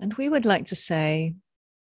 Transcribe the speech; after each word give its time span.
And 0.00 0.14
we 0.14 0.28
would 0.28 0.44
like 0.44 0.66
to 0.66 0.76
say 0.76 1.34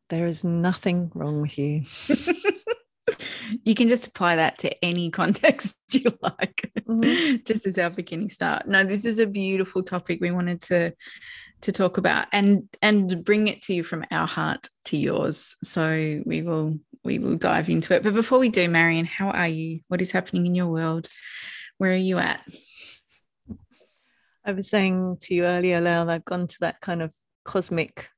there 0.10 0.28
is 0.28 0.44
nothing 0.44 1.12
wrong 1.14 1.42
with 1.42 1.58
you. 1.58 1.84
you 3.64 3.76
can 3.76 3.88
just 3.88 4.08
apply 4.08 4.38
that 4.38 4.58
to 4.60 4.86
any 4.86 5.12
context 5.12 5.78
you 5.92 6.12
like, 6.22 6.72
mm-hmm. 6.82 7.38
just 7.46 7.66
as 7.68 7.78
our 7.78 7.90
beginning 7.90 8.30
start. 8.30 8.68
No, 8.68 8.84
this 8.84 9.06
is 9.06 9.20
a 9.20 9.28
beautiful 9.28 9.84
topic 9.84 10.20
we 10.22 10.32
wanted 10.32 10.62
to 10.64 10.94
to 11.62 11.74
talk 11.74 11.98
about 11.98 12.26
and 12.32 12.70
and 12.82 13.26
bring 13.26 13.50
it 13.50 13.62
to 13.64 13.74
you 13.74 13.84
from 13.84 14.06
our 14.12 14.28
heart 14.28 14.70
to 14.86 14.98
yours. 14.98 15.58
So 15.64 16.22
we 16.26 16.42
will 16.42 16.80
we 17.04 17.20
will 17.20 17.36
dive 17.36 17.70
into 17.70 17.96
it. 17.96 18.04
But 18.04 18.14
before 18.14 18.40
we 18.40 18.50
do, 18.50 18.70
Marion, 18.70 19.06
how 19.06 19.30
are 19.30 19.48
you? 19.48 19.82
What 19.88 20.02
is 20.02 20.12
happening 20.12 20.46
in 20.46 20.56
your 20.56 20.68
world? 20.68 21.08
Where 21.78 21.92
are 21.92 21.96
you 21.96 22.18
at? 22.18 22.46
I 24.46 24.52
was 24.54 24.70
saying 24.70 25.18
to 25.22 25.36
you 25.36 25.44
earlier, 25.46 25.80
Lael, 25.80 26.10
I've 26.10 26.26
gone 26.26 26.48
to 26.48 26.58
that 26.62 26.82
kind 26.82 27.02
of 27.02 27.14
cosmic 27.50 28.10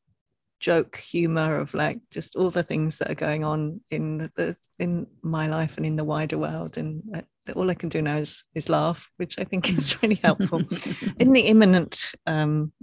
joke 0.60 0.98
humor 0.98 1.56
of 1.56 1.74
like 1.74 2.00
just 2.12 2.36
all 2.36 2.50
the 2.50 2.64
things 2.64 2.98
that 2.98 3.10
are 3.10 3.16
going 3.16 3.46
on 3.46 3.80
in 3.90 4.30
the 4.36 4.56
in 4.78 5.08
my 5.22 5.48
life 5.48 5.78
and 5.78 5.86
in 5.86 5.96
the 5.96 6.04
wider 6.04 6.38
world. 6.38 6.78
And 6.78 7.02
uh, 7.16 7.22
all 7.56 7.70
I 7.70 7.76
can 7.76 7.88
do 7.88 8.02
now 8.02 8.18
is 8.18 8.44
is 8.54 8.68
laugh 8.68 9.10
which 9.16 9.40
I 9.40 9.46
think 9.46 9.70
is 9.70 10.04
really 10.04 10.20
helpful. 10.22 10.60
In 11.20 11.32
the 11.32 11.48
imminentness 11.48 12.14
um, 12.28 12.74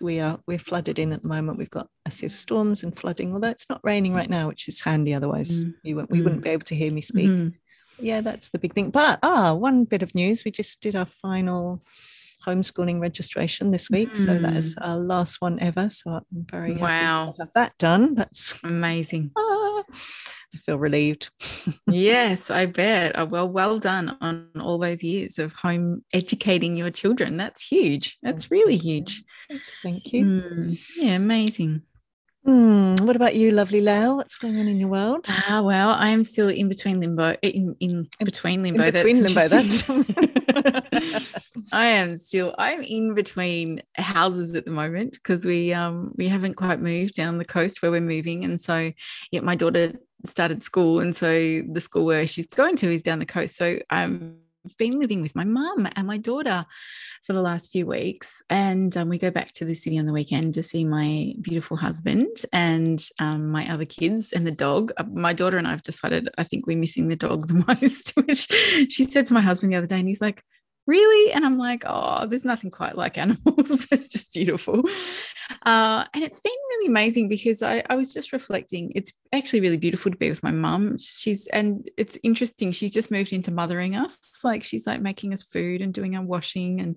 we 0.00 0.20
are 0.20 0.38
we're 0.46 0.58
flooded 0.58 0.98
in 1.00 1.12
at 1.12 1.22
the 1.22 1.28
moment. 1.28 1.58
We've 1.58 1.78
got 1.78 1.88
massive 2.06 2.32
storms 2.32 2.84
and 2.84 2.96
flooding 2.96 3.32
although 3.32 3.48
it's 3.48 3.68
not 3.68 3.80
raining 3.82 4.14
right 4.14 4.30
now 4.30 4.46
which 4.46 4.68
is 4.68 4.80
handy 4.80 5.12
otherwise. 5.12 5.64
Mm. 5.64 5.74
you 5.82 5.96
won't, 5.96 6.10
we 6.10 6.20
mm. 6.20 6.24
wouldn't 6.24 6.44
be 6.44 6.50
able 6.50 6.66
to 6.66 6.76
hear 6.76 6.92
me 6.92 7.00
speak. 7.00 7.28
Mm. 7.28 7.54
yeah 7.98 8.20
that's 8.20 8.50
the 8.50 8.60
big 8.60 8.74
thing. 8.74 8.90
But 8.90 9.18
ah 9.22 9.54
one 9.54 9.84
bit 9.84 10.02
of 10.02 10.14
news. 10.14 10.44
We 10.44 10.52
just 10.52 10.80
did 10.80 10.94
our 10.94 11.10
final 11.22 11.82
homeschooling 12.46 13.00
registration 13.00 13.70
this 13.70 13.90
week. 13.90 14.12
Mm. 14.12 14.24
So 14.24 14.38
that 14.38 14.56
is 14.56 14.74
hmm. 14.74 14.84
our 14.84 14.98
last 14.98 15.40
one 15.40 15.58
ever. 15.60 15.90
So 15.90 16.10
I'm 16.10 16.24
very 16.32 16.76
wow. 16.76 17.34
have 17.38 17.50
that 17.54 17.76
done. 17.78 18.14
That's 18.14 18.54
amazing. 18.62 19.30
Ah, 19.60 19.84
I 20.54 20.58
feel 20.58 20.78
relieved. 20.78 21.30
yes, 21.86 22.50
I 22.50 22.66
bet. 22.66 23.12
Oh, 23.14 23.24
well, 23.24 23.48
well 23.48 23.78
done 23.78 24.16
on 24.20 24.48
all 24.60 24.78
those 24.78 25.02
years 25.02 25.38
of 25.38 25.52
home 25.52 26.04
educating 26.12 26.76
your 26.76 26.90
children. 26.90 27.36
That's 27.36 27.66
huge. 27.66 28.18
That's 28.22 28.50
really 28.50 28.76
huge. 28.76 29.22
Thank 29.82 30.12
you. 30.12 30.24
Mm. 30.24 30.80
Yeah, 30.96 31.14
amazing. 31.14 31.82
Mm, 32.46 33.02
what 33.02 33.16
about 33.16 33.34
you, 33.34 33.50
lovely 33.50 33.82
Lael? 33.82 34.16
What's 34.16 34.38
going 34.38 34.58
on 34.58 34.66
in 34.66 34.78
your 34.78 34.88
world? 34.88 35.26
Ah, 35.28 35.60
well, 35.62 35.90
I 35.90 36.08
am 36.08 36.24
still 36.24 36.48
in 36.48 36.70
between 36.70 36.98
limbo. 36.98 37.36
In, 37.42 37.76
in 37.80 38.08
between 38.24 38.62
limbo. 38.62 38.84
In 38.84 38.92
between 38.92 39.22
limbo. 39.22 39.46
That's. 39.46 39.84
I 41.72 41.86
am 41.86 42.16
still. 42.16 42.54
I'm 42.56 42.82
in 42.82 43.14
between 43.14 43.82
houses 43.94 44.54
at 44.54 44.64
the 44.64 44.70
moment 44.70 45.12
because 45.12 45.44
we 45.44 45.74
um 45.74 46.12
we 46.16 46.28
haven't 46.28 46.54
quite 46.54 46.80
moved 46.80 47.14
down 47.14 47.36
the 47.36 47.44
coast 47.44 47.82
where 47.82 47.90
we're 47.90 48.00
moving, 48.00 48.44
and 48.44 48.58
so 48.58 48.90
yet 49.30 49.44
my 49.44 49.54
daughter 49.54 49.92
started 50.24 50.62
school, 50.62 51.00
and 51.00 51.14
so 51.14 51.62
the 51.70 51.80
school 51.80 52.06
where 52.06 52.26
she's 52.26 52.46
going 52.46 52.76
to 52.76 52.90
is 52.92 53.02
down 53.02 53.18
the 53.18 53.26
coast. 53.26 53.56
So 53.56 53.80
I'm 53.90 54.38
been 54.78 54.98
living 54.98 55.22
with 55.22 55.34
my 55.34 55.44
mum 55.44 55.88
and 55.96 56.06
my 56.06 56.18
daughter 56.18 56.66
for 57.22 57.32
the 57.32 57.42
last 57.42 57.70
few 57.70 57.86
weeks. 57.86 58.42
And 58.50 58.96
um, 58.96 59.08
we 59.08 59.18
go 59.18 59.30
back 59.30 59.52
to 59.52 59.64
the 59.64 59.74
city 59.74 59.98
on 59.98 60.06
the 60.06 60.12
weekend 60.12 60.54
to 60.54 60.62
see 60.62 60.84
my 60.84 61.34
beautiful 61.40 61.76
husband 61.76 62.42
and 62.52 63.02
um, 63.18 63.50
my 63.50 63.70
other 63.70 63.84
kids 63.84 64.32
and 64.32 64.46
the 64.46 64.52
dog. 64.52 64.92
Uh, 64.96 65.04
my 65.12 65.32
daughter 65.32 65.58
and 65.58 65.66
I 65.66 65.70
have 65.70 65.82
decided 65.82 66.28
I 66.38 66.44
think 66.44 66.66
we're 66.66 66.78
missing 66.78 67.08
the 67.08 67.16
dog 67.16 67.48
the 67.48 67.64
most, 67.80 68.10
which 68.16 68.48
she 68.90 69.04
said 69.04 69.26
to 69.26 69.34
my 69.34 69.40
husband 69.40 69.72
the 69.72 69.76
other 69.76 69.86
day. 69.86 69.98
And 69.98 70.08
he's 70.08 70.20
like, 70.20 70.42
really? 70.90 71.32
And 71.32 71.46
I'm 71.46 71.56
like, 71.56 71.84
oh, 71.86 72.26
there's 72.26 72.44
nothing 72.44 72.68
quite 72.68 72.96
like 72.96 73.16
animals. 73.16 73.86
it's 73.92 74.08
just 74.08 74.34
beautiful. 74.34 74.82
Uh, 75.64 76.04
and 76.12 76.24
it's 76.24 76.40
been 76.40 76.52
really 76.70 76.88
amazing 76.88 77.28
because 77.28 77.62
I, 77.62 77.84
I 77.88 77.94
was 77.94 78.12
just 78.12 78.32
reflecting. 78.32 78.90
It's 78.96 79.12
actually 79.32 79.60
really 79.60 79.76
beautiful 79.76 80.10
to 80.10 80.18
be 80.18 80.28
with 80.28 80.42
my 80.42 80.50
mum. 80.50 80.98
She's, 80.98 81.46
and 81.46 81.88
it's 81.96 82.18
interesting. 82.24 82.72
She's 82.72 82.90
just 82.90 83.12
moved 83.12 83.32
into 83.32 83.52
mothering 83.52 83.94
us. 83.94 84.40
Like 84.42 84.64
she's 84.64 84.86
like 84.86 85.00
making 85.00 85.32
us 85.32 85.44
food 85.44 85.80
and 85.80 85.94
doing 85.94 86.16
our 86.16 86.24
washing 86.24 86.80
and 86.80 86.96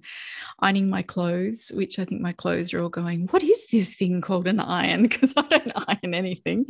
ironing 0.59 0.89
my 0.89 1.03
clothes, 1.03 1.71
which 1.73 1.99
I 1.99 2.05
think 2.05 2.21
my 2.21 2.31
clothes 2.31 2.73
are 2.73 2.81
all 2.81 2.89
going, 2.89 3.27
what 3.27 3.43
is 3.43 3.67
this 3.71 3.95
thing 3.95 4.21
called 4.21 4.47
an 4.47 4.59
iron? 4.59 5.03
Because 5.13 5.33
I 5.37 5.43
don't 5.43 5.71
iron 5.87 6.15
anything. 6.15 6.65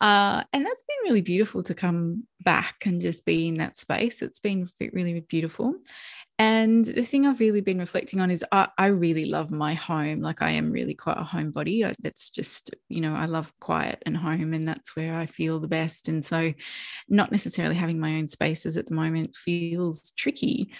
Uh, 0.00 0.42
and 0.52 0.64
that's 0.64 0.82
been 0.82 0.96
really 1.04 1.20
beautiful 1.20 1.62
to 1.64 1.74
come 1.74 2.24
back 2.40 2.84
and 2.86 3.00
just 3.00 3.24
be 3.24 3.48
in 3.48 3.54
that 3.56 3.76
space. 3.76 4.22
It's 4.22 4.40
been 4.40 4.66
really 4.92 5.20
beautiful. 5.20 5.74
And 6.40 6.86
the 6.86 7.02
thing 7.02 7.26
I've 7.26 7.38
really 7.38 7.60
been 7.60 7.78
reflecting 7.78 8.18
on 8.18 8.30
is 8.30 8.42
I, 8.50 8.68
I, 8.78 8.86
really 8.86 9.26
love 9.26 9.50
my 9.50 9.74
home. 9.74 10.22
Like 10.22 10.40
I 10.40 10.52
am 10.52 10.72
really 10.72 10.94
quite 10.94 11.18
a 11.18 11.22
homebody. 11.22 11.94
That's 12.00 12.30
just, 12.30 12.74
you 12.88 13.02
know, 13.02 13.14
I 13.14 13.26
love 13.26 13.52
quiet 13.60 14.02
and 14.06 14.16
home, 14.16 14.54
and 14.54 14.66
that's 14.66 14.96
where 14.96 15.14
I 15.14 15.26
feel 15.26 15.60
the 15.60 15.68
best. 15.68 16.08
And 16.08 16.24
so, 16.24 16.54
not 17.10 17.30
necessarily 17.30 17.74
having 17.74 18.00
my 18.00 18.14
own 18.14 18.26
spaces 18.26 18.78
at 18.78 18.86
the 18.86 18.94
moment 18.94 19.36
feels 19.36 20.12
tricky 20.12 20.70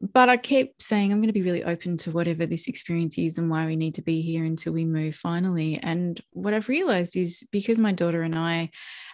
but 0.00 0.28
I 0.28 0.36
keep 0.36 0.80
saying 0.80 1.10
I'm 1.10 1.18
going 1.18 1.28
to 1.28 1.32
be 1.32 1.42
really 1.42 1.64
open 1.64 1.96
to 1.98 2.10
whatever 2.10 2.46
this 2.46 2.68
experience 2.68 3.18
is 3.18 3.38
and 3.38 3.50
why 3.50 3.66
we 3.66 3.76
need 3.76 3.94
to 3.96 4.02
be 4.02 4.22
here 4.22 4.44
until 4.44 4.72
we 4.72 4.84
move 4.84 5.16
finally. 5.16 5.78
And 5.82 6.20
what 6.32 6.54
I've 6.54 6.68
realized 6.68 7.16
is 7.16 7.46
because 7.50 7.80
my 7.80 7.92
daughter 7.92 8.22
and 8.22 8.38
I, 8.38 8.70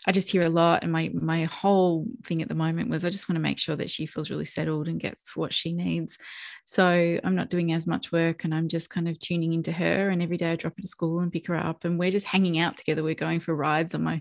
I 0.06 0.12
just 0.12 0.30
hear 0.30 0.42
a 0.42 0.50
lot, 0.50 0.82
and 0.82 0.92
my 0.92 1.10
my 1.14 1.44
whole 1.44 2.06
thing 2.24 2.42
at 2.42 2.48
the 2.48 2.54
moment 2.54 2.90
was 2.90 3.04
I 3.04 3.10
just 3.10 3.28
want 3.28 3.36
to 3.36 3.42
make 3.42 3.58
sure 3.58 3.76
that 3.76 3.90
she 3.90 4.06
feels 4.06 4.30
really 4.30 4.44
settled 4.44 4.86
and 4.86 5.00
gets 5.00 5.34
what 5.34 5.52
she 5.52 5.72
needs. 5.72 6.18
So 6.66 7.18
I'm 7.22 7.34
not 7.34 7.50
doing 7.50 7.72
as 7.72 7.86
much 7.86 8.12
work, 8.12 8.44
and 8.44 8.54
I'm 8.54 8.68
just 8.68 8.90
kind 8.90 9.08
of 9.08 9.18
tuning 9.18 9.54
into 9.54 9.72
her. 9.72 10.10
And 10.10 10.22
every 10.22 10.36
day 10.36 10.52
I 10.52 10.56
drop 10.56 10.74
her 10.76 10.82
to 10.82 10.88
school 10.88 11.20
and 11.20 11.32
pick 11.32 11.46
her 11.46 11.56
up, 11.56 11.84
and 11.84 11.98
we're 11.98 12.10
just 12.10 12.26
hanging 12.26 12.58
out 12.58 12.76
together. 12.76 13.02
We're 13.02 13.14
going 13.14 13.40
for 13.40 13.54
rides 13.54 13.94
on 13.94 14.04
my 14.04 14.20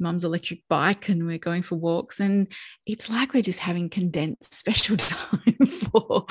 mum's 0.00 0.24
electric 0.24 0.62
bike, 0.68 1.08
and 1.08 1.26
we're 1.26 1.38
going 1.38 1.62
for 1.62 1.76
walks, 1.76 2.18
and 2.18 2.52
it's 2.86 3.08
like 3.08 3.32
we're 3.32 3.42
just 3.42 3.60
having 3.60 3.88
condensed 3.88 4.54
special 4.60 4.96
time 4.96 5.66
for 5.66 6.26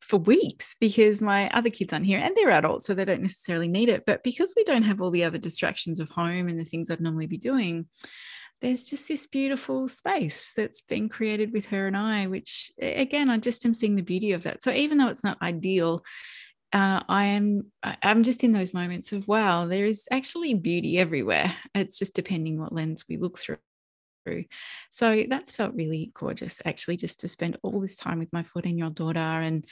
for 0.00 0.18
weeks 0.18 0.76
because 0.80 1.22
my 1.22 1.48
other 1.50 1.70
kids 1.70 1.92
aren't 1.92 2.06
here 2.06 2.18
and 2.18 2.36
they're 2.36 2.50
adults 2.50 2.86
so 2.86 2.94
they 2.94 3.04
don't 3.04 3.22
necessarily 3.22 3.68
need 3.68 3.88
it 3.88 4.04
but 4.06 4.22
because 4.22 4.54
we 4.56 4.64
don't 4.64 4.82
have 4.82 5.00
all 5.00 5.10
the 5.10 5.24
other 5.24 5.38
distractions 5.38 5.98
of 5.98 6.08
home 6.10 6.48
and 6.48 6.58
the 6.58 6.64
things 6.64 6.90
I'd 6.90 7.00
normally 7.00 7.26
be 7.26 7.38
doing 7.38 7.86
there's 8.60 8.84
just 8.84 9.08
this 9.08 9.26
beautiful 9.26 9.86
space 9.86 10.52
that's 10.56 10.82
been 10.82 11.08
created 11.08 11.52
with 11.52 11.66
her 11.66 11.86
and 11.86 11.96
I 11.96 12.26
which 12.26 12.72
again 12.80 13.30
I 13.30 13.38
just 13.38 13.64
am 13.66 13.74
seeing 13.74 13.96
the 13.96 14.02
beauty 14.02 14.32
of 14.32 14.44
that. 14.44 14.62
So 14.62 14.72
even 14.72 14.98
though 14.98 15.08
it's 15.08 15.24
not 15.24 15.40
ideal 15.42 16.04
uh, 16.72 17.00
I 17.08 17.24
am 17.26 17.70
I'm 18.02 18.22
just 18.22 18.44
in 18.44 18.52
those 18.52 18.74
moments 18.74 19.12
of 19.12 19.28
wow 19.28 19.66
there 19.66 19.86
is 19.86 20.06
actually 20.10 20.54
beauty 20.54 20.98
everywhere. 20.98 21.54
It's 21.74 21.98
just 21.98 22.14
depending 22.14 22.60
what 22.60 22.72
lens 22.72 23.04
we 23.08 23.16
look 23.16 23.38
through. 23.38 23.58
So 24.90 25.24
that's 25.28 25.52
felt 25.52 25.74
really 25.74 26.10
gorgeous, 26.14 26.60
actually, 26.64 26.96
just 26.96 27.20
to 27.20 27.28
spend 27.28 27.58
all 27.62 27.80
this 27.80 27.96
time 27.96 28.18
with 28.18 28.32
my 28.32 28.42
14 28.42 28.76
year 28.76 28.86
old 28.86 28.94
daughter 28.94 29.18
and 29.18 29.64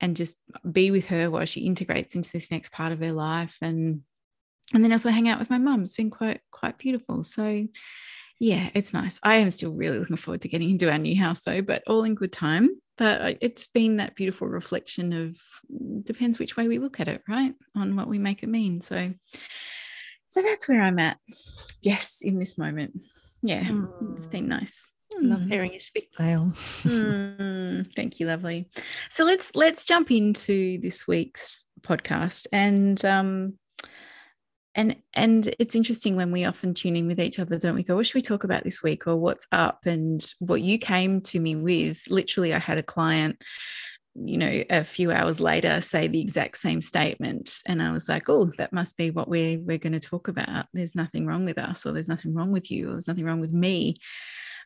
and 0.00 0.14
just 0.14 0.36
be 0.70 0.90
with 0.90 1.06
her 1.06 1.30
while 1.30 1.46
she 1.46 1.60
integrates 1.62 2.14
into 2.14 2.30
this 2.30 2.50
next 2.50 2.70
part 2.70 2.92
of 2.92 3.00
her 3.00 3.12
life. 3.12 3.56
And 3.62 4.02
and 4.74 4.84
then 4.84 4.92
also 4.92 5.10
hang 5.10 5.28
out 5.28 5.38
with 5.38 5.50
my 5.50 5.58
mum. 5.58 5.82
It's 5.82 5.94
been 5.94 6.10
quite 6.10 6.40
quite 6.50 6.78
beautiful. 6.78 7.22
So 7.22 7.66
yeah, 8.38 8.70
it's 8.74 8.92
nice. 8.92 9.18
I 9.22 9.36
am 9.36 9.50
still 9.50 9.72
really 9.72 9.98
looking 9.98 10.16
forward 10.16 10.42
to 10.42 10.48
getting 10.48 10.70
into 10.70 10.90
our 10.90 10.98
new 10.98 11.16
house 11.16 11.42
though, 11.42 11.62
but 11.62 11.82
all 11.86 12.04
in 12.04 12.14
good 12.14 12.32
time. 12.32 12.70
But 12.98 13.38
it's 13.40 13.66
been 13.66 13.96
that 13.96 14.14
beautiful 14.14 14.48
reflection 14.48 15.12
of 15.12 15.36
depends 16.02 16.38
which 16.38 16.56
way 16.56 16.66
we 16.66 16.78
look 16.78 16.98
at 16.98 17.08
it, 17.08 17.22
right? 17.28 17.54
On 17.74 17.94
what 17.96 18.08
we 18.08 18.18
make 18.18 18.42
it 18.42 18.48
mean. 18.48 18.80
So 18.80 19.12
so 20.28 20.42
that's 20.42 20.68
where 20.68 20.82
I'm 20.82 20.98
at. 20.98 21.18
Yes, 21.82 22.20
in 22.22 22.38
this 22.38 22.58
moment 22.58 23.00
yeah, 23.42 23.64
mm. 23.64 24.14
it's 24.14 24.26
been 24.26 24.48
nice. 24.48 24.90
Love 25.20 25.40
mm. 25.40 25.48
hearing 25.48 25.72
you 25.72 25.80
speak, 25.80 26.08
Lael. 26.18 26.52
mm, 26.82 27.86
thank 27.94 28.18
you, 28.18 28.26
lovely. 28.26 28.68
So 29.08 29.24
let's 29.24 29.54
let's 29.54 29.84
jump 29.84 30.10
into 30.10 30.80
this 30.80 31.06
week's 31.06 31.64
podcast, 31.80 32.46
and 32.52 33.02
um, 33.04 33.54
and 34.76 34.96
and 35.14 35.52
it's 35.58 35.74
interesting 35.74 36.14
when 36.14 36.30
we 36.30 36.44
often 36.44 36.74
tune 36.74 36.94
in 36.94 37.08
with 37.08 37.18
each 37.18 37.40
other, 37.40 37.58
don't 37.58 37.74
we? 37.74 37.82
Go, 37.82 37.96
what 37.96 38.06
should 38.06 38.14
we 38.14 38.22
talk 38.22 38.44
about 38.44 38.62
this 38.62 38.82
week, 38.82 39.06
or 39.06 39.16
what's 39.16 39.46
up? 39.50 39.86
And 39.86 40.24
what 40.38 40.60
you 40.60 40.78
came 40.78 41.20
to 41.22 41.40
me 41.40 41.56
with, 41.56 42.04
literally, 42.08 42.54
I 42.54 42.58
had 42.60 42.78
a 42.78 42.82
client 42.82 43.42
you 44.24 44.38
know, 44.38 44.64
a 44.70 44.82
few 44.82 45.12
hours 45.12 45.40
later 45.40 45.80
say 45.80 46.08
the 46.08 46.20
exact 46.20 46.56
same 46.56 46.80
statement. 46.80 47.58
And 47.66 47.82
I 47.82 47.92
was 47.92 48.08
like, 48.08 48.28
oh, 48.28 48.50
that 48.56 48.72
must 48.72 48.96
be 48.96 49.10
what 49.10 49.28
we're 49.28 49.58
we're 49.58 49.78
going 49.78 49.92
to 49.92 50.00
talk 50.00 50.28
about. 50.28 50.66
There's 50.72 50.94
nothing 50.94 51.26
wrong 51.26 51.44
with 51.44 51.58
us, 51.58 51.84
or 51.84 51.92
there's 51.92 52.08
nothing 52.08 52.34
wrong 52.34 52.50
with 52.52 52.70
you, 52.70 52.88
or 52.88 52.92
there's 52.92 53.08
nothing 53.08 53.24
wrong 53.24 53.40
with 53.40 53.52
me 53.52 53.96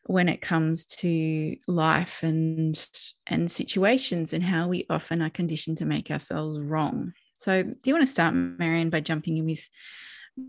when 0.05 0.29
it 0.29 0.41
comes 0.41 0.87
to 0.87 1.57
life 1.67 2.23
and 2.23 2.81
and 3.27 3.51
situations 3.51 4.33
and 4.33 4.45
how 4.45 4.69
we 4.69 4.87
often 4.89 5.21
are 5.21 5.31
conditioned 5.31 5.79
to 5.79 5.85
make 5.85 6.11
ourselves 6.11 6.65
wrong. 6.65 7.13
So 7.41 7.63
do 7.63 7.75
you 7.87 7.95
want 7.95 8.03
to 8.03 8.13
start, 8.13 8.35
Marion, 8.35 8.91
by 8.91 9.01
jumping 9.01 9.39
in 9.39 9.47
with 9.47 9.67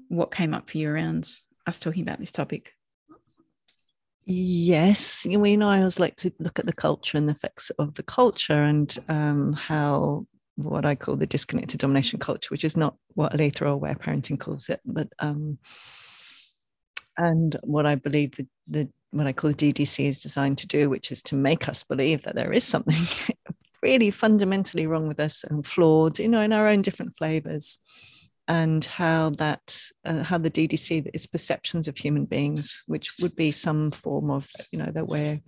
what 0.09 0.29
came 0.29 0.53
up 0.53 0.69
for 0.69 0.77
you 0.77 0.89
around 0.89 1.25
us 1.65 1.79
talking 1.79 2.01
about 2.01 2.19
this 2.19 2.33
topic? 2.33 2.73
Yes, 4.25 5.25
you 5.25 5.38
know, 5.38 5.69
I 5.69 5.77
always 5.77 6.01
like 6.01 6.17
to 6.17 6.33
look 6.39 6.59
at 6.59 6.65
the 6.65 6.73
culture 6.73 7.17
and 7.17 7.29
the 7.29 7.33
effects 7.33 7.69
of 7.79 7.93
the 7.93 8.03
culture 8.03 8.61
and 8.63 8.93
um, 9.07 9.53
how 9.53 10.27
what 10.55 10.85
I 10.85 10.95
call 10.95 11.15
the 11.15 11.25
disconnected 11.25 11.79
domination 11.79 12.19
culture, 12.19 12.49
which 12.49 12.65
is 12.65 12.75
not 12.75 12.97
what 13.13 13.38
later 13.38 13.67
or 13.67 13.69
aware 13.69 13.95
parenting 13.95 14.38
calls 14.38 14.67
it, 14.67 14.81
but 14.83 15.07
um, 15.19 15.59
and 17.17 17.55
what 17.63 17.85
I 17.85 17.95
believe 17.95 18.35
the, 18.35 18.47
the 18.67 18.89
what 19.11 19.27
I 19.27 19.33
call 19.33 19.51
the 19.51 19.73
DDC 19.73 20.05
is 20.05 20.21
designed 20.21 20.57
to 20.57 20.67
do, 20.67 20.89
which 20.89 21.09
is 21.13 21.21
to 21.23 21.35
make 21.35 21.69
us 21.69 21.83
believe 21.83 22.23
that 22.23 22.35
there 22.35 22.51
is 22.51 22.65
something 22.65 23.05
really 23.81 24.11
fundamentally 24.11 24.87
wrong 24.87 25.07
with 25.07 25.19
us 25.19 25.43
and 25.43 25.65
flawed, 25.65 26.19
you 26.19 26.27
know, 26.27 26.41
in 26.41 26.53
our 26.53 26.67
own 26.67 26.81
different 26.81 27.13
flavors 27.17 27.79
and 28.47 28.83
how 28.85 29.29
that 29.31 29.81
uh, 30.05 30.23
how 30.23 30.37
the 30.37 30.51
DDC 30.51 31.09
is 31.13 31.27
perceptions 31.27 31.87
of 31.87 31.97
human 31.97 32.25
beings, 32.25 32.83
which 32.87 33.15
would 33.21 33.35
be 33.35 33.51
some 33.51 33.91
form 33.91 34.29
of 34.29 34.49
you 34.71 34.79
know 34.79 34.91
that 34.91 35.07
we're 35.07 35.39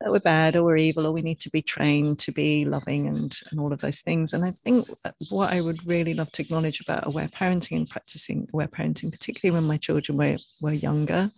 that 0.00 0.12
we're 0.12 0.20
bad 0.20 0.56
or 0.56 0.62
we're 0.62 0.76
evil 0.76 1.06
or 1.06 1.12
we 1.12 1.22
need 1.22 1.40
to 1.40 1.50
be 1.50 1.62
trained 1.62 2.18
to 2.18 2.30
be 2.32 2.64
loving 2.64 3.08
and 3.08 3.38
and 3.50 3.58
all 3.58 3.72
of 3.72 3.80
those 3.80 4.00
things. 4.02 4.34
And 4.34 4.44
I 4.44 4.50
think 4.50 4.86
what 5.30 5.52
I 5.52 5.60
would 5.60 5.84
really 5.86 6.14
love 6.14 6.30
to 6.32 6.42
acknowledge 6.42 6.80
about 6.80 7.06
aware 7.06 7.28
parenting 7.28 7.78
and 7.78 7.88
practicing 7.88 8.46
aware 8.52 8.68
parenting, 8.68 9.10
particularly 9.10 9.58
when 9.58 9.66
my 9.66 9.78
children 9.78 10.18
were 10.18 10.36
were 10.62 10.72
younger, 10.72 11.30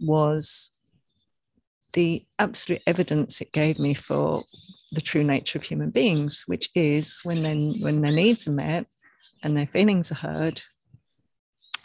was 0.00 0.70
the 1.94 2.24
absolute 2.38 2.82
evidence 2.86 3.40
it 3.40 3.52
gave 3.52 3.78
me 3.78 3.94
for 3.94 4.42
the 4.94 5.00
true 5.00 5.24
nature 5.24 5.58
of 5.58 5.64
human 5.64 5.90
beings, 5.90 6.44
which 6.46 6.68
is 6.74 7.20
when 7.24 7.42
then 7.42 7.74
when 7.80 8.00
their 8.00 8.12
needs 8.12 8.48
are 8.48 8.52
met, 8.52 8.86
and 9.42 9.56
their 9.56 9.66
feelings 9.66 10.10
are 10.10 10.16
heard 10.16 10.62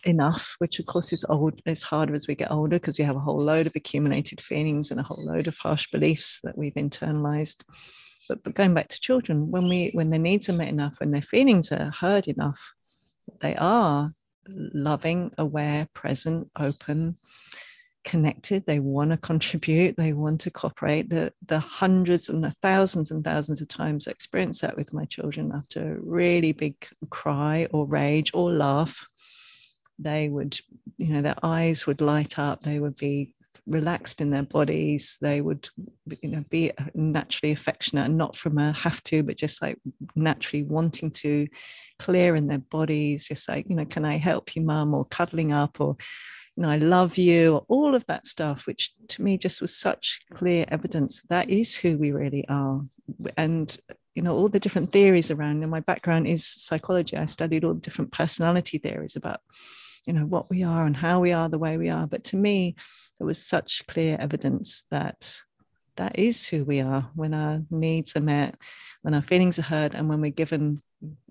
enough, 0.06 0.56
which 0.60 0.80
of 0.80 0.86
course 0.86 1.12
is 1.12 1.26
old, 1.28 1.62
it's 1.66 1.84
harder 1.84 2.16
as 2.16 2.28
we 2.28 2.36
get 2.36 2.52
older 2.52 2.78
because 2.78 2.98
we 2.98 3.06
have 3.06 3.16
a 3.16 3.20
whole 3.20 3.40
load 3.40 3.68
of 3.68 3.74
accumulated 3.76 4.42
feelings 4.42 4.92
and 4.92 5.00
a 5.00 5.04
whole 5.04 5.24
load 5.26 5.48
of 5.48 5.58
harsh 5.58 5.90
beliefs 5.92 6.40
that 6.44 6.58
we've 6.58 6.74
internalized. 6.76 7.64
But, 8.28 8.44
but 8.44 8.56
going 8.56 8.74
back 8.74 8.88
to 8.90 9.00
children, 9.00 9.52
when 9.52 9.68
we 9.68 9.92
when 9.94 10.10
their 10.10 10.20
needs 10.20 10.50
are 10.50 10.54
met 10.54 10.70
enough, 10.70 10.96
when 11.00 11.12
their 11.12 11.22
feelings 11.22 11.72
are 11.72 11.92
heard 11.92 12.28
enough, 12.28 12.60
they 13.42 13.56
are 13.56 14.12
loving, 14.48 15.32
aware, 15.38 15.88
present, 15.94 16.50
open, 16.58 17.18
connected 18.06 18.66
they 18.66 18.80
want 18.80 19.12
to 19.12 19.18
contribute 19.18 19.98
they 19.98 20.14
want 20.14 20.42
to 20.42 20.52
cooperate. 20.52 21.10
The 21.10 21.34
the 21.46 21.60
hundreds 21.60 22.30
and 22.30 22.44
the 22.44 22.52
thousands 22.62 23.12
and 23.12 23.24
thousands 23.24 23.62
of 23.62 23.68
times 23.68 24.08
i 24.08 24.12
experience 24.12 24.62
that 24.62 24.78
with 24.78 24.94
my 24.94 25.06
children 25.06 25.52
after 25.54 25.96
a 25.96 26.02
really 26.02 26.52
big 26.52 26.76
cry 27.10 27.68
or 27.72 27.86
rage 27.86 28.32
or 28.34 28.52
laugh 28.52 29.06
they 30.00 30.30
would 30.30 30.58
you 30.98 31.10
know 31.10 31.22
their 31.22 31.36
eyes 31.44 31.86
would 31.86 32.02
light 32.02 32.40
up 32.40 32.62
they 32.62 32.80
would 32.80 32.96
be 32.96 33.34
relaxed 33.68 34.20
in 34.20 34.32
their 34.32 34.44
bodies 34.44 35.18
they 35.22 35.42
would 35.42 35.70
you 36.22 36.30
know 36.30 36.44
be 36.50 36.72
uh, 36.72 36.86
naturally 36.96 37.52
affectionate 37.52 38.06
and 38.06 38.18
not 38.18 38.36
from 38.36 38.58
a 38.58 38.72
have 38.72 39.04
to 39.04 39.22
but 39.22 39.38
just 39.38 39.62
like 39.62 39.78
naturally 40.16 40.64
wanting 40.64 41.12
to 41.12 41.48
clear 42.00 42.36
in 42.36 42.48
their 42.48 42.60
bodies 42.60 43.28
just 43.28 43.48
like 43.48 43.70
you 43.70 43.76
know 43.76 43.86
can 43.86 44.06
i 44.06 44.18
help 44.18 44.56
you 44.56 44.62
mum? 44.62 44.94
or 44.94 45.06
cuddling 45.06 45.54
up 45.54 45.80
or 45.80 45.96
know, 46.64 46.70
I 46.70 46.78
love 46.78 47.18
you, 47.18 47.66
all 47.68 47.96
of 47.96 48.06
that 48.08 48.28
stuff, 48.28 48.68
which 48.68 48.92
to 49.10 49.22
me 49.22 49.38
just 49.38 49.62
was 49.62 49.76
such 49.76 50.22
clear 50.34 50.66
evidence 50.70 51.22
that 51.30 51.50
is 51.50 51.76
who 51.76 51.98
we 51.98 52.12
really 52.12 52.46
are. 52.50 52.82
And, 53.38 53.78
you 54.16 54.22
know, 54.22 54.36
all 54.36 54.50
the 54.50 54.60
different 54.60 54.92
theories 54.92 55.32
around, 55.32 55.62
and 55.62 55.72
my 55.72 55.80
background 55.80 56.28
is 56.28 56.46
psychology. 56.46 57.18
I 57.18 57.26
studied 57.28 57.64
all 57.64 57.76
the 57.76 57.80
different 57.80 58.12
personality 58.12 58.78
theories 58.78 59.16
about, 59.16 59.40
you 60.06 60.14
know, 60.14 60.26
what 60.26 60.50
we 60.50 60.64
are 60.64 60.86
and 60.86 60.96
how 60.96 61.20
we 61.20 61.32
are 61.32 61.50
the 61.50 61.60
way 61.60 61.78
we 61.78 61.90
are. 61.90 62.08
But 62.08 62.24
to 62.26 62.36
me, 62.36 62.76
there 63.18 63.28
was 63.28 63.42
such 63.42 63.86
clear 63.88 64.18
evidence 64.20 64.84
that 64.92 65.42
that 65.96 66.18
is 66.18 66.48
who 66.48 66.64
we 66.64 66.82
are 66.82 67.10
when 67.16 67.34
our 67.34 67.62
needs 67.70 68.16
are 68.16 68.22
met, 68.22 68.56
when 69.02 69.14
our 69.14 69.22
feelings 69.22 69.60
are 69.60 69.64
heard, 69.64 69.96
and 69.96 70.10
when 70.10 70.22
we're 70.22 70.32
given 70.32 70.82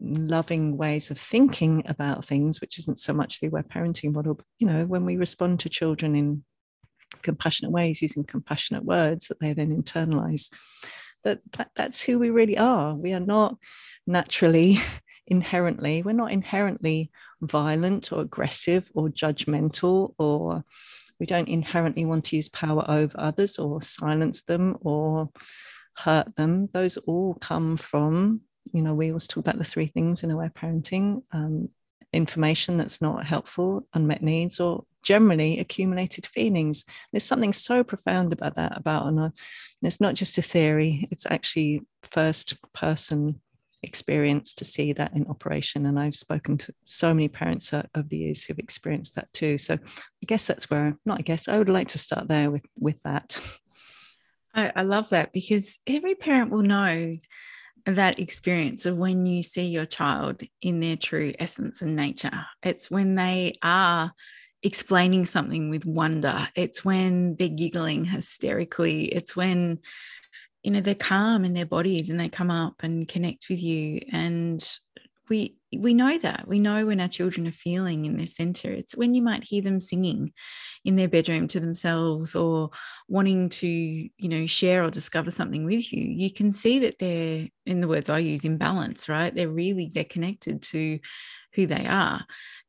loving 0.00 0.76
ways 0.76 1.10
of 1.10 1.18
thinking 1.18 1.82
about 1.86 2.24
things, 2.24 2.60
which 2.60 2.78
isn't 2.78 2.98
so 2.98 3.12
much 3.12 3.40
the 3.40 3.48
aware 3.48 3.62
parenting 3.62 4.12
model, 4.12 4.34
but 4.34 4.46
you 4.58 4.66
know, 4.66 4.86
when 4.86 5.04
we 5.04 5.16
respond 5.16 5.60
to 5.60 5.68
children 5.68 6.14
in 6.14 6.44
compassionate 7.22 7.72
ways 7.72 8.02
using 8.02 8.24
compassionate 8.24 8.84
words 8.84 9.28
that 9.28 9.40
they 9.40 9.52
then 9.52 9.76
internalize, 9.76 10.50
that, 11.24 11.40
that 11.52 11.70
that's 11.74 12.00
who 12.00 12.18
we 12.18 12.30
really 12.30 12.56
are. 12.56 12.94
We 12.94 13.12
are 13.12 13.20
not 13.20 13.56
naturally, 14.06 14.78
inherently, 15.26 16.02
we're 16.02 16.12
not 16.12 16.32
inherently 16.32 17.10
violent 17.42 18.12
or 18.12 18.20
aggressive 18.20 18.90
or 18.94 19.08
judgmental 19.08 20.14
or 20.18 20.64
we 21.20 21.26
don't 21.26 21.48
inherently 21.48 22.04
want 22.04 22.24
to 22.26 22.36
use 22.36 22.48
power 22.48 22.84
over 22.88 23.14
others 23.18 23.58
or 23.58 23.82
silence 23.82 24.42
them 24.42 24.76
or 24.80 25.30
hurt 25.96 26.36
them. 26.36 26.68
Those 26.72 26.96
all 26.96 27.34
come 27.34 27.76
from 27.76 28.42
you 28.72 28.82
know, 28.82 28.94
we 28.94 29.08
always 29.08 29.26
talk 29.26 29.42
about 29.42 29.58
the 29.58 29.64
three 29.64 29.86
things 29.86 30.22
in 30.22 30.30
aware 30.30 30.50
parenting 30.50 31.22
um, 31.32 31.68
information 32.12 32.76
that's 32.76 33.00
not 33.00 33.26
helpful, 33.26 33.86
unmet 33.94 34.22
needs, 34.22 34.60
or 34.60 34.84
generally 35.02 35.58
accumulated 35.58 36.26
feelings. 36.26 36.84
There's 37.12 37.24
something 37.24 37.52
so 37.52 37.84
profound 37.84 38.32
about 38.32 38.56
that, 38.56 38.76
about, 38.76 39.06
and 39.06 39.32
it's 39.82 40.00
not 40.00 40.14
just 40.14 40.38
a 40.38 40.42
theory, 40.42 41.06
it's 41.10 41.26
actually 41.26 41.82
first 42.02 42.56
person 42.72 43.40
experience 43.82 44.54
to 44.54 44.64
see 44.64 44.92
that 44.92 45.14
in 45.14 45.26
operation. 45.28 45.86
And 45.86 45.98
I've 46.00 46.14
spoken 46.14 46.58
to 46.58 46.74
so 46.84 47.14
many 47.14 47.28
parents 47.28 47.72
over 47.72 48.08
the 48.08 48.18
years 48.18 48.42
who've 48.42 48.58
experienced 48.58 49.14
that 49.14 49.32
too. 49.32 49.56
So 49.58 49.74
I 49.74 50.26
guess 50.26 50.46
that's 50.46 50.68
where, 50.68 50.96
not 51.06 51.20
I 51.20 51.22
guess, 51.22 51.46
I 51.46 51.58
would 51.58 51.68
like 51.68 51.88
to 51.88 51.98
start 51.98 52.26
there 52.28 52.50
with, 52.50 52.64
with 52.78 53.00
that. 53.04 53.40
I, 54.54 54.72
I 54.74 54.82
love 54.82 55.10
that 55.10 55.32
because 55.32 55.78
every 55.86 56.16
parent 56.16 56.50
will 56.50 56.62
know 56.62 57.16
that 57.96 58.18
experience 58.18 58.86
of 58.86 58.96
when 58.96 59.26
you 59.26 59.42
see 59.42 59.66
your 59.66 59.86
child 59.86 60.42
in 60.60 60.80
their 60.80 60.96
true 60.96 61.32
essence 61.38 61.82
and 61.82 61.96
nature. 61.96 62.46
It's 62.62 62.90
when 62.90 63.14
they 63.14 63.58
are 63.62 64.12
explaining 64.62 65.26
something 65.26 65.70
with 65.70 65.86
wonder. 65.86 66.48
It's 66.54 66.84
when 66.84 67.36
they're 67.36 67.48
giggling 67.48 68.04
hysterically. 68.04 69.04
It's 69.04 69.36
when, 69.36 69.78
you 70.62 70.70
know, 70.72 70.80
they're 70.80 70.94
calm 70.94 71.44
in 71.44 71.54
their 71.54 71.66
bodies 71.66 72.10
and 72.10 72.18
they 72.18 72.28
come 72.28 72.50
up 72.50 72.82
and 72.82 73.06
connect 73.06 73.48
with 73.48 73.62
you. 73.62 74.00
And 74.12 74.60
we 75.28 75.56
we 75.76 75.92
know 75.92 76.16
that. 76.18 76.48
We 76.48 76.58
know 76.58 76.86
when 76.86 77.00
our 77.00 77.08
children 77.08 77.46
are 77.46 77.52
feeling 77.52 78.06
in 78.06 78.16
their 78.16 78.26
center. 78.26 78.70
It's 78.70 78.96
when 78.96 79.14
you 79.14 79.22
might 79.22 79.44
hear 79.44 79.60
them 79.60 79.80
singing 79.80 80.32
in 80.84 80.96
their 80.96 81.08
bedroom 81.08 81.46
to 81.48 81.60
themselves 81.60 82.34
or 82.34 82.70
wanting 83.08 83.50
to 83.50 83.68
you 83.68 84.28
know 84.28 84.46
share 84.46 84.82
or 84.82 84.90
discover 84.90 85.30
something 85.30 85.64
with 85.64 85.92
you. 85.92 86.02
You 86.02 86.32
can 86.32 86.52
see 86.52 86.78
that 86.80 86.98
they're 86.98 87.48
in 87.66 87.80
the 87.80 87.88
words 87.88 88.08
i 88.08 88.18
use 88.18 88.44
in 88.44 88.56
balance 88.56 89.08
right? 89.08 89.34
They're 89.34 89.48
really 89.48 89.90
they're 89.92 90.04
connected 90.04 90.62
to 90.62 90.98
who 91.54 91.66
they 91.66 91.86
are. 91.86 92.24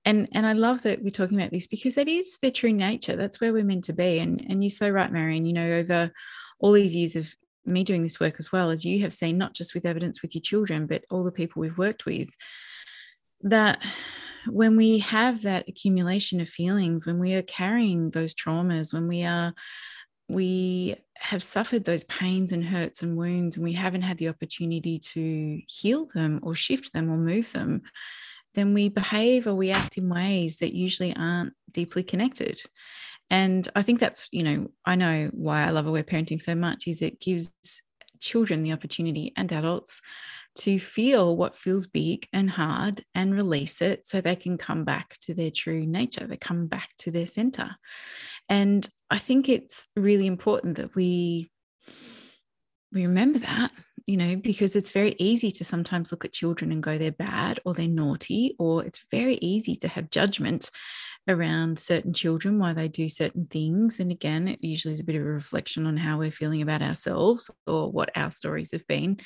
And 0.05 0.27
and 0.33 0.45
i 0.45 0.53
love 0.53 0.83
that 0.83 1.03
we're 1.03 1.11
talking 1.11 1.39
about 1.39 1.51
this 1.51 1.67
because 1.67 1.95
that 1.95 2.07
is 2.07 2.37
their 2.41 2.51
true 2.51 2.73
nature. 2.73 3.15
That's 3.15 3.39
where 3.39 3.53
we're 3.53 3.63
meant 3.63 3.85
to 3.85 3.93
be. 3.93 4.19
And 4.19 4.45
and 4.49 4.63
you're 4.63 4.69
so 4.69 4.89
right 4.89 5.11
marion 5.11 5.45
you 5.45 5.53
know 5.53 5.71
over 5.73 6.11
all 6.59 6.73
these 6.73 6.95
years 6.95 7.15
of 7.15 7.33
me 7.65 7.83
doing 7.83 8.03
this 8.03 8.19
work 8.19 8.35
as 8.39 8.51
well 8.51 8.71
as 8.71 8.85
you 8.85 9.01
have 9.01 9.13
seen, 9.13 9.37
not 9.37 9.53
just 9.53 9.73
with 9.73 9.85
evidence 9.85 10.21
with 10.21 10.35
your 10.35 10.41
children, 10.41 10.87
but 10.87 11.03
all 11.09 11.23
the 11.23 11.31
people 11.31 11.59
we've 11.59 11.77
worked 11.77 12.05
with, 12.05 12.35
that 13.41 13.81
when 14.47 14.75
we 14.75 14.99
have 14.99 15.41
that 15.43 15.67
accumulation 15.67 16.39
of 16.39 16.49
feelings, 16.49 17.05
when 17.05 17.19
we 17.19 17.33
are 17.33 17.41
carrying 17.41 18.11
those 18.11 18.33
traumas, 18.33 18.93
when 18.93 19.07
we 19.07 19.23
are 19.23 19.53
we 20.29 20.95
have 21.17 21.43
suffered 21.43 21.83
those 21.83 22.03
pains 22.05 22.51
and 22.51 22.63
hurts 22.63 23.01
and 23.01 23.17
wounds 23.17 23.57
and 23.57 23.63
we 23.63 23.73
haven't 23.73 24.03
had 24.03 24.17
the 24.19 24.29
opportunity 24.29 24.99
to 24.99 25.59
heal 25.67 26.07
them 26.13 26.39
or 26.43 26.55
shift 26.55 26.93
them 26.93 27.09
or 27.11 27.17
move 27.17 27.51
them 27.51 27.81
then 28.55 28.73
we 28.73 28.89
behave 28.89 29.47
or 29.47 29.53
we 29.53 29.71
act 29.71 29.97
in 29.97 30.07
ways 30.07 30.57
that 30.57 30.73
usually 30.73 31.15
aren't 31.15 31.53
deeply 31.71 32.03
connected 32.03 32.61
and 33.29 33.67
I 33.75 33.81
think 33.81 33.99
that's, 33.99 34.27
you 34.31 34.43
know, 34.43 34.71
I 34.85 34.95
know 34.95 35.29
why 35.33 35.65
I 35.65 35.69
love 35.69 35.87
aware 35.87 36.03
parenting 36.03 36.41
so 36.41 36.55
much 36.55 36.87
is 36.87 37.01
it 37.01 37.21
gives 37.21 37.51
children 38.19 38.63
the 38.63 38.73
opportunity 38.73 39.31
and 39.37 39.51
adults 39.51 40.01
to 40.55 40.79
feel 40.79 41.37
what 41.37 41.55
feels 41.55 41.87
big 41.87 42.27
and 42.33 42.49
hard 42.49 43.03
and 43.15 43.33
release 43.33 43.81
it 43.81 44.05
so 44.05 44.19
they 44.19 44.35
can 44.35 44.57
come 44.57 44.83
back 44.83 45.17
to 45.21 45.33
their 45.33 45.51
true 45.51 45.85
nature. 45.85 46.27
They 46.27 46.37
come 46.37 46.67
back 46.67 46.89
to 46.99 47.11
their 47.11 47.27
center. 47.27 47.75
And 48.49 48.87
I 49.09 49.19
think 49.19 49.47
it's 49.47 49.87
really 49.95 50.27
important 50.27 50.77
that 50.77 50.95
we 50.95 51.51
we 52.91 53.05
remember 53.05 53.37
that 53.39 53.71
you 54.09 54.17
know, 54.17 54.35
because 54.35 54.75
it's 54.75 54.89
very 54.89 55.15
easy 55.19 55.51
to 55.51 55.63
sometimes 55.63 56.11
look 56.11 56.25
at 56.25 56.33
children 56.33 56.71
and 56.71 56.81
go, 56.81 56.97
they're 56.97 57.11
bad 57.11 57.59
or 57.63 57.75
they're 57.75 57.87
naughty, 57.87 58.55
or 58.57 58.83
it's 58.83 59.05
very 59.11 59.35
easy 59.35 59.75
to 59.75 59.87
have 59.87 60.09
judgment 60.09 60.71
around 61.29 61.79
certain 61.79 62.13
children 62.13 62.59
why 62.59 62.73
they 62.73 62.87
do 62.89 63.07
certain 63.07 63.45
things. 63.45 63.99
And 63.99 64.11
again, 64.11 64.47
it 64.47 64.59
usually 64.61 64.93
is 64.93 64.99
a 64.99 65.05
bit 65.05 65.15
of 65.15 65.21
a 65.21 65.25
reflection 65.25 65.85
on 65.85 65.95
how 65.95 66.17
we're 66.17 66.31
feeling 66.31 66.61
about 66.61 66.81
ourselves 66.81 67.49
or 67.67 67.91
what 67.91 68.11
our 68.15 68.31
stories 68.31 68.71
have 68.71 68.85
been. 68.87 69.19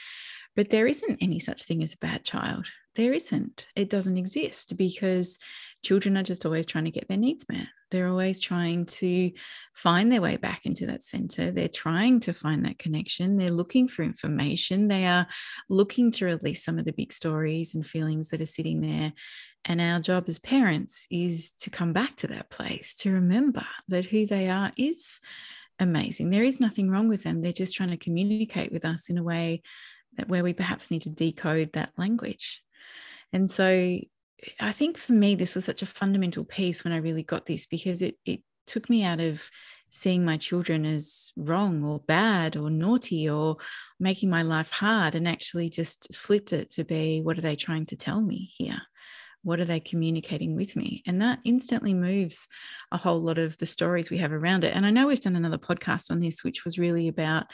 But 0.56 0.70
there 0.70 0.86
isn't 0.86 1.18
any 1.20 1.40
such 1.40 1.64
thing 1.64 1.82
as 1.82 1.94
a 1.94 1.98
bad 1.98 2.24
child. 2.24 2.68
There 2.96 3.14
isn't. 3.14 3.66
It 3.76 3.90
doesn't 3.90 4.18
exist 4.18 4.78
because 4.78 5.40
children 5.84 6.16
are 6.16 6.24
just 6.24 6.46
always 6.46 6.68
trying 6.68 6.86
to 6.86 6.92
get 6.92 7.08
their 7.08 7.18
needs 7.18 7.46
met. 7.50 7.68
They're 7.90 8.08
always 8.08 8.40
trying 8.40 8.86
to 8.86 9.32
find 9.74 10.12
their 10.12 10.22
way 10.22 10.38
back 10.38 10.66
into 10.66 10.86
that 10.88 11.02
center. 11.02 11.52
They're 11.52 11.68
trying 11.68 12.20
to 12.22 12.34
find 12.34 12.66
that 12.66 12.78
connection. 12.78 13.38
They're 13.38 13.50
looking 13.50 13.88
for 13.88 14.04
information. 14.04 14.90
They 14.90 15.06
are 15.06 15.28
looking 15.70 16.12
to 16.12 16.26
release 16.26 16.64
some 16.64 16.78
of 16.78 16.86
the 16.86 16.94
big 16.94 17.12
stories 17.12 17.74
and 17.74 17.86
feelings 17.86 18.30
that 18.30 18.42
are 18.42 18.46
sitting 18.46 18.82
there. 18.82 19.14
And 19.66 19.80
our 19.80 20.00
job 20.00 20.26
as 20.28 20.40
parents 20.40 21.08
is 21.10 21.54
to 21.60 21.70
come 21.70 21.94
back 21.94 22.16
to 22.18 22.28
that 22.28 22.50
place, 22.50 22.96
to 22.96 23.12
remember 23.12 23.66
that 23.88 24.06
who 24.06 24.26
they 24.26 24.50
are 24.50 24.74
is 24.78 25.22
amazing. 25.80 26.30
There 26.30 26.44
is 26.44 26.60
nothing 26.60 26.90
wrong 26.90 27.08
with 27.08 27.24
them. 27.24 27.42
They're 27.42 27.54
just 27.54 27.76
trying 27.76 27.92
to 27.92 27.98
communicate 27.98 28.72
with 28.72 28.84
us 28.86 29.10
in 29.10 29.18
a 29.18 29.24
way 29.24 29.62
that 30.18 30.28
where 30.28 30.44
we 30.44 30.54
perhaps 30.54 30.92
need 30.92 31.04
to 31.04 31.10
decode 31.10 31.74
that 31.74 31.94
language. 31.98 32.62
And 33.32 33.50
so 33.50 34.00
I 34.60 34.72
think 34.72 34.98
for 34.98 35.14
me, 35.14 35.36
this 35.36 35.56
was 35.56 35.66
such 35.66 35.82
a 35.82 35.88
fundamental 35.88 36.44
piece 36.44 36.84
when 36.84 36.94
I 36.94 36.98
really 36.98 37.24
got 37.24 37.46
this 37.46 37.66
because 37.66 38.02
it, 38.02 38.18
it 38.26 38.42
took 38.68 38.90
me 38.90 39.04
out 39.04 39.20
of 39.20 39.50
seeing 39.90 40.26
my 40.26 40.38
children 40.38 40.86
as 40.86 41.32
wrong 41.38 41.84
or 41.84 42.00
bad 42.00 42.58
or 42.58 42.70
naughty 42.70 43.30
or 43.30 43.58
making 44.00 44.30
my 44.30 44.42
life 44.42 44.72
hard 44.72 45.14
and 45.14 45.28
actually 45.28 45.70
just 45.70 46.16
flipped 46.16 46.52
it 46.52 46.72
to 46.72 46.84
be 46.84 47.22
what 47.22 47.38
are 47.38 47.42
they 47.42 47.56
trying 47.56 47.86
to 47.86 47.96
tell 47.96 48.20
me 48.20 48.52
here? 48.58 48.82
What 49.44 49.60
are 49.60 49.66
they 49.66 49.80
communicating 49.80 50.56
with 50.56 50.76
me? 50.76 51.04
And 51.06 51.22
that 51.22 51.40
instantly 51.44 51.94
moves 51.94 52.48
a 52.92 52.98
whole 52.98 53.20
lot 53.20 53.38
of 53.38 53.58
the 53.58 53.66
stories 53.66 54.10
we 54.10 54.18
have 54.18 54.32
around 54.32 54.64
it. 54.64 54.76
And 54.76 54.86
I 54.86 54.90
know 54.90 55.08
we've 55.08 55.20
done 55.20 55.36
another 55.36 55.58
podcast 55.58 56.12
on 56.12 56.20
this, 56.20 56.44
which 56.44 56.66
was 56.66 56.80
really 56.80 57.08
about 57.08 57.46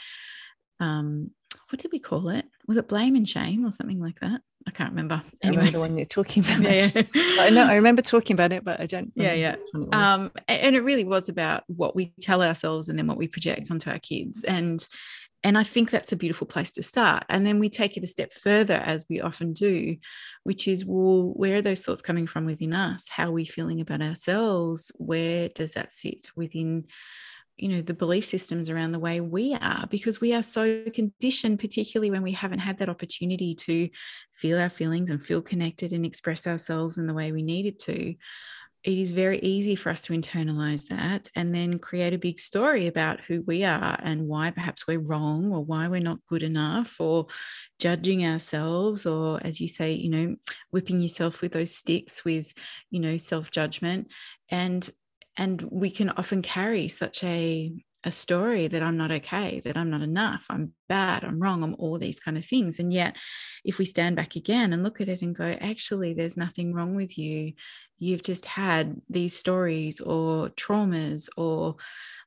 um, 0.79 1.31
what 1.69 1.79
did 1.79 1.91
we 1.91 2.00
call 2.00 2.29
it? 2.29 2.46
Was 2.67 2.77
it 2.77 2.88
blame 2.88 3.15
and 3.15 3.27
shame 3.27 3.65
or 3.65 3.72
something 3.72 4.00
like 4.00 4.19
that? 4.19 4.41
I 4.67 4.72
can't 4.72 4.91
remember. 4.91 5.22
Anyway, 5.43 5.67
I 5.67 5.69
the 5.72 5.79
one 5.79 5.98
you're 5.98 6.05
talking 6.05 6.43
about. 6.43 6.62
yeah, 6.62 6.89
yeah. 6.93 7.03
I 7.15 7.50
know 7.50 7.65
I 7.65 7.75
remember 7.75 8.01
talking 8.01 8.34
about 8.34 8.51
it, 8.51 8.63
but 8.63 8.79
I 8.79 8.86
don't. 8.86 9.12
Yeah, 9.15 9.34
yeah. 9.34 9.55
Um, 9.91 10.31
and 10.48 10.75
it 10.75 10.81
really 10.81 11.03
was 11.03 11.29
about 11.29 11.63
what 11.67 11.96
we 11.96 12.13
tell 12.22 12.41
ourselves 12.41 12.89
and 12.89 12.98
then 12.98 13.08
what 13.08 13.17
we 13.17 13.27
project 13.27 13.72
onto 13.72 13.89
our 13.89 14.00
kids, 14.00 14.43
and 14.43 14.86
and 15.43 15.58
I 15.58 15.63
think 15.63 15.89
that's 15.89 16.12
a 16.12 16.17
beautiful 16.17 16.48
place 16.48 16.72
to 16.74 16.84
start. 16.84 17.24
And 17.29 17.46
then 17.46 17.60
we 17.60 17.69
take 17.69 17.96
it 17.96 18.03
a 18.03 18.08
step 18.08 18.34
further, 18.34 18.75
as 18.75 19.05
we 19.10 19.22
often 19.22 19.53
do, 19.53 19.96
which 20.43 20.67
is, 20.67 20.84
well, 20.86 21.31
where 21.34 21.58
are 21.58 21.62
those 21.62 21.81
thoughts 21.81 22.01
coming 22.01 22.27
from 22.27 22.46
within 22.46 22.74
us? 22.74 23.08
How 23.10 23.29
are 23.29 23.34
we 23.34 23.46
feeling 23.46 23.79
about 23.79 24.01
ourselves? 24.01 24.91
Where 24.96 25.48
does 25.50 25.74
that 25.74 25.91
sit 25.91 26.29
within? 26.36 26.86
you 27.60 27.67
know 27.67 27.81
the 27.81 27.93
belief 27.93 28.24
systems 28.24 28.69
around 28.69 28.93
the 28.93 29.00
way 29.00 29.19
we 29.19 29.53
are 29.53 29.86
because 29.89 30.22
we 30.22 30.34
are 30.34 30.41
so 30.41 30.81
conditioned 30.93 31.60
particularly 31.60 32.10
when 32.10 32.22
we 32.24 32.31
haven't 32.31 32.60
had 32.60 32.77
that 32.77 32.88
opportunity 32.88 33.53
to 33.53 33.89
feel 34.31 34.58
our 34.58 34.69
feelings 34.69 35.10
and 35.10 35.22
feel 35.22 35.41
connected 35.41 35.91
and 35.91 36.05
express 36.05 36.48
ourselves 36.48 36.98
in 36.98 37.05
the 37.05 37.13
way 37.13 37.34
we 37.34 37.41
needed 37.41 37.77
to 37.77 38.15
it 38.84 38.98
is 38.98 39.12
very 39.12 39.40
easy 39.40 39.76
for 39.76 39.90
us 39.90 40.02
to 40.04 40.14
internalize 40.14 40.88
that 40.88 41.28
and 41.36 41.54
then 41.54 41.80
create 41.80 42.14
a 42.14 42.18
big 42.18 42.40
story 42.40 42.88
about 42.88 43.20
who 43.22 43.42
we 43.42 43.64
are 43.64 44.00
and 44.02 44.28
why 44.28 44.52
perhaps 44.52 44.88
we're 44.88 45.00
wrong 45.00 45.52
or 45.52 45.64
why 45.64 45.88
we're 45.88 46.00
not 46.00 46.26
good 46.28 46.44
enough 46.44 47.00
or 47.02 47.28
judging 47.78 48.26
ourselves 48.26 49.06
or 49.06 49.40
as 49.44 49.60
you 49.60 49.68
say 49.68 49.92
you 49.92 50.10
know 50.10 50.36
whipping 50.72 51.02
yourself 51.02 51.42
with 51.42 51.52
those 51.52 51.76
sticks 51.76 52.24
with 52.24 52.54
you 52.90 53.00
know 53.00 53.18
self 53.18 53.52
judgment 53.52 54.08
and 54.50 54.90
and 55.36 55.62
we 55.64 55.90
can 55.90 56.10
often 56.12 56.42
carry 56.42 56.88
such 56.88 57.24
a 57.24 57.74
a 58.03 58.12
story 58.12 58.68
that 58.68 58.82
I'm 58.82 58.98
not 58.98 59.12
okay, 59.12 59.60
that 59.65 59.75
I'm 59.75 59.89
not 59.89 60.01
enough, 60.01 60.46
I'm 60.50 60.74
bad, 60.88 61.24
I'm 61.24 61.39
wrong, 61.39 61.63
I'm 61.63 61.75
all 61.79 61.98
these 61.98 62.20
kind 62.20 62.38
of 62.38 62.46
things. 62.46 62.79
And 62.79 62.94
yet, 62.94 63.18
if 63.65 63.77
we 63.77 63.86
stand 63.86 64.15
back 64.15 64.36
again 64.36 64.72
and 64.72 64.84
look 64.84 65.01
at 65.01 65.10
it 65.10 65.22
and 65.22 65.36
go, 65.36 65.58
actually, 65.60 66.13
there's 66.13 66.38
nothing 66.38 66.74
wrong 66.74 66.96
with 66.96 67.18
you. 67.18 67.53
You've 67.98 68.24
just 68.24 68.46
had 68.46 69.01
these 69.10 69.36
stories 69.36 70.00
or 70.00 70.50
traumas 70.51 71.27
or 71.36 71.75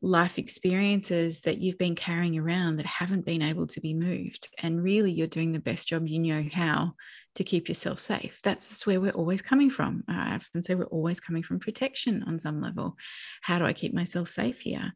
life 0.03 0.39
experiences 0.39 1.41
that 1.43 1.59
you've 1.59 1.79
been 1.79 1.95
carrying 1.95 2.39
around 2.39 2.77
that 2.77 2.85
haven't 2.85 3.25
been 3.25 3.41
able 3.41 3.67
to 3.69 3.81
be 3.81 3.95
moved. 3.95 4.49
And 4.63 4.83
really, 4.83 5.11
you're 5.11 5.27
doing 5.27 5.53
the 5.53 5.59
best 5.59 5.89
job 5.89 6.07
you 6.07 6.19
know 6.19 6.45
how 6.53 6.93
to 7.37 7.45
keep 7.45 7.69
yourself 7.69 7.99
safe. 7.99 8.41
That's 8.43 8.87
where 8.87 9.01
we're 9.01 9.13
always 9.13 9.41
coming 9.41 9.71
from. 9.71 10.05
I 10.07 10.35
often 10.35 10.63
say 10.63 10.75
we're 10.75 10.85
always 10.85 11.21
coming 11.21 11.43
from 11.43 11.61
protection 11.61 12.23
on 12.27 12.39
some 12.39 12.61
level. 12.61 12.97
How 13.41 13.59
do 13.59 13.65
I 13.65 13.73
keep 13.73 13.95
myself 13.95 14.29
safe 14.29 14.61
here? 14.61 14.93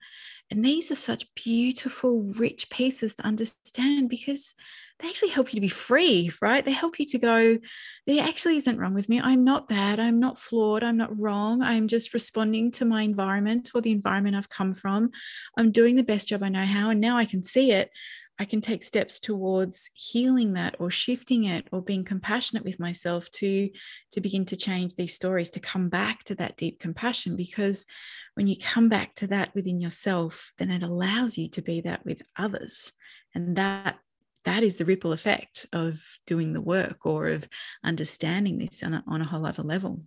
And 0.51 0.65
these 0.65 0.91
are 0.91 0.97
such 0.97 1.33
beautiful, 1.35 2.23
rich 2.39 2.71
pieces 2.71 3.17
to 3.17 3.27
understand 3.27 4.09
because 4.09 4.55
they 4.99 5.09
actually 5.09 5.31
help 5.31 5.53
you 5.53 5.59
to 5.59 5.61
be 5.61 5.69
free, 5.69 6.31
right? 6.41 6.65
They 6.65 6.73
help 6.73 6.99
you 6.99 7.05
to 7.07 7.19
go, 7.19 7.59
there 8.07 8.25
actually 8.25 8.57
isn't 8.57 8.79
wrong 8.79 8.95
with 8.95 9.09
me. 9.09 9.21
I'm 9.21 9.45
not 9.45 9.69
bad. 9.69 10.01
I'm 10.01 10.19
not 10.21 10.39
flawed. 10.39 10.83
I'm 10.83 10.97
not 10.97 11.19
wrong. 11.19 11.61
I'm 11.63 11.87
just 11.87 12.15
responding 12.15 12.71
to 12.73 12.87
my 12.87 13.03
environment 13.03 13.73
or 13.75 13.83
the 13.83 13.91
environment 13.91 14.37
I've 14.37 14.49
come 14.49 14.73
from. 14.73 15.11
I'm 15.57 15.71
doing 15.71 15.97
the 15.97 16.03
best 16.03 16.29
job 16.29 16.43
I 16.43 16.49
know 16.49 16.65
how. 16.65 16.91
And 16.91 17.01
now 17.01 17.19
I 17.19 17.27
can 17.27 17.43
see 17.43 17.73
it. 17.73 17.91
I 18.39 18.45
can 18.45 18.61
take 18.61 18.83
steps 18.83 19.19
towards 19.19 19.91
healing 19.95 20.53
that 20.55 20.77
or 20.79 20.91
shifting 20.91 21.45
it 21.45 21.69
or 21.73 21.81
being 21.81 22.05
compassionate 22.05 22.65
with 22.65 22.79
myself 22.79 23.31
to 23.33 23.71
to 24.13 24.21
begin 24.21 24.45
to 24.47 24.57
change 24.57 24.95
these 24.95 25.15
stories 25.15 25.51
to 25.51 25.61
come 25.61 25.89
back 25.89 26.25
to 26.25 26.35
that 26.37 26.57
deep 26.57 26.79
compassion. 26.79 27.37
Because 27.37 27.87
when 28.35 28.47
you 28.47 28.57
come 28.59 28.89
back 28.89 29.15
to 29.17 29.27
that 29.29 29.55
within 29.55 29.81
yourself 29.81 30.53
then 30.59 30.71
it 30.71 30.83
allows 30.83 31.39
you 31.39 31.49
to 31.51 31.63
be 31.63 31.81
that 31.83 32.05
with 32.05 32.23
others. 32.37 32.93
And 33.35 33.57
that 33.57 33.99
that 34.45 34.63
is 34.63 34.77
the 34.77 34.85
ripple 34.85 35.13
effect 35.13 35.67
of 35.73 36.01
doing 36.27 36.53
the 36.53 36.61
work 36.61 37.05
or 37.05 37.27
of 37.27 37.49
understanding 37.85 38.59
this 38.59 38.83
on 38.83 38.95
a, 38.95 39.05
on 39.09 39.21
a 39.21 39.25
whole 39.27 39.45
other 39.45 39.65
level. 39.65 40.03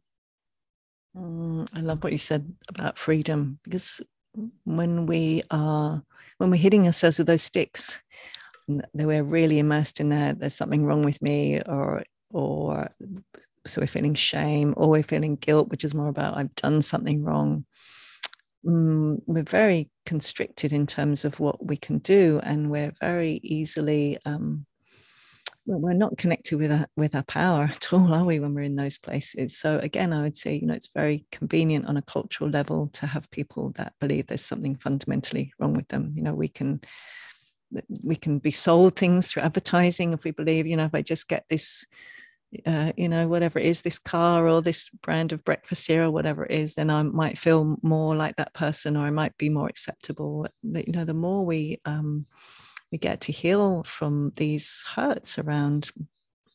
Mm, 1.15 1.69
I 1.75 1.81
love 1.81 2.03
what 2.03 2.13
you 2.13 2.17
said 2.17 2.53
about 2.69 2.97
freedom 2.97 3.59
because 3.63 4.01
when 4.65 5.05
we 5.05 5.43
are 5.51 6.03
when 6.37 6.49
we're 6.49 6.57
hitting 6.57 6.85
ourselves 6.85 7.17
with 7.17 7.27
those 7.27 7.41
sticks 7.41 8.01
that 8.67 9.07
we're 9.07 9.23
really 9.23 9.59
immersed 9.59 9.99
in 9.99 10.09
there 10.09 10.33
there's 10.33 10.53
something 10.53 10.85
wrong 10.85 11.01
with 11.01 11.21
me 11.21 11.61
or 11.61 12.03
or 12.31 12.89
so 13.65 13.81
we're 13.81 13.87
feeling 13.87 14.13
shame 14.13 14.73
or 14.77 14.89
we're 14.89 15.03
feeling 15.03 15.35
guilt 15.35 15.69
which 15.69 15.83
is 15.83 15.95
more 15.95 16.07
about 16.07 16.37
i've 16.37 16.53
done 16.55 16.81
something 16.81 17.23
wrong. 17.23 17.65
Mm, 18.65 19.21
we're 19.25 19.43
very 19.43 19.89
constricted 20.05 20.73
in 20.73 20.85
terms 20.85 21.23
of 21.23 21.39
what 21.39 21.65
we 21.65 21.77
can 21.77 21.99
do 21.99 22.41
and 22.43 22.69
we're 22.69 22.91
very 22.99 23.39
easily 23.41 24.17
um, 24.25 24.65
we're 25.65 25.93
not 25.93 26.17
connected 26.17 26.57
with 26.57 26.71
our, 26.71 26.87
with 26.97 27.13
our 27.15 27.23
power 27.23 27.65
at 27.71 27.93
all, 27.93 28.13
are 28.13 28.25
we, 28.25 28.39
when 28.39 28.53
we're 28.53 28.61
in 28.61 28.75
those 28.75 28.97
places? 28.97 29.57
So 29.57 29.79
again, 29.79 30.13
I 30.13 30.21
would 30.23 30.35
say, 30.35 30.55
you 30.55 30.65
know, 30.65 30.73
it's 30.73 30.89
very 30.93 31.25
convenient 31.31 31.85
on 31.85 31.97
a 31.97 32.01
cultural 32.01 32.49
level 32.49 32.89
to 32.93 33.05
have 33.05 33.29
people 33.29 33.71
that 33.75 33.93
believe 33.99 34.27
there's 34.27 34.45
something 34.45 34.75
fundamentally 34.75 35.53
wrong 35.59 35.73
with 35.73 35.87
them. 35.89 36.13
You 36.15 36.23
know, 36.23 36.33
we 36.33 36.47
can 36.47 36.81
we 38.03 38.15
can 38.15 38.39
be 38.39 38.51
sold 38.51 38.95
things 38.95 39.27
through 39.27 39.43
advertising 39.43 40.13
if 40.13 40.23
we 40.23 40.31
believe, 40.31 40.65
you 40.65 40.75
know, 40.75 40.85
if 40.85 40.95
I 40.95 41.03
just 41.03 41.27
get 41.27 41.45
this, 41.49 41.85
uh, 42.65 42.91
you 42.97 43.07
know, 43.07 43.27
whatever 43.27 43.59
it 43.59 43.65
is, 43.65 43.83
this 43.83 43.99
car 43.99 44.47
or 44.47 44.61
this 44.61 44.89
brand 45.03 45.33
of 45.33 45.43
breakfast 45.43 45.85
here 45.85 46.05
or 46.05 46.09
whatever 46.11 46.45
it 46.45 46.51
is, 46.51 46.73
then 46.73 46.89
I 46.89 47.03
might 47.03 47.37
feel 47.37 47.77
more 47.83 48.15
like 48.15 48.37
that 48.37 48.55
person 48.55 48.97
or 48.97 49.05
I 49.05 49.11
might 49.11 49.37
be 49.37 49.49
more 49.49 49.67
acceptable. 49.67 50.47
But, 50.63 50.87
you 50.87 50.93
know, 50.93 51.05
the 51.05 51.13
more 51.13 51.45
we 51.45 51.79
um, 51.85 52.25
we 52.91 52.97
get 52.97 53.21
to 53.21 53.31
heal 53.31 53.83
from 53.83 54.31
these 54.35 54.83
hurts 54.95 55.37
around 55.37 55.91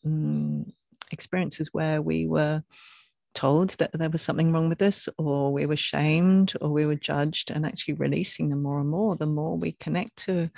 um, 0.05 0.73
experiences 1.11 1.71
where 1.73 2.03
we 2.03 2.27
were 2.27 2.63
told 3.35 3.71
that 3.71 3.91
there 3.93 4.11
was 4.11 4.23
something 4.23 4.53
wrong 4.53 4.69
with 4.69 4.81
us 4.81 5.09
or 5.19 5.53
we 5.53 5.67
were 5.67 5.77
shamed 5.77 6.53
or 6.61 6.71
we 6.71 6.87
were 6.87 6.95
judged 6.95 7.51
and 7.51 7.67
actually 7.67 7.95
releasing 7.95 8.49
them 8.49 8.63
more 8.63 8.81
and 8.81 8.89
more 8.89 9.17
the 9.17 9.27
more 9.27 9.57
we 9.57 9.73
connect 9.73 10.17
to 10.17 10.49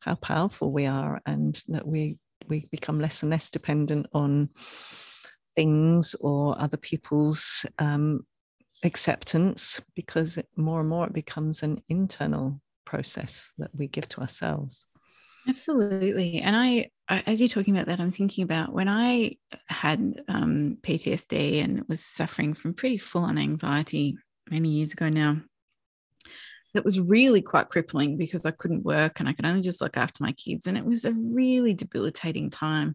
how 0.00 0.14
powerful 0.16 0.72
we 0.72 0.86
are 0.86 1.20
and 1.26 1.62
that 1.68 1.86
we 1.86 2.16
we 2.48 2.66
become 2.70 2.98
less 2.98 3.22
and 3.22 3.30
less 3.30 3.50
dependent 3.50 4.06
on 4.12 4.48
things 5.54 6.16
or 6.20 6.60
other 6.60 6.78
people's 6.78 7.64
um, 7.78 8.26
acceptance 8.82 9.80
because 9.94 10.38
more 10.56 10.80
and 10.80 10.88
more 10.88 11.06
it 11.06 11.12
becomes 11.12 11.62
an 11.62 11.80
internal 11.88 12.60
process 12.84 13.52
that 13.58 13.70
we 13.74 13.86
give 13.86 14.08
to 14.08 14.20
ourselves 14.20 14.86
Absolutely. 15.48 16.40
And 16.40 16.54
I, 16.56 16.90
as 17.08 17.40
you're 17.40 17.48
talking 17.48 17.74
about 17.76 17.86
that, 17.86 18.00
I'm 18.00 18.12
thinking 18.12 18.44
about 18.44 18.72
when 18.72 18.88
I 18.88 19.36
had 19.68 20.22
um, 20.28 20.76
PTSD 20.82 21.60
and 21.62 21.82
was 21.88 22.04
suffering 22.04 22.54
from 22.54 22.74
pretty 22.74 22.98
full 22.98 23.22
on 23.22 23.38
anxiety 23.38 24.16
many 24.50 24.68
years 24.70 24.92
ago 24.92 25.08
now. 25.08 25.42
That 26.74 26.84
was 26.84 27.00
really 27.00 27.42
quite 27.42 27.68
crippling 27.68 28.16
because 28.16 28.46
I 28.46 28.50
couldn't 28.50 28.84
work 28.84 29.20
and 29.20 29.28
I 29.28 29.32
could 29.32 29.44
only 29.44 29.60
just 29.60 29.80
look 29.80 29.96
after 29.96 30.22
my 30.22 30.32
kids. 30.32 30.66
And 30.66 30.76
it 30.76 30.84
was 30.84 31.04
a 31.04 31.12
really 31.12 31.74
debilitating 31.74 32.50
time. 32.50 32.94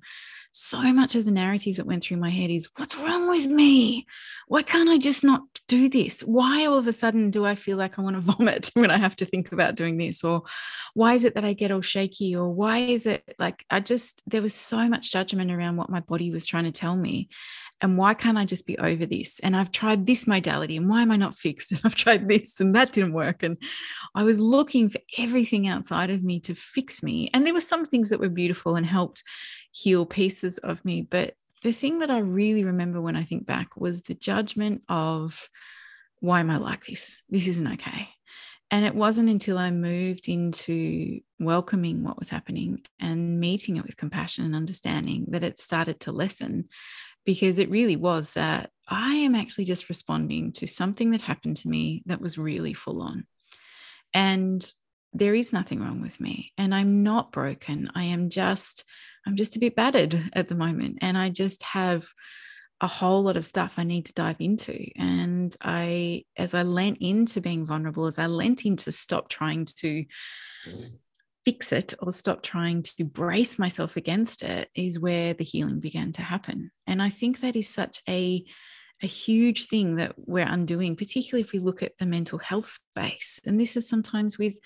So 0.52 0.82
much 0.94 1.16
of 1.16 1.26
the 1.26 1.32
narrative 1.32 1.76
that 1.76 1.86
went 1.86 2.04
through 2.04 2.18
my 2.18 2.30
head 2.30 2.50
is 2.50 2.70
what's 2.76 2.98
wrong 2.98 3.30
with 3.30 3.46
me? 3.46 4.08
Why 4.48 4.64
can't 4.64 4.90
I 4.90 4.98
just 4.98 5.24
not 5.24 5.42
do 5.68 5.90
this? 5.90 6.22
Why 6.22 6.66
all 6.66 6.78
of 6.78 6.88
a 6.88 6.94
sudden 6.94 7.30
do 7.30 7.46
I 7.46 7.56
feel 7.56 7.78
like 7.78 8.00
I 8.00 8.02
want 8.02 8.16
to 8.16 8.22
vomit 8.34 8.72
when 8.74 8.90
I 8.90 8.98
have 8.98 9.16
to 9.18 9.26
think 9.26 9.52
about 9.52 9.76
doing 9.76 9.98
this? 9.98 10.24
Or 10.24 10.44
why 10.94 11.14
is 11.14 11.26
it 11.26 11.36
that 11.36 11.46
I 11.46 11.54
get 11.54 11.72
all 11.72 11.82
shaky? 11.82 12.36
Or 12.36 12.50
why 12.50 12.80
is 12.80 13.06
it 13.06 13.36
like 13.38 13.66
I 13.70 13.80
just, 13.80 14.24
there 14.26 14.42
was 14.42 14.56
so 14.56 14.90
much 14.90 15.12
judgment 15.12 15.52
around 15.52 15.78
what 15.78 15.90
my 15.90 16.00
body 16.00 16.32
was 16.32 16.46
trying 16.46 16.66
to 16.66 16.72
tell 16.72 16.96
me. 16.96 17.30
And 17.82 17.98
why 17.98 18.14
can't 18.14 18.38
I 18.38 18.46
just 18.46 18.66
be 18.66 18.78
over 18.78 19.06
this? 19.06 19.40
And 19.40 19.56
I've 19.56 19.72
tried 19.72 20.06
this 20.06 20.26
modality 20.26 20.78
and 20.78 20.90
why 20.90 21.02
am 21.02 21.12
I 21.12 21.18
not 21.18 21.36
fixed? 21.36 21.72
And 21.78 21.82
I've 21.84 21.96
tried 21.96 22.28
this 22.28 22.60
and 22.60 22.76
that 22.76 22.92
didn't 22.92 23.14
work. 23.14 23.44
And 23.44 23.58
I 24.16 24.24
was 24.24 24.40
looking 24.40 24.90
for 24.90 25.00
everything 25.18 25.68
outside 25.68 26.10
of 26.10 26.24
me 26.24 26.40
to 26.42 26.56
fix 26.56 27.04
me. 27.04 27.30
And 27.34 27.46
there 27.46 27.54
were 27.54 27.60
some 27.60 27.86
things 27.86 28.10
that 28.10 28.20
were 28.20 28.30
beautiful 28.30 28.76
and 28.76 28.86
helped 28.86 29.24
heal 29.72 30.06
pieces 30.06 30.58
of 30.60 30.84
me. 30.84 31.02
But 31.02 31.36
the 31.64 31.72
thing 31.72 32.00
that 32.00 32.10
I 32.10 32.20
really 32.20 32.64
remember 32.64 33.02
when 33.02 33.16
I 33.16 33.24
think 33.24 33.46
back 33.46 33.78
was 33.78 34.04
the 34.04 34.16
judgment 34.16 34.84
of 34.90 35.50
why 36.20 36.40
am 36.40 36.50
I 36.50 36.58
like 36.58 36.86
this? 36.86 37.22
This 37.30 37.48
isn't 37.48 37.74
okay. 37.74 38.10
And 38.70 38.84
it 38.84 38.96
wasn't 38.96 39.30
until 39.30 39.58
I 39.58 39.72
moved 39.72 40.28
into 40.28 41.20
welcoming 41.40 42.04
what 42.04 42.20
was 42.20 42.30
happening 42.30 42.82
and 43.00 43.40
meeting 43.40 43.78
it 43.78 43.86
with 43.86 43.96
compassion 43.96 44.44
and 44.44 44.56
understanding 44.56 45.26
that 45.30 45.44
it 45.44 45.58
started 45.58 46.02
to 46.02 46.12
lessen 46.12 46.68
because 47.28 47.60
it 47.60 47.70
really 47.70 47.98
was 47.98 48.32
that 48.32 48.72
I 48.88 49.16
am 49.16 49.36
actually 49.36 49.66
just 49.66 49.90
responding 49.90 50.54
to 50.54 50.66
something 50.66 51.12
that 51.12 51.22
happened 51.22 51.58
to 51.58 51.68
me 51.68 52.02
that 52.06 52.22
was 52.22 52.38
really 52.38 52.74
full 52.74 53.02
on. 53.02 53.28
And 54.14 54.66
there 55.12 55.36
is 55.36 55.52
nothing 55.52 55.82
wrong 55.82 56.00
with 56.02 56.22
me. 56.22 56.54
And 56.58 56.74
I'm 56.74 57.04
not 57.04 57.34
broken. 57.34 57.92
I 57.94 58.06
am 58.06 58.30
just, 58.30 58.86
I'm 59.26 59.36
just 59.36 59.58
a 59.58 59.60
bit 59.60 59.76
battered 59.76 60.30
at 60.32 60.48
the 60.48 60.56
moment. 60.56 61.00
And 61.02 61.18
I 61.18 61.30
just 61.30 61.64
have 61.64 62.08
a 62.80 62.88
whole 62.88 63.24
lot 63.24 63.36
of 63.36 63.44
stuff 63.44 63.78
I 63.78 63.84
need 63.84 64.06
to 64.06 64.14
dive 64.14 64.40
into. 64.40 64.88
And 64.96 65.54
I, 65.62 66.24
as 66.38 66.54
I 66.54 66.62
lent 66.62 67.00
into 67.02 67.42
being 67.42 67.66
vulnerable, 67.66 68.06
as 68.06 68.18
I 68.18 68.28
lent 68.28 68.66
into 68.66 68.90
stop 68.94 69.28
trying 69.28 69.66
to 69.80 70.06
fix 71.48 71.72
it 71.72 71.94
or 72.00 72.12
stop 72.12 72.44
trying 72.44 72.84
to 72.84 73.06
brace 73.06 73.58
myself 73.58 73.96
against 73.96 74.44
it, 74.44 74.70
is 74.76 75.00
where 75.00 75.34
the 75.34 75.46
healing 75.46 75.80
began 75.80 76.12
to 76.12 76.22
happen. 76.22 76.70
And 76.86 77.02
I 77.02 77.10
think 77.10 77.40
that 77.40 77.56
is 77.56 77.70
such 77.70 78.02
a 78.10 78.44
a 79.02 79.08
huge 79.08 79.68
thing 79.68 79.96
that 79.96 80.14
we're 80.18 80.46
undoing, 80.46 80.98
particularly 80.98 81.42
if 81.42 81.54
we 81.54 81.60
look 81.60 81.84
at 81.84 81.98
the 82.00 82.06
mental 82.06 82.40
health 82.40 82.66
space. 82.66 83.40
And 83.46 83.58
this 83.58 83.78
is 83.78 83.88
sometimes 83.88 84.38
with 84.38 84.58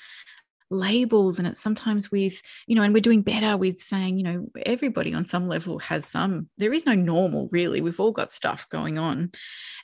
labels 0.72 1.38
and 1.38 1.48
it's 1.48 1.62
sometimes 1.62 2.10
with 2.10 2.42
you 2.66 2.76
know 2.76 2.82
and 2.82 2.94
we're 2.94 3.02
doing 3.02 3.22
better 3.22 3.58
with 3.58 3.78
saying 3.78 4.18
you 4.18 4.24
know 4.24 4.48
everybody 4.66 5.14
on 5.14 5.26
some 5.26 5.50
level 5.50 5.80
has 5.80 6.06
some 6.06 6.50
there 6.58 6.72
is 6.72 6.86
no 6.86 6.96
normal 6.96 7.50
really 7.52 7.82
we've 7.82 8.00
all 8.00 8.14
got 8.14 8.32
stuff 8.32 8.70
going 8.70 8.98
on 8.98 9.30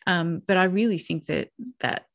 um, 0.05 0.41
but 0.47 0.55
i 0.55 0.63
really 0.63 0.97
think 0.97 1.25
that 1.25 1.49
that 1.81 2.05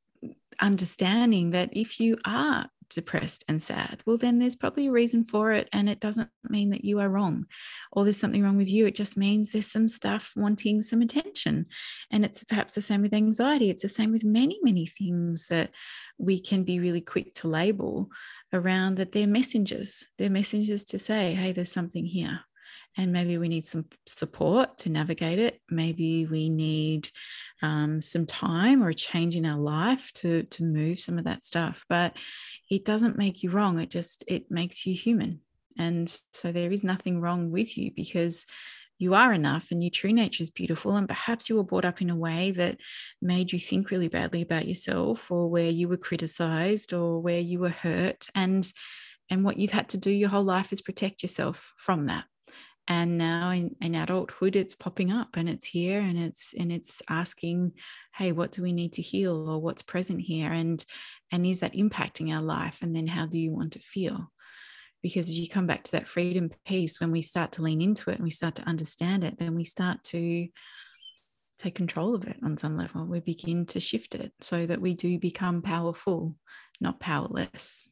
understanding 0.59 1.51
that 1.51 1.69
if 1.73 2.01
you 2.01 2.17
are 2.25 2.67
depressed 2.95 3.45
and 3.49 3.61
sad, 3.61 4.03
well, 4.07 4.17
then 4.17 4.39
there's 4.39 4.57
probably 4.57 4.87
a 4.87 4.93
reason 4.93 5.25
for 5.25 5.53
it. 5.53 5.69
And 5.73 5.89
it 5.89 6.01
doesn't 6.01 6.31
mean 6.49 6.71
that 6.71 6.85
you 6.85 7.01
are 7.01 7.09
wrong 7.09 7.47
or 7.93 8.05
there's 8.05 8.19
something 8.19 8.43
wrong 8.43 8.57
with 8.57 8.71
you. 8.71 8.87
It 8.87 8.95
just 8.95 9.17
means 9.17 9.51
there's 9.51 9.71
some 9.71 9.89
stuff 9.89 10.33
wanting 10.37 10.83
some 10.83 11.03
attention. 11.03 11.67
And 12.11 12.25
it's 12.25 12.45
perhaps 12.45 12.75
the 12.75 12.83
same 12.83 13.03
with 13.03 13.15
anxiety. 13.15 13.71
It's 13.71 13.83
the 13.83 13.89
same 13.89 14.13
with 14.13 14.25
many, 14.25 14.59
many 14.63 14.87
things 14.87 15.47
that 15.49 15.71
we 16.19 16.41
can 16.41 16.65
be 16.65 16.79
really 16.79 17.01
quick 17.01 17.35
to 17.35 17.49
label 17.49 18.09
around 18.53 18.97
that 18.97 19.13
they're 19.13 19.27
messengers. 19.27 20.09
They're 20.19 20.31
messengers 20.31 20.85
to 20.87 20.99
say, 20.99 21.35
hey, 21.35 21.53
there's 21.53 21.73
something 21.73 22.05
here 22.05 22.41
and 22.97 23.13
maybe 23.13 23.39
we 23.39 23.49
need 23.49 23.65
some 23.65 23.87
support 24.07 24.79
to 24.79 24.91
navigate 24.91 25.39
it. 25.39 25.61
Maybe 25.71 26.27
we 26.27 26.49
need 26.49 27.09
um, 27.63 28.03
some 28.03 28.27
time 28.27 28.83
or 28.83 28.89
a 28.89 28.95
change 28.95 29.37
in 29.37 29.47
our 29.47 29.59
life 29.59 30.13
to 30.15 30.43
to 30.45 30.65
move 30.65 30.99
some 30.99 31.19
of 31.19 31.25
that 31.25 31.45
stuff. 31.45 31.85
But 31.89 32.17
it 32.71 32.85
doesn't 32.85 33.17
make 33.17 33.43
you 33.43 33.51
wrong. 33.51 33.79
It 33.79 33.91
just 33.91 34.25
it 34.27 34.51
makes 34.51 34.85
you 34.85 34.95
human. 34.95 35.41
And 35.79 36.15
so 36.33 36.53
there 36.53 36.73
is 36.73 36.85
nothing 36.85 37.21
wrong 37.21 37.51
with 37.51 37.79
you 37.79 37.93
because 37.95 38.47
you 38.99 39.15
are 39.15 39.33
enough 39.33 39.71
and 39.71 39.83
your 39.83 39.91
true 39.91 40.13
nature 40.13 40.43
is 40.43 40.51
beautiful. 40.51 40.95
And 40.97 41.09
perhaps 41.09 41.49
you 41.49 41.57
were 41.57 41.65
brought 41.65 41.85
up 41.85 42.03
in 42.03 42.11
a 42.11 42.17
way 42.17 42.51
that 42.53 42.79
made 43.21 43.53
you 43.53 43.59
think 43.59 43.91
really 43.91 44.09
badly 44.09 44.43
about 44.43 44.69
yourself, 44.69 45.31
or 45.31 45.49
where 45.49 45.71
you 45.71 45.89
were 45.89 45.97
criticized, 45.97 46.93
or 46.93 47.21
where 47.21 47.41
you 47.41 47.59
were 47.61 47.71
hurt. 47.71 48.29
And 48.35 48.71
and 49.31 49.45
what 49.45 49.57
you've 49.57 49.71
had 49.71 49.89
to 49.91 49.99
do 49.99 50.11
your 50.11 50.29
whole 50.29 50.45
life 50.45 50.73
is 50.73 50.83
protect 50.83 51.23
yourself 51.23 51.73
from 51.77 52.07
that 52.07 52.27
and 52.89 53.17
now 53.17 53.51
in, 53.51 53.77
in 53.81 53.95
adulthood 53.95 54.57
it's 54.57 54.75
popping 54.75 55.13
up 55.13 55.37
and 55.37 55.49
it's 55.49 55.67
here 55.67 56.01
and 56.01 56.19
it's 56.19 56.53
and 56.59 56.73
it's 56.73 57.01
asking 57.09 57.73
hey 58.15 58.33
what 58.33 58.53
do 58.53 58.63
we 58.63 58.73
need 58.73 58.93
to 58.95 59.03
heal 59.03 59.49
or 59.49 59.61
what's 59.61 59.83
present 59.83 60.21
here? 60.21 60.53
And 60.53 60.85
and 61.31 61.47
is 61.47 61.61
that 61.61 61.75
impacting 61.75 62.35
our 62.35 62.43
life? 62.43 62.83
And 62.83 62.95
then 62.95 63.07
how 63.07 63.27
do 63.27 63.39
you 63.39 63.53
want 63.53 63.73
to 63.75 63.79
feel? 63.79 64.33
Because 65.03 65.29
as 65.29 65.39
you 65.39 65.49
come 65.49 65.67
back 65.67 65.85
to 65.85 65.93
that 65.93 66.07
freedom 66.07 66.51
piece 66.67 67.01
when 67.01 67.11
we 67.11 67.23
start 67.23 67.53
to 67.53 67.63
lean 67.63 67.81
into 67.81 68.11
it 68.11 68.17
and 68.17 68.25
we 68.25 68.31
start 68.31 68.57
to 68.57 68.69
understand 68.69 69.25
it 69.25 69.39
then 69.39 69.55
we 69.55 69.65
start 69.65 70.05
to 70.05 70.49
take 71.59 71.75
control 71.75 72.15
of 72.15 72.27
it 72.27 72.37
on 72.43 72.57
some 72.57 72.77
level. 72.77 73.05
We 73.05 73.21
begin 73.21 73.67
to 73.67 73.81
shift 73.81 74.15
it 74.17 74.33
so 74.41 74.67
that 74.67 74.81
we 74.81 74.95
do 74.95 75.19
become 75.19 75.63
powerful 75.63 76.37
not 76.81 76.99
powerless. 76.99 77.89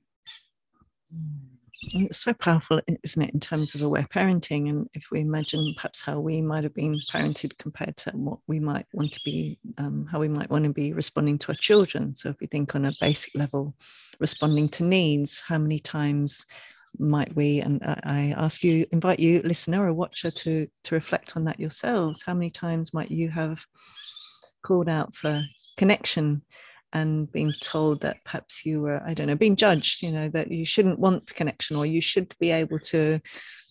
Mm. 1.15 1.50
It's 1.83 2.19
so 2.19 2.33
powerful, 2.33 2.81
isn't 3.03 3.23
it, 3.23 3.35
in 3.35 3.41
terms 3.41 3.75
of 3.75 3.83
aware 3.83 4.07
parenting? 4.15 4.69
And 4.69 4.89
if 4.95 5.11
we 5.11 5.21
imagine 5.21 5.75
perhaps 5.77 6.03
how 6.03 6.21
we 6.21 6.41
might 6.41 6.65
have 6.65 6.75
been 6.75 6.95
parented 6.95 7.57
compared 7.59 7.97
to 7.99 8.11
what 8.11 8.39
we 8.47 8.61
might 8.61 8.87
want 8.93 9.13
to 9.13 9.21
be, 9.25 9.59
um, 9.79 10.07
how 10.11 10.21
we 10.21 10.29
might 10.29 10.51
want 10.51 10.65
to 10.65 10.71
be 10.71 10.93
responding 10.93 11.39
to 11.39 11.49
our 11.49 11.55
children. 11.55 12.15
So 12.15 12.31
if 12.31 12.37
we 12.41 12.47
think 12.47 12.75
on 12.75 12.85
a 12.85 12.93
basic 13.01 13.35
level, 13.35 13.75
responding 14.19 14.69
to 14.71 14.85
needs, 14.85 15.41
how 15.41 15.59
many 15.59 15.79
times 15.79 16.47
might 16.99 17.35
we 17.37 17.61
and 17.61 17.81
i 17.85 18.35
ask 18.37 18.65
you 18.65 18.85
invite 18.91 19.21
you 19.21 19.41
listener 19.43 19.87
or 19.87 19.93
watcher 19.93 20.29
to 20.29 20.67
to 20.83 20.95
reflect 20.97 21.37
on 21.37 21.45
that 21.45 21.61
yourselves 21.61 22.25
how 22.25 22.35
many 22.35 22.51
times 22.51 22.93
might 22.93 23.13
you 23.13 23.29
have 23.29 23.65
called 24.63 24.89
out 24.89 25.15
for 25.15 25.41
connection 25.77 26.43
and 26.93 27.31
being 27.33 27.53
told 27.63 28.01
that 28.01 28.23
perhaps 28.25 28.65
you 28.67 28.81
were 28.81 29.03
i 29.07 29.15
don't 29.15 29.27
know 29.27 29.35
being 29.35 29.57
judged 29.57 30.03
you 30.03 30.11
know 30.11 30.29
that 30.29 30.51
you 30.51 30.65
shouldn't 30.65 30.99
want 30.99 31.35
connection 31.35 31.77
or 31.77 31.87
you 31.87 32.01
should 32.01 32.35
be 32.39 32.51
able 32.51 32.79
to 32.79 33.21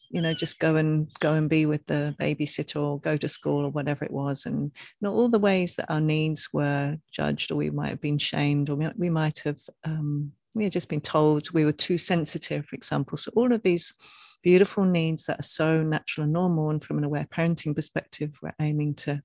you 0.09 0.21
know 0.21 0.33
just 0.33 0.59
go 0.59 0.75
and 0.75 1.07
go 1.19 1.33
and 1.33 1.49
be 1.49 1.65
with 1.65 1.85
the 1.85 2.15
babysitter 2.19 2.81
or 2.81 2.99
go 2.99 3.15
to 3.17 3.27
school 3.27 3.65
or 3.65 3.69
whatever 3.69 4.03
it 4.03 4.11
was. 4.11 4.45
And 4.45 4.71
not 5.01 5.13
all 5.13 5.29
the 5.29 5.39
ways 5.39 5.75
that 5.75 5.91
our 5.91 6.01
needs 6.01 6.49
were 6.51 6.97
judged 7.11 7.51
or 7.51 7.55
we 7.55 7.69
might 7.69 7.89
have 7.89 8.01
been 8.01 8.17
shamed 8.17 8.69
or 8.69 8.75
we, 8.75 9.09
might 9.09 9.39
have 9.39 9.59
um, 9.83 10.31
just 10.69 10.89
been 10.89 11.01
told 11.01 11.51
we 11.51 11.65
were 11.65 11.71
too 11.71 11.97
sensitive 11.97 12.65
for 12.65 12.75
example. 12.75 13.17
So 13.17 13.31
all 13.35 13.53
of 13.53 13.63
these 13.63 13.93
beautiful 14.41 14.85
needs 14.85 15.25
that 15.25 15.39
are 15.39 15.43
so 15.43 15.83
natural 15.83 16.23
and 16.23 16.33
normal 16.33 16.69
and 16.69 16.83
from 16.83 16.97
an 16.97 17.03
aware 17.03 17.27
parenting 17.29 17.75
perspective 17.75 18.31
we're 18.41 18.53
aiming 18.61 18.95
to 18.95 19.21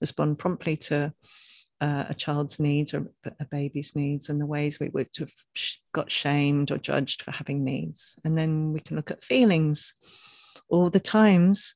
respond 0.00 0.38
promptly 0.38 0.76
to 0.76 1.12
uh, 1.80 2.04
a 2.08 2.14
child's 2.14 2.58
needs 2.58 2.94
or 2.94 3.10
a 3.38 3.44
baby's 3.44 3.94
needs 3.94 4.28
and 4.28 4.40
the 4.40 4.46
ways 4.46 4.80
we 4.80 4.88
would 4.88 5.08
have 5.18 5.32
got 5.92 6.10
shamed 6.10 6.70
or 6.70 6.78
judged 6.78 7.22
for 7.22 7.30
having 7.30 7.64
needs. 7.64 8.16
And 8.24 8.36
then 8.36 8.72
we 8.72 8.80
can 8.80 8.96
look 8.96 9.10
at 9.10 9.24
feelings. 9.24 9.94
All 10.68 10.88
the 10.88 11.00
times 11.00 11.74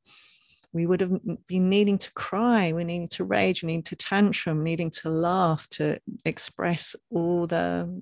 we 0.73 0.87
would 0.87 1.01
have 1.01 1.19
been 1.47 1.69
needing 1.69 1.99
to 1.99 2.13
cry, 2.13 2.73
we 2.73 2.85
needing 2.85 3.09
to 3.09 3.25
rage, 3.25 3.63
we 3.63 3.69
needing 3.69 3.83
to 3.85 3.97
tantrum, 3.97 4.63
needing 4.63 4.91
to 4.91 5.11
laugh, 5.11 5.69
to 5.71 5.99
express 6.25 6.95
all 7.11 7.47
the 7.47 8.01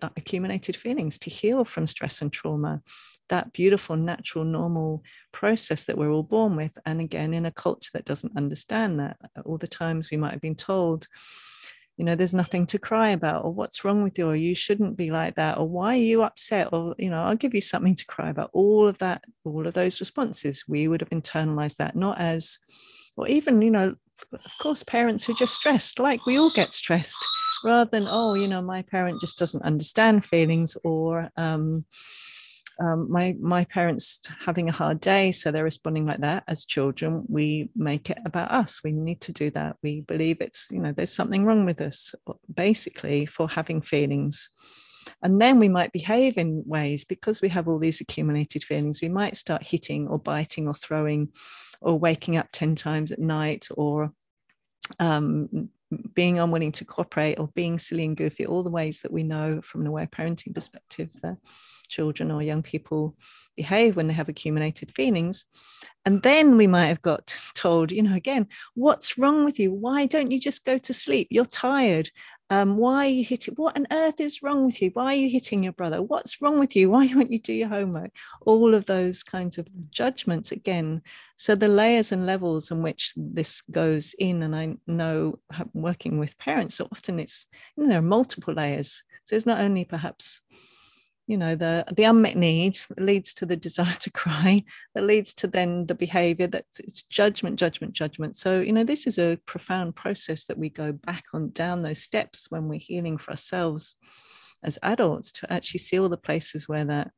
uh, 0.00 0.08
accumulated 0.16 0.76
feelings, 0.76 1.18
to 1.18 1.30
heal 1.30 1.64
from 1.64 1.86
stress 1.86 2.22
and 2.22 2.32
trauma 2.32 2.82
that 3.28 3.52
beautiful, 3.52 3.96
natural, 3.96 4.44
normal 4.44 5.02
process 5.32 5.84
that 5.84 5.98
we're 5.98 6.10
all 6.10 6.22
born 6.22 6.56
with. 6.56 6.78
And 6.86 7.00
again, 7.00 7.34
in 7.34 7.46
a 7.46 7.50
culture 7.52 7.90
that 7.94 8.04
doesn't 8.04 8.36
understand 8.36 9.00
that, 9.00 9.16
all 9.44 9.58
the 9.58 9.66
times 9.66 10.10
we 10.10 10.16
might 10.16 10.32
have 10.32 10.40
been 10.40 10.54
told, 10.54 11.08
you 11.96 12.04
know, 12.04 12.14
there's 12.14 12.34
nothing 12.34 12.66
to 12.66 12.78
cry 12.78 13.10
about, 13.10 13.44
or 13.44 13.52
what's 13.52 13.82
wrong 13.82 14.02
with 14.02 14.18
you, 14.18 14.28
or 14.28 14.36
you 14.36 14.54
shouldn't 14.54 14.96
be 14.96 15.10
like 15.10 15.34
that, 15.36 15.56
or 15.56 15.66
why 15.66 15.94
are 15.94 16.02
you 16.02 16.22
upset, 16.22 16.68
or, 16.72 16.94
you 16.98 17.08
know, 17.08 17.22
I'll 17.22 17.36
give 17.36 17.54
you 17.54 17.62
something 17.62 17.94
to 17.94 18.06
cry 18.06 18.28
about. 18.28 18.50
All 18.52 18.86
of 18.86 18.98
that, 18.98 19.24
all 19.44 19.66
of 19.66 19.72
those 19.72 19.98
responses, 19.98 20.64
we 20.68 20.88
would 20.88 21.00
have 21.00 21.08
internalized 21.08 21.76
that, 21.76 21.96
not 21.96 22.20
as, 22.20 22.58
or 23.16 23.26
even, 23.28 23.62
you 23.62 23.70
know, 23.70 23.94
of 24.32 24.52
course, 24.60 24.82
parents 24.82 25.24
who 25.24 25.34
just 25.34 25.54
stressed, 25.54 25.98
like 25.98 26.26
we 26.26 26.38
all 26.38 26.50
get 26.50 26.74
stressed, 26.74 27.24
rather 27.64 27.88
than, 27.90 28.06
oh, 28.08 28.34
you 28.34 28.46
know, 28.46 28.60
my 28.60 28.82
parent 28.82 29.18
just 29.20 29.38
doesn't 29.38 29.64
understand 29.64 30.22
feelings, 30.22 30.76
or, 30.84 31.30
um, 31.38 31.86
um, 32.78 33.10
my 33.10 33.34
my 33.40 33.64
parents 33.64 34.20
having 34.44 34.68
a 34.68 34.72
hard 34.72 35.00
day 35.00 35.32
so 35.32 35.50
they're 35.50 35.64
responding 35.64 36.04
like 36.04 36.20
that 36.20 36.44
as 36.46 36.64
children. 36.64 37.24
We 37.28 37.70
make 37.74 38.10
it 38.10 38.18
about 38.24 38.50
us. 38.50 38.82
We 38.84 38.92
need 38.92 39.20
to 39.22 39.32
do 39.32 39.50
that. 39.50 39.76
We 39.82 40.02
believe 40.02 40.38
it's 40.40 40.68
you 40.70 40.80
know 40.80 40.92
there's 40.92 41.14
something 41.14 41.44
wrong 41.44 41.64
with 41.64 41.80
us 41.80 42.14
basically 42.52 43.26
for 43.26 43.48
having 43.48 43.80
feelings. 43.80 44.50
And 45.22 45.40
then 45.40 45.58
we 45.58 45.68
might 45.68 45.92
behave 45.92 46.36
in 46.36 46.64
ways 46.66 47.04
because 47.04 47.40
we 47.40 47.48
have 47.50 47.68
all 47.68 47.78
these 47.78 48.00
accumulated 48.00 48.64
feelings. 48.64 49.00
We 49.00 49.08
might 49.08 49.36
start 49.36 49.62
hitting 49.62 50.08
or 50.08 50.18
biting 50.18 50.66
or 50.66 50.74
throwing 50.74 51.28
or 51.80 51.98
waking 51.98 52.36
up 52.36 52.48
10 52.52 52.74
times 52.74 53.12
at 53.12 53.20
night 53.20 53.68
or 53.76 54.12
um, 54.98 55.70
being 56.14 56.38
unwilling 56.38 56.72
to 56.72 56.84
cooperate 56.84 57.38
or 57.38 57.48
being 57.54 57.78
silly 57.78 58.04
and 58.04 58.16
goofy, 58.16 58.46
all 58.46 58.62
the 58.62 58.70
ways 58.70 59.00
that 59.02 59.12
we 59.12 59.22
know 59.22 59.60
from 59.62 59.82
an 59.82 59.86
aware 59.86 60.08
parenting 60.08 60.54
perspective 60.54 61.10
that 61.22 61.36
children 61.86 62.30
or 62.30 62.42
young 62.42 62.62
people 62.62 63.16
behave 63.56 63.96
when 63.96 64.06
they 64.06 64.14
have 64.14 64.28
accumulated 64.28 64.94
feelings. 64.94 65.46
And 66.04 66.22
then 66.22 66.56
we 66.56 66.66
might 66.66 66.86
have 66.86 67.02
got 67.02 67.26
told, 67.54 67.90
you 67.90 68.02
know, 68.02 68.14
again, 68.14 68.46
what's 68.74 69.18
wrong 69.18 69.44
with 69.44 69.58
you? 69.58 69.72
Why 69.72 70.06
don't 70.06 70.30
you 70.30 70.38
just 70.38 70.64
go 70.64 70.78
to 70.78 70.94
sleep? 70.94 71.28
You're 71.30 71.46
tired. 71.46 72.10
Um, 72.48 72.76
why 72.76 73.06
are 73.06 73.08
you 73.08 73.24
hitting? 73.24 73.54
What 73.54 73.76
on 73.76 73.88
earth 73.90 74.20
is 74.20 74.40
wrong 74.40 74.66
with 74.66 74.80
you? 74.80 74.90
Why 74.92 75.06
are 75.06 75.16
you 75.16 75.28
hitting 75.28 75.64
your 75.64 75.72
brother? 75.72 76.00
What's 76.00 76.40
wrong 76.40 76.60
with 76.60 76.76
you? 76.76 76.88
Why 76.96 77.10
won't 77.12 77.32
you 77.32 77.40
do 77.40 77.52
your 77.52 77.68
homework? 77.68 78.12
All 78.42 78.72
of 78.72 78.86
those 78.86 79.24
kinds 79.24 79.58
of 79.58 79.66
judgments 79.90 80.52
again. 80.52 81.02
So 81.36 81.56
the 81.56 81.66
layers 81.66 82.12
and 82.12 82.24
levels 82.24 82.70
in 82.70 82.82
which 82.82 83.12
this 83.16 83.62
goes 83.72 84.14
in, 84.20 84.44
and 84.44 84.54
I 84.54 84.76
know 84.86 85.40
working 85.74 86.18
with 86.18 86.38
parents, 86.38 86.76
so 86.76 86.86
often 86.92 87.18
it's 87.18 87.48
you 87.76 87.82
know, 87.82 87.88
there 87.88 87.98
are 87.98 88.02
multiple 88.02 88.54
layers. 88.54 89.02
So 89.24 89.34
it's 89.34 89.46
not 89.46 89.60
only 89.60 89.84
perhaps 89.84 90.40
you 91.26 91.36
know 91.36 91.54
the 91.54 91.84
the 91.96 92.04
unmet 92.04 92.36
needs 92.36 92.86
leads 92.98 93.34
to 93.34 93.46
the 93.46 93.56
desire 93.56 93.96
to 94.00 94.10
cry 94.10 94.62
that 94.94 95.04
leads 95.04 95.34
to 95.34 95.46
then 95.46 95.86
the 95.86 95.94
behavior 95.94 96.46
that 96.46 96.64
it's 96.78 97.02
judgment 97.02 97.58
judgment 97.58 97.92
judgment 97.92 98.36
so 98.36 98.60
you 98.60 98.72
know 98.72 98.84
this 98.84 99.06
is 99.06 99.18
a 99.18 99.38
profound 99.46 99.94
process 99.94 100.44
that 100.46 100.58
we 100.58 100.68
go 100.68 100.92
back 100.92 101.24
on 101.32 101.50
down 101.50 101.82
those 101.82 102.02
steps 102.02 102.46
when 102.50 102.68
we're 102.68 102.78
healing 102.78 103.18
for 103.18 103.32
ourselves 103.32 103.96
as 104.62 104.78
adults 104.82 105.32
to 105.32 105.52
actually 105.52 105.80
see 105.80 105.98
all 105.98 106.08
the 106.08 106.16
places 106.16 106.68
where 106.68 106.84
that 106.84 107.10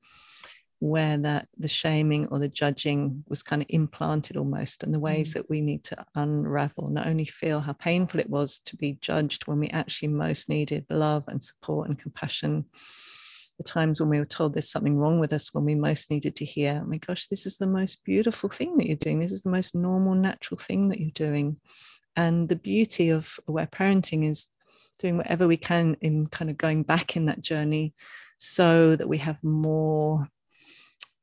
where 0.81 1.19
that 1.19 1.49
the 1.59 1.67
shaming 1.67 2.29
or 2.29 2.39
the 2.39 2.49
judging 2.49 3.25
was 3.29 3.43
kind 3.43 3.63
of 3.63 3.67
implanted 3.69 4.37
almost 4.37 4.85
and 4.85 4.95
the 4.95 5.01
ways 5.01 5.31
mm. 5.31 5.35
that 5.35 5.51
we 5.51 5.61
need 5.61 5.83
to 5.83 5.97
unravel 6.15 6.89
not 6.89 7.07
only 7.09 7.25
feel 7.25 7.59
how 7.59 7.73
painful 7.73 8.21
it 8.21 8.31
was 8.31 8.61
to 8.61 8.77
be 8.77 8.97
judged 9.01 9.47
when 9.49 9.59
we 9.59 9.69
actually 9.71 10.07
most 10.07 10.49
needed 10.49 10.87
love 10.89 11.25
and 11.27 11.43
support 11.43 11.89
and 11.89 11.99
compassion 11.99 12.65
the 13.59 13.65
times 13.65 14.01
when 14.01 14.09
we 14.09 14.19
were 14.19 14.25
told 14.25 14.55
there's 14.55 14.71
something 14.71 14.97
wrong 14.97 15.19
with 15.19 15.33
us 15.33 15.53
when 15.53 15.65
we 15.65 15.75
most 15.75 16.11
needed 16.11 16.37
to 16.37 16.45
hear, 16.45 16.81
oh 16.83 16.87
my 16.87 16.97
gosh, 16.99 17.27
this 17.27 17.45
is 17.45 17.57
the 17.57 17.67
most 17.67 18.05
beautiful 18.05 18.49
thing 18.49 18.77
that 18.77 18.87
you're 18.87 18.97
doing. 18.97 19.19
This 19.19 19.33
is 19.33 19.43
the 19.43 19.51
most 19.51 19.75
normal, 19.75 20.15
natural 20.15 20.59
thing 20.59 20.89
that 20.89 21.01
you're 21.01 21.11
doing. 21.11 21.57
And 22.15 22.49
the 22.49 22.57
beauty 22.57 23.11
of 23.11 23.39
aware 23.49 23.67
parenting 23.67 24.29
is 24.31 24.49
doing 25.01 25.17
whatever 25.17 25.47
we 25.47 25.57
can 25.57 25.97
in 26.01 26.29
kind 26.29 26.51
of 26.51 26.57
going 26.57 26.85
back 26.85 27.17
in 27.17 27.27
that 27.27 27.41
journey 27.41 27.95
so 28.39 28.95
that 28.95 29.09
we 29.09 29.19
have 29.19 29.43
more, 29.43 30.29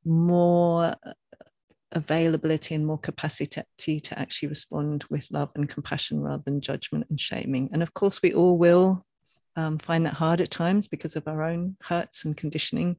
more 0.04 0.86
uh, 0.86 1.14
availability 1.94 2.76
and 2.76 2.86
more 2.86 2.98
capacity 2.98 4.00
to 4.02 4.20
actually 4.20 4.50
respond 4.50 5.06
with 5.10 5.32
love 5.32 5.52
and 5.56 5.70
compassion 5.70 6.20
rather 6.20 6.44
than 6.46 6.60
judgment 6.60 7.06
and 7.10 7.20
shaming. 7.20 7.70
And 7.72 7.82
of 7.82 7.94
course, 7.94 8.22
we 8.22 8.34
all 8.34 8.58
will 8.58 9.06
um, 9.56 9.78
find 9.78 10.06
that 10.06 10.14
hard 10.14 10.42
at 10.42 10.52
times 10.52 10.88
because 10.88 11.16
of 11.16 11.28
our 11.28 11.44
own 11.44 11.78
hurts 11.82 12.26
and 12.26 12.36
conditioning. 12.36 12.98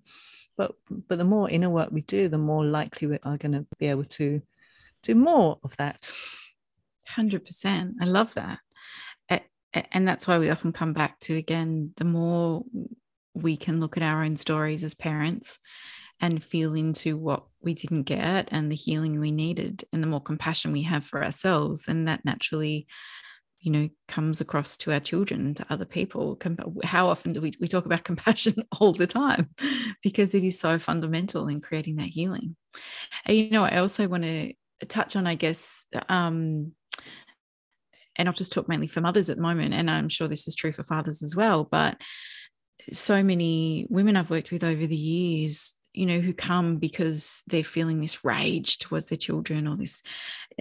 But 0.57 0.73
but 1.09 1.19
the 1.19 1.25
more 1.25 1.51
inner 1.51 1.71
work 1.71 1.91
we 1.91 2.01
do, 2.03 2.29
the 2.29 2.39
more 2.39 2.65
likely 2.65 3.09
we 3.09 3.19
are 3.23 3.37
going 3.37 3.53
to 3.53 3.67
be 3.79 3.89
able 3.89 4.05
to 4.05 4.41
do 5.03 5.15
more 5.15 5.59
of 5.63 5.77
that. 5.77 6.13
Hundred 7.07 7.45
percent. 7.45 7.97
I 8.01 8.07
love 8.07 8.35
that, 8.35 8.59
and 9.93 10.07
that's 10.07 10.27
why 10.27 10.39
we 10.39 10.51
often 10.51 10.73
come 10.73 10.93
back 10.93 11.19
to 11.21 11.37
again 11.37 11.93
the 11.97 12.05
more 12.05 12.65
we 13.35 13.57
can 13.57 13.81
look 13.81 13.97
at 13.97 14.03
our 14.03 14.23
own 14.25 14.37
stories 14.37 14.83
as 14.83 14.95
parents 14.95 15.59
and 16.21 16.43
feel 16.43 16.75
into 16.75 17.17
what 17.17 17.45
we 17.61 17.75
didn't 17.75 18.05
get 18.05 18.49
and 18.51 18.73
the 18.73 18.77
healing 18.77 19.21
we 19.21 19.31
needed 19.31 19.85
and 19.93 20.03
the 20.03 20.07
more 20.07 20.21
compassion 20.21 20.73
we 20.73 20.83
have 20.83 21.05
for 21.05 21.23
ourselves 21.23 21.85
and 21.89 22.09
that 22.09 22.25
naturally 22.25 22.87
you 23.67 23.73
know 23.73 23.89
comes 24.07 24.41
across 24.41 24.77
to 24.77 24.93
our 24.93 25.01
children 25.01 25.53
to 25.55 25.67
other 25.69 25.85
people 25.85 26.39
how 26.85 27.09
often 27.09 27.33
do 27.33 27.41
we, 27.41 27.53
we 27.61 27.67
talk 27.67 27.85
about 27.85 28.05
compassion 28.11 28.55
all 28.81 28.93
the 28.93 29.07
time? 29.07 29.51
Because 30.03 30.35
it 30.35 30.45
is 30.45 30.59
so 30.59 30.79
fundamental 30.79 31.49
in 31.49 31.61
creating 31.61 31.97
that 31.97 32.09
healing. 32.09 32.57
And 33.25 33.37
you 33.37 33.51
know 33.51 33.65
i 33.65 33.79
also 33.79 34.07
want 34.07 34.23
to 34.23 34.53
touch 34.89 35.17
on 35.17 35.27
i 35.27 35.35
guess 35.35 35.87
um 36.09 36.73
and 38.15 38.29
i'll 38.29 38.35
just 38.35 38.53
talk 38.53 38.69
mainly 38.69 38.87
for 38.87 39.01
mothers 39.01 39.31
at 39.31 39.37
the 39.37 39.43
moment 39.43 39.75
and 39.75 39.91
i'm 39.91 40.09
sure 40.09 40.29
this 40.29 40.47
is 40.47 40.55
true 40.55 40.73
for 40.73 40.83
fathers 40.83 41.23
as 41.23 41.35
well 41.35 41.65
but 41.65 41.97
so 42.93 43.23
many 43.23 43.87
women 43.89 44.17
i've 44.17 44.31
worked 44.31 44.53
with 44.53 44.63
over 44.63 44.87
the 44.87 44.97
years 44.97 45.73
you 45.97 46.07
know, 46.07 46.21
who 46.21 46.33
come 46.33 46.77
because 46.77 47.43
they're 47.47 47.65
feeling 47.65 48.01
this 48.01 48.25
rage 48.25 48.79
towards 48.79 49.07
their 49.07 49.17
children 49.17 49.67
or 49.67 49.77
this, 49.77 50.03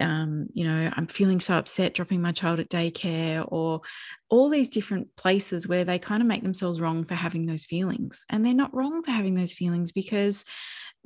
um, 0.00 0.48
you 0.54 0.64
know, 0.66 0.90
I'm 0.96 1.06
feeling 1.06 1.40
so 1.40 1.58
upset 1.58 1.94
dropping 1.94 2.22
my 2.22 2.32
child 2.32 2.58
at 2.58 2.70
daycare 2.70 3.44
or 3.46 3.82
all 4.28 4.48
these 4.48 4.70
different 4.70 5.14
places 5.16 5.68
where 5.68 5.84
they 5.84 5.98
kind 5.98 6.22
of 6.22 6.26
make 6.28 6.42
themselves 6.42 6.80
wrong 6.80 7.04
for 7.04 7.14
having 7.14 7.46
those 7.46 7.66
feelings. 7.66 8.24
And 8.30 8.44
they're 8.44 8.54
not 8.54 8.74
wrong 8.74 9.02
for 9.02 9.10
having 9.10 9.34
those 9.34 9.52
feelings 9.52 9.92
because 9.92 10.44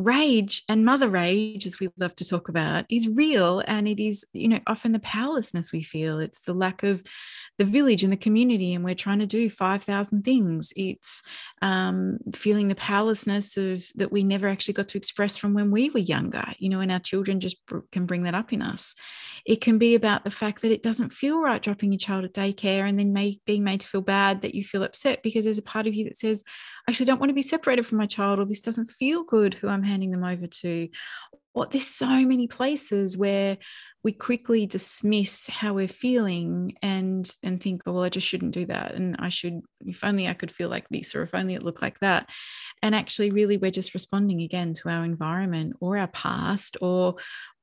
rage 0.00 0.62
and 0.66 0.84
mother 0.84 1.10
rage 1.10 1.66
as 1.66 1.78
we 1.78 1.88
love 1.98 2.16
to 2.16 2.24
talk 2.24 2.48
about 2.48 2.86
is 2.88 3.06
real 3.06 3.62
and 3.66 3.86
it 3.86 4.00
is 4.00 4.24
you 4.32 4.48
know 4.48 4.60
often 4.66 4.92
the 4.92 4.98
powerlessness 5.00 5.72
we 5.72 5.82
feel. 5.82 6.18
It's 6.18 6.42
the 6.42 6.54
lack 6.54 6.82
of 6.82 7.02
the 7.58 7.64
village 7.66 8.02
and 8.02 8.12
the 8.12 8.16
community 8.16 8.72
and 8.72 8.82
we're 8.82 8.94
trying 8.94 9.18
to 9.18 9.26
do 9.26 9.50
5000 9.50 10.22
things. 10.22 10.72
It's 10.74 11.22
um, 11.60 12.18
feeling 12.34 12.68
the 12.68 12.74
powerlessness 12.74 13.58
of 13.58 13.84
that 13.96 14.10
we 14.10 14.24
never 14.24 14.48
actually 14.48 14.74
got 14.74 14.88
to 14.88 14.98
express 14.98 15.36
from 15.36 15.52
when 15.52 15.70
we 15.70 15.90
were 15.90 16.00
younger 16.00 16.44
you 16.58 16.70
know 16.70 16.80
and 16.80 16.90
our 16.90 16.98
children 16.98 17.38
just 17.38 17.58
can 17.92 18.06
bring 18.06 18.22
that 18.22 18.34
up 18.34 18.52
in 18.52 18.62
us. 18.62 18.94
It 19.44 19.60
can 19.60 19.76
be 19.76 19.94
about 19.94 20.24
the 20.24 20.30
fact 20.30 20.62
that 20.62 20.72
it 20.72 20.82
doesn't 20.82 21.10
feel 21.10 21.40
right 21.40 21.62
dropping 21.62 21.92
your 21.92 21.98
child 21.98 22.24
at 22.24 22.32
daycare 22.32 22.88
and 22.88 22.98
then 22.98 23.12
being 23.44 23.64
made 23.64 23.80
to 23.80 23.86
feel 23.86 24.00
bad 24.00 24.42
that 24.42 24.54
you 24.54 24.64
feel 24.64 24.82
upset 24.82 25.22
because 25.22 25.44
there's 25.44 25.58
a 25.58 25.62
part 25.62 25.86
of 25.86 25.94
you 25.94 26.04
that 26.04 26.16
says 26.16 26.42
actually 26.88 27.06
don't 27.06 27.20
want 27.20 27.30
to 27.30 27.34
be 27.34 27.42
separated 27.42 27.86
from 27.86 27.98
my 27.98 28.06
child 28.06 28.38
or 28.38 28.44
this 28.44 28.60
doesn't 28.60 28.86
feel 28.86 29.24
good 29.24 29.54
who 29.54 29.68
I'm 29.68 29.82
handing 29.82 30.10
them 30.10 30.24
over 30.24 30.46
to. 30.46 30.88
Or 31.54 31.66
there's 31.66 31.86
so 31.86 32.06
many 32.06 32.46
places 32.46 33.16
where 33.16 33.58
we 34.02 34.12
quickly 34.12 34.66
dismiss 34.66 35.46
how 35.48 35.74
we're 35.74 35.88
feeling 35.88 36.74
and 36.82 37.30
and 37.42 37.62
think 37.62 37.82
oh 37.86 37.92
well 37.92 38.04
i 38.04 38.08
just 38.08 38.26
shouldn't 38.26 38.54
do 38.54 38.64
that 38.64 38.94
and 38.94 39.16
i 39.18 39.28
should 39.28 39.60
if 39.84 40.02
only 40.02 40.26
i 40.26 40.32
could 40.32 40.50
feel 40.50 40.70
like 40.70 40.88
this 40.88 41.14
or 41.14 41.22
if 41.22 41.34
only 41.34 41.54
it 41.54 41.62
looked 41.62 41.82
like 41.82 41.98
that. 42.00 42.30
And 42.82 42.94
actually 42.94 43.30
really 43.30 43.58
we're 43.58 43.70
just 43.70 43.92
responding 43.92 44.40
again 44.40 44.72
to 44.74 44.88
our 44.88 45.04
environment 45.04 45.76
or 45.80 45.98
our 45.98 46.08
past 46.08 46.76
or 46.80 47.16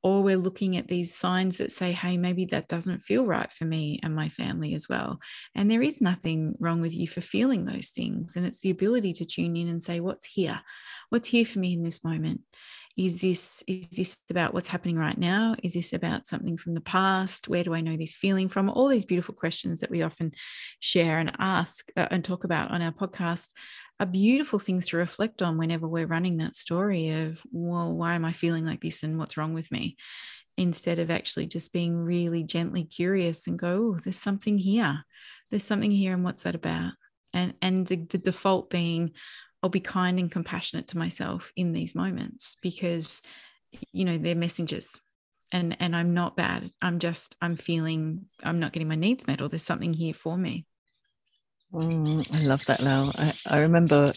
or 0.04 0.22
we're 0.22 0.38
looking 0.38 0.78
at 0.78 0.88
these 0.88 1.16
signs 1.16 1.58
that 1.58 1.72
say 1.72 1.92
hey 1.92 2.18
maybe 2.18 2.46
that 2.46 2.68
doesn't 2.68 3.00
feel 3.00 3.26
right 3.26 3.52
for 3.52 3.66
me 3.66 4.00
and 4.04 4.16
my 4.16 4.30
family 4.30 4.76
as 4.76 4.88
well. 4.88 5.20
And 5.56 5.72
there 5.72 5.82
is 5.82 6.02
nothing 6.02 6.56
wrong 6.60 6.82
with 6.82 6.94
you 6.94 7.08
for 7.08 7.22
feeling 7.22 7.66
those 7.66 7.90
things 7.90 8.36
and 8.36 8.46
it's 8.46 8.60
the 8.60 8.70
ability 8.70 9.14
to 9.14 9.26
tune 9.26 9.56
in 9.56 9.68
and 9.68 9.82
say 9.82 10.00
what's 10.00 10.28
here? 10.28 10.62
What's 11.10 11.30
here 11.30 11.46
for 11.46 11.60
me 11.60 11.74
in 11.74 11.84
this 11.84 12.04
moment 12.04 12.42
is 12.98 13.22
this 13.22 13.64
is 13.68 13.90
this 13.90 14.18
about 14.30 14.56
what's 14.56 14.68
happening 14.68 14.98
right 14.98 15.18
now? 15.18 15.56
Is 15.62 15.74
this 15.74 15.94
about 15.94 16.26
something 16.26 16.58
from 16.58 16.74
the 16.74 16.82
past? 16.82 17.48
Where 17.48 17.64
do 17.64 17.76
i 17.76 17.82
know 17.82 17.96
this 17.96 18.16
feeling 18.16 18.50
from? 18.50 18.70
All 18.70 18.88
these 18.88 19.06
beautiful 19.06 19.36
questions 19.36 19.82
that 19.82 19.92
we 19.92 20.02
often 20.02 20.32
share 20.80 21.20
and 21.20 21.32
ask 21.38 21.90
uh, 21.96 22.08
and 22.10 22.26
talk 22.26 22.44
about 22.44 22.72
on 22.72 22.82
our 22.82 22.92
podcast 22.92 23.52
are 24.00 24.08
beautiful 24.08 24.58
things 24.58 24.88
to 24.88 24.98
reflect 24.98 25.44
on 25.44 25.58
whenever 25.58 25.88
we're 25.88 26.08
running 26.08 26.38
that 26.38 26.56
story 26.56 27.10
of 27.10 27.42
well 27.52 27.94
why 27.94 28.16
am 28.16 28.26
i 28.26 28.32
feeling 28.32 28.66
like 28.66 28.82
this 28.82 29.04
and 29.04 29.20
what's 29.20 29.38
wrong 29.38 29.54
with 29.54 29.72
me? 29.72 29.96
Instead 30.58 30.98
of 30.98 31.12
actually 31.12 31.46
just 31.46 31.72
being 31.72 31.96
really 31.96 32.44
gently 32.44 32.84
curious 32.84 33.46
and 33.46 33.60
go 33.60 33.94
oh 33.96 34.00
there's 34.04 34.18
something 34.18 34.58
here. 34.58 35.04
There's 35.52 35.64
something 35.64 35.92
here 35.92 36.14
and 36.14 36.24
what's 36.24 36.44
that 36.44 36.56
about? 36.56 36.94
And 37.32 37.54
and 37.62 37.86
the, 37.86 37.98
the 37.98 38.18
default 38.18 38.72
being 38.72 39.12
I'll 39.62 39.70
be 39.70 39.80
kind 39.80 40.20
and 40.20 40.32
compassionate 40.32 40.88
to 40.90 40.98
myself 40.98 41.52
in 41.56 41.74
these 41.74 41.96
moments 41.96 42.58
because 42.62 43.22
you 43.92 44.06
know 44.06 44.18
they're 44.18 44.36
messengers 44.36 45.00
and 45.52 45.76
and 45.80 45.96
I'm 45.96 46.14
not 46.14 46.36
bad. 46.36 46.72
I'm 46.82 47.00
just 47.00 47.36
I'm 47.42 47.56
feeling 47.56 48.26
I'm 48.44 48.60
not 48.60 48.74
getting 48.74 48.88
my 48.88 48.96
needs 48.96 49.28
met 49.28 49.42
or 49.42 49.50
there's 49.50 49.64
something 49.64 49.94
here 49.94 50.14
for 50.14 50.38
me. 50.38 50.66
Mm, 51.74 52.34
I 52.34 52.46
love 52.46 52.66
that 52.68 52.82
now 52.82 53.12
I, 53.18 53.34
I 53.50 53.60
remember 53.60 54.14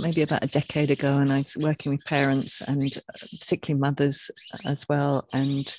maybe 0.00 0.22
about 0.22 0.44
a 0.44 0.48
decade 0.48 0.90
ago 0.90 1.18
and 1.18 1.30
I 1.30 1.38
was 1.38 1.54
working 1.58 1.92
with 1.92 2.04
parents 2.06 2.62
and 2.62 2.90
particularly 3.38 3.78
mothers 3.78 4.30
as 4.64 4.88
well 4.88 5.28
and 5.34 5.76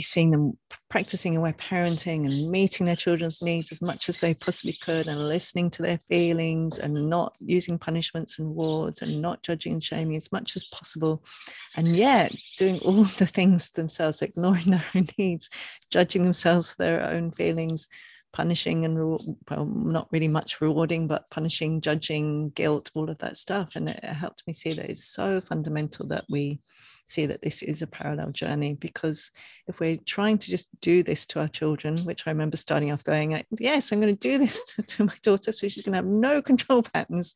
seeing 0.00 0.30
them 0.30 0.56
practicing 0.90 1.36
aware 1.36 1.52
parenting 1.52 2.26
and 2.26 2.50
meeting 2.50 2.86
their 2.86 2.96
children's 2.96 3.42
needs 3.42 3.70
as 3.70 3.82
much 3.82 4.08
as 4.08 4.20
they 4.20 4.34
possibly 4.34 4.74
could 4.84 5.06
and 5.08 5.28
listening 5.28 5.70
to 5.70 5.82
their 5.82 6.00
feelings 6.08 6.78
and 6.78 7.08
not 7.08 7.34
using 7.40 7.78
punishments 7.78 8.38
and 8.38 8.48
rewards 8.48 9.02
and 9.02 9.20
not 9.20 9.42
judging 9.42 9.74
and 9.74 9.84
shaming 9.84 10.16
as 10.16 10.32
much 10.32 10.56
as 10.56 10.64
possible 10.64 11.22
and 11.76 11.88
yet 11.88 12.34
doing 12.56 12.78
all 12.84 13.04
the 13.04 13.26
things 13.26 13.72
themselves 13.72 14.22
ignoring 14.22 14.64
their 14.70 14.84
own 14.94 15.08
needs 15.18 15.50
judging 15.90 16.24
themselves 16.24 16.70
for 16.70 16.82
their 16.82 17.02
own 17.04 17.30
feelings 17.30 17.88
punishing 18.32 18.84
and 18.84 18.98
well, 18.98 19.64
not 19.66 20.08
really 20.12 20.28
much 20.28 20.60
rewarding, 20.60 21.06
but 21.06 21.30
punishing, 21.30 21.80
judging, 21.80 22.50
guilt, 22.50 22.90
all 22.94 23.08
of 23.08 23.18
that 23.18 23.36
stuff. 23.36 23.70
And 23.74 23.88
it 23.88 24.04
helped 24.04 24.44
me 24.46 24.52
see 24.52 24.72
that 24.74 24.90
it's 24.90 25.04
so 25.04 25.40
fundamental 25.40 26.06
that 26.08 26.24
we 26.28 26.60
see 27.08 27.26
that 27.26 27.42
this 27.42 27.62
is 27.62 27.82
a 27.82 27.86
parallel 27.86 28.30
journey 28.30 28.74
because 28.74 29.30
if 29.66 29.80
we're 29.80 29.98
trying 30.04 30.38
to 30.38 30.50
just 30.50 30.68
do 30.80 31.02
this 31.02 31.26
to 31.26 31.40
our 31.40 31.48
children, 31.48 31.96
which 32.00 32.26
I 32.26 32.30
remember 32.30 32.56
starting 32.56 32.92
off 32.92 33.04
going, 33.04 33.42
yes, 33.58 33.92
I'm 33.92 34.00
going 34.00 34.14
to 34.14 34.28
do 34.28 34.38
this 34.38 34.62
to, 34.74 34.82
to 34.82 35.04
my 35.04 35.14
daughter, 35.22 35.52
so 35.52 35.68
she's 35.68 35.84
going 35.84 35.92
to 35.92 35.98
have 35.98 36.06
no 36.06 36.42
control 36.50 36.82
patterns. 36.82 37.34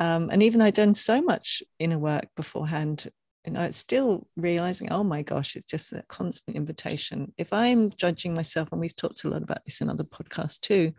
Um, 0.00 0.28
and 0.30 0.42
even 0.42 0.60
though 0.60 0.66
I'd 0.66 0.74
done 0.74 0.94
so 0.94 1.20
much 1.20 1.62
inner 1.78 1.98
work 1.98 2.26
beforehand, 2.36 3.10
you 3.44 3.52
know, 3.52 3.62
it's 3.62 3.78
still 3.78 4.26
realizing, 4.36 4.92
oh 4.92 5.02
my 5.02 5.22
gosh, 5.22 5.56
it's 5.56 5.70
just 5.70 5.90
that 5.90 6.06
constant 6.06 6.56
invitation. 6.56 7.32
If 7.38 7.52
I'm 7.52 7.90
judging 7.90 8.34
myself, 8.34 8.68
and 8.70 8.80
we've 8.80 8.94
talked 8.94 9.24
a 9.24 9.28
lot 9.28 9.42
about 9.42 9.64
this 9.64 9.80
in 9.80 9.88
other 9.88 10.04
podcasts 10.04 10.60
too, 10.60 10.92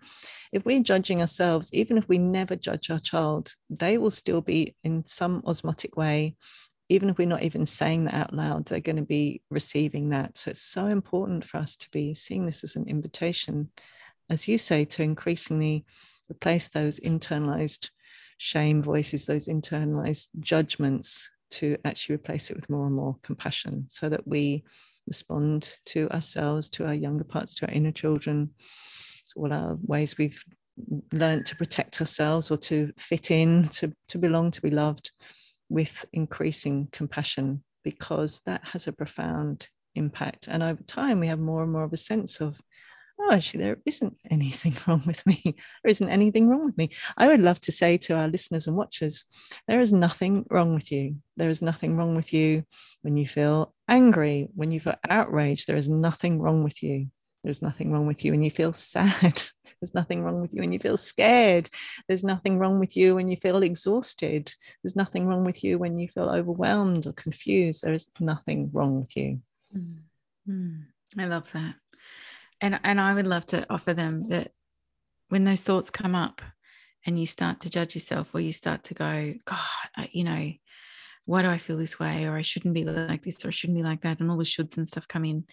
if 0.52 0.66
we're 0.66 0.82
judging 0.82 1.22
ourselves, 1.22 1.70
even 1.74 1.98
if 1.98 2.10
we 2.10 2.18
never 2.18 2.56
judge 2.56 2.90
our 2.90 3.00
child, 3.00 3.54
they 3.70 3.98
will 3.98 4.12
still 4.12 4.42
be 4.42 4.76
in 4.84 5.06
some 5.06 5.44
osmotic 5.46 5.96
way, 5.96 6.36
even 6.90 7.10
if 7.10 7.20
we're 7.20 7.28
not 7.28 7.44
even 7.44 7.66
saying 7.66 8.06
that 8.06 8.16
out 8.16 8.34
loud, 8.34 8.66
they're 8.66 8.80
going 8.80 8.96
to 8.96 9.04
be 9.04 9.42
receiving 9.52 10.10
that. 10.10 10.38
So 10.38 10.52
it's 10.52 10.62
so 10.62 10.88
important 10.88 11.46
for 11.46 11.58
us 11.58 11.76
to 11.78 11.90
be 11.92 12.16
seeing 12.16 12.46
this 12.46 12.64
as 12.64 12.76
an 12.76 12.88
invitation, 12.88 13.70
as 14.30 14.48
you 14.48 14.58
say, 14.58 14.86
to 14.86 15.04
increasingly 15.04 15.86
replace 16.30 16.68
those 16.68 17.00
internalized 17.00 17.92
shame 18.40 18.82
voices, 18.82 19.26
those 19.28 19.48
internalized 19.48 20.30
judgments 20.40 21.30
to 21.52 21.78
actually 21.86 22.16
replace 22.16 22.50
it 22.50 22.56
with 22.56 22.70
more 22.70 22.88
and 22.88 22.96
more 22.96 23.16
compassion 23.22 23.86
so 23.88 24.10
that 24.10 24.28
we 24.28 24.64
respond 25.08 25.78
to 25.86 26.10
ourselves, 26.10 26.70
to 26.70 26.86
our 26.86 26.94
younger 26.94 27.24
parts, 27.24 27.54
to 27.56 27.68
our 27.68 27.74
inner 27.74 27.92
children, 27.92 28.50
to 29.28 29.40
all 29.40 29.54
our 29.54 29.78
ways 29.84 30.18
we've 30.18 30.44
learned 31.12 31.46
to 31.46 31.56
protect 31.56 32.00
ourselves 32.00 32.50
or 32.50 32.58
to 32.58 32.92
fit 32.98 33.30
in, 33.30 33.68
to, 33.68 33.94
to 34.08 34.18
belong, 34.18 34.50
to 34.50 34.62
be 34.62 34.70
loved 34.72 35.12
with 35.70 36.06
increasing 36.12 36.88
compassion 36.92 37.64
because 37.84 38.42
that 38.46 38.64
has 38.66 38.88
a 38.88 38.94
profound 38.94 39.70
impact. 39.96 40.48
And 40.48 40.62
over 40.62 40.84
time, 40.84 41.20
we 41.20 41.28
have 41.28 41.40
more 41.40 41.64
and 41.64 41.72
more 41.72 41.84
of 41.84 41.94
a 41.94 41.98
sense 41.98 42.42
of 42.42 42.60
oh, 43.20 43.34
actually, 43.34 43.64
there 43.64 43.78
isn't 43.86 44.16
anything 44.30 44.76
wrong 44.88 45.04
with 45.06 45.26
me. 45.26 45.42
There 45.46 45.90
isn't 45.90 46.10
anything 46.10 46.48
wrong 46.48 46.66
with 46.66 46.78
me. 46.78 46.90
I 47.18 47.28
would 47.28 47.42
love 47.42 47.60
to 47.62 47.72
say 47.72 47.98
to 47.98 48.16
our 48.16 48.28
listeners 48.28 48.68
and 48.68 48.76
watchers, 48.76 49.26
there 49.68 49.82
is 49.82 49.92
nothing 49.92 50.46
wrong 50.50 50.74
with 50.74 50.92
you. 50.92 51.18
There 51.38 51.50
is 51.50 51.62
nothing 51.62 51.98
wrong 51.98 52.16
with 52.16 52.34
you 52.34 52.64
when 53.02 53.18
you 53.18 53.28
feel 53.28 53.74
angry, 53.88 54.48
when 54.56 54.72
you 54.72 54.80
feel 54.80 54.96
outraged. 55.10 55.68
There 55.68 55.78
is 55.78 55.90
nothing 55.90 56.40
wrong 56.40 56.64
with 56.64 56.82
you. 56.82 57.08
There's 57.44 57.62
nothing 57.62 57.92
wrong 57.92 58.06
with 58.06 58.26
you 58.26 58.32
when 58.32 58.44
you 58.44 58.52
feel 58.52 58.74
sad. 58.74 59.42
There's 59.82 59.94
nothing 59.94 60.24
wrong 60.24 60.42
with 60.42 60.54
you 60.54 60.62
when 60.62 60.74
you 60.74 60.80
feel 60.80 60.98
scared. 60.98 61.70
There's 62.08 62.24
nothing 62.24 62.60
wrong 62.60 62.80
with 62.80 62.98
you 62.98 63.16
when 63.16 63.30
you 63.30 63.38
feel 63.38 63.64
exhausted. 63.64 64.54
There's 64.84 64.96
nothing 64.96 65.26
wrong 65.26 65.46
with 65.46 65.64
you 65.64 65.78
when 65.78 65.98
you 66.00 66.10
feel 66.10 66.30
overwhelmed 66.30 67.08
or 67.08 67.14
confused. 67.14 67.84
There 67.84 67.94
is 67.94 68.10
nothing 68.20 68.70
wrong 68.74 69.00
with 69.00 69.16
you. 69.16 69.40
Mm-hmm. 69.76 70.82
I 71.18 71.26
love 71.26 71.52
that 71.54 71.76
and 72.62 72.80
and 72.84 73.00
I 73.00 73.14
would 73.14 73.28
love 73.28 73.46
to 73.48 73.66
offer 73.70 73.94
them 73.94 74.24
that 74.30 74.52
when 75.30 75.44
those 75.44 75.62
thoughts 75.62 75.90
come 75.90 76.16
up 76.16 76.42
and 77.06 77.20
you 77.20 77.26
start 77.26 77.62
to 77.62 77.70
judge 77.70 77.96
yourself 77.96 78.34
or 78.36 78.40
you 78.40 78.52
start 78.52 78.84
to 78.84 78.94
go 78.94 79.34
god 79.46 80.10
you 80.12 80.24
know 80.24 80.52
why 81.26 81.44
do 81.44 81.50
I 81.50 81.58
feel 81.58 81.78
this 81.78 82.00
way 82.00 82.26
or 82.26 82.36
I 82.36 82.42
shouldn't 82.42 82.74
be 82.74 82.84
like 82.84 83.24
this 83.24 83.46
or 83.46 83.50
I 83.50 83.52
shouldn't 83.52 83.78
be 83.78 83.84
like 83.84 84.02
that 84.02 84.20
and 84.20 84.32
all 84.32 84.38
the 84.38 84.44
shoulds 84.44 84.78
and 84.78 84.88
stuff 84.88 85.08
come 85.08 85.26
in 85.26 85.46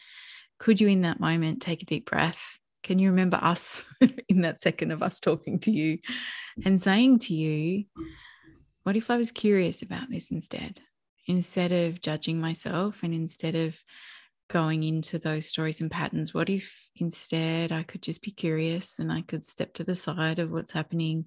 could 0.58 0.80
you 0.80 0.88
in 0.88 1.02
that 1.02 1.20
moment 1.20 1.62
take 1.62 1.82
a 1.82 1.86
deep 1.86 2.08
breath 2.08 2.58
can 2.82 2.98
you 2.98 3.10
remember 3.10 3.38
us 3.42 3.84
in 4.28 4.42
that 4.42 4.60
second 4.60 4.90
of 4.92 5.02
us 5.02 5.20
talking 5.20 5.58
to 5.58 5.70
you 5.70 5.98
and 6.64 6.80
saying 6.80 7.18
to 7.18 7.34
you 7.34 7.84
what 8.84 8.96
if 8.96 9.10
I 9.10 9.16
was 9.16 9.32
curious 9.32 9.82
about 9.82 10.08
this 10.10 10.30
instead 10.30 10.80
instead 11.26 11.72
of 11.72 12.00
judging 12.00 12.40
myself 12.40 13.02
and 13.02 13.12
instead 13.12 13.56
of 13.56 13.82
going 14.48 14.84
into 14.84 15.18
those 15.18 15.46
stories 15.46 15.80
and 15.80 15.90
patterns? 15.90 16.32
What 16.32 16.48
if 16.48 16.88
instead 16.94 17.72
I 17.72 17.82
could 17.82 18.00
just 18.00 18.22
be 18.22 18.30
curious 18.30 19.00
and 19.00 19.10
I 19.10 19.22
could 19.22 19.44
step 19.44 19.74
to 19.74 19.84
the 19.84 19.96
side 19.96 20.38
of 20.38 20.52
what's 20.52 20.70
happening 20.70 21.24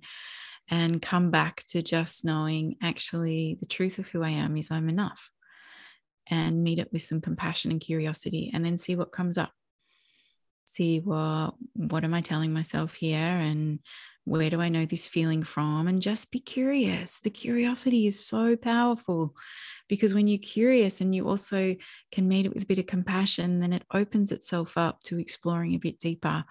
and 0.69 1.01
come 1.01 1.31
back 1.31 1.63
to 1.67 1.81
just 1.81 2.23
knowing 2.23 2.75
actually 2.81 3.57
the 3.59 3.65
truth 3.65 3.99
of 3.99 4.07
who 4.07 4.23
I 4.23 4.29
am 4.29 4.55
is 4.55 4.71
I'm 4.71 4.87
enough 4.87 5.31
and 6.29 6.63
meet 6.63 6.79
it 6.79 6.91
with 6.91 7.01
some 7.01 7.21
compassion 7.21 7.71
and 7.71 7.81
curiosity 7.81 8.51
and 8.53 8.63
then 8.63 8.77
see 8.77 8.95
what 8.95 9.11
comes 9.11 9.37
up. 9.37 9.51
See 10.65 10.99
what 10.99 11.55
what 11.73 12.03
am 12.03 12.13
I 12.13 12.21
telling 12.21 12.53
myself 12.53 12.93
here 12.93 13.17
and 13.17 13.79
where 14.25 14.51
do 14.51 14.61
I 14.61 14.69
know 14.69 14.85
this 14.85 15.07
feeling 15.07 15.41
from? 15.41 15.87
And 15.87 16.01
just 16.01 16.31
be 16.31 16.39
curious. 16.39 17.19
The 17.19 17.31
curiosity 17.31 18.05
is 18.05 18.23
so 18.23 18.55
powerful 18.55 19.33
because 19.87 20.13
when 20.13 20.27
you're 20.27 20.37
curious 20.37 21.01
and 21.01 21.15
you 21.15 21.27
also 21.27 21.75
can 22.11 22.27
meet 22.27 22.45
it 22.45 22.53
with 22.53 22.63
a 22.63 22.67
bit 22.67 22.77
of 22.77 22.85
compassion, 22.85 23.59
then 23.59 23.73
it 23.73 23.83
opens 23.91 24.31
itself 24.31 24.77
up 24.77 25.01
to 25.05 25.19
exploring 25.19 25.73
a 25.73 25.79
bit 25.79 25.99
deeper 25.99 26.45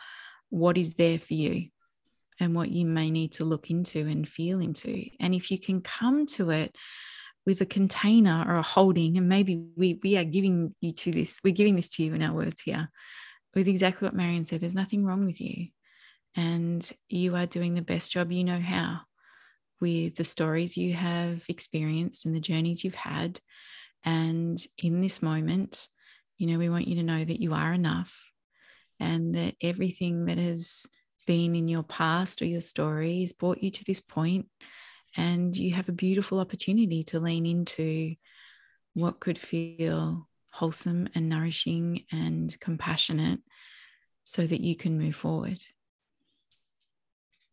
what 0.50 0.76
is 0.76 0.94
there 0.94 1.20
for 1.20 1.34
you 1.34 1.68
and 2.40 2.54
what 2.54 2.70
you 2.70 2.84
may 2.84 3.10
need 3.10 3.32
to 3.34 3.44
look 3.44 3.70
into 3.70 4.00
and 4.00 4.28
feel 4.28 4.60
into. 4.60 5.04
And 5.20 5.34
if 5.34 5.50
you 5.50 5.58
can 5.58 5.80
come 5.80 6.26
to 6.26 6.50
it 6.50 6.76
with 7.48 7.62
a 7.62 7.66
container 7.66 8.44
or 8.46 8.56
a 8.56 8.62
holding, 8.62 9.16
and 9.16 9.26
maybe 9.26 9.56
we, 9.74 9.98
we 10.02 10.18
are 10.18 10.24
giving 10.24 10.74
you 10.82 10.92
to 10.92 11.10
this, 11.10 11.40
we're 11.42 11.54
giving 11.54 11.76
this 11.76 11.88
to 11.88 12.04
you 12.04 12.12
in 12.12 12.22
our 12.22 12.34
words 12.34 12.60
here, 12.60 12.90
with 13.54 13.66
exactly 13.66 14.06
what 14.06 14.14
Marion 14.14 14.44
said, 14.44 14.60
there's 14.60 14.74
nothing 14.74 15.02
wrong 15.02 15.24
with 15.24 15.40
you 15.40 15.68
and 16.36 16.92
you 17.08 17.34
are 17.36 17.46
doing 17.46 17.74
the 17.74 17.80
best 17.80 18.12
job 18.12 18.30
you 18.30 18.44
know 18.44 18.60
how 18.60 19.00
with 19.80 20.16
the 20.16 20.24
stories 20.24 20.76
you 20.76 20.92
have 20.92 21.42
experienced 21.48 22.26
and 22.26 22.34
the 22.34 22.40
journeys 22.40 22.84
you've 22.84 22.94
had. 22.94 23.40
And 24.04 24.62
in 24.76 25.00
this 25.00 25.22
moment, 25.22 25.88
you 26.36 26.48
know, 26.48 26.58
we 26.58 26.68
want 26.68 26.86
you 26.86 26.96
to 26.96 27.02
know 27.02 27.24
that 27.24 27.40
you 27.40 27.54
are 27.54 27.72
enough 27.72 28.30
and 29.00 29.34
that 29.36 29.54
everything 29.62 30.26
that 30.26 30.36
has 30.36 30.86
been 31.26 31.54
in 31.54 31.66
your 31.66 31.82
past 31.82 32.42
or 32.42 32.44
your 32.44 32.60
story 32.60 33.22
has 33.22 33.32
brought 33.32 33.62
you 33.62 33.70
to 33.70 33.84
this 33.84 34.00
point 34.00 34.46
and 35.16 35.56
you 35.56 35.74
have 35.74 35.88
a 35.88 35.92
beautiful 35.92 36.40
opportunity 36.40 37.04
to 37.04 37.20
lean 37.20 37.46
into 37.46 38.14
what 38.94 39.20
could 39.20 39.38
feel 39.38 40.28
wholesome 40.50 41.08
and 41.14 41.28
nourishing 41.28 42.04
and 42.10 42.58
compassionate 42.60 43.40
so 44.24 44.46
that 44.46 44.60
you 44.60 44.76
can 44.76 44.98
move 44.98 45.14
forward. 45.14 45.58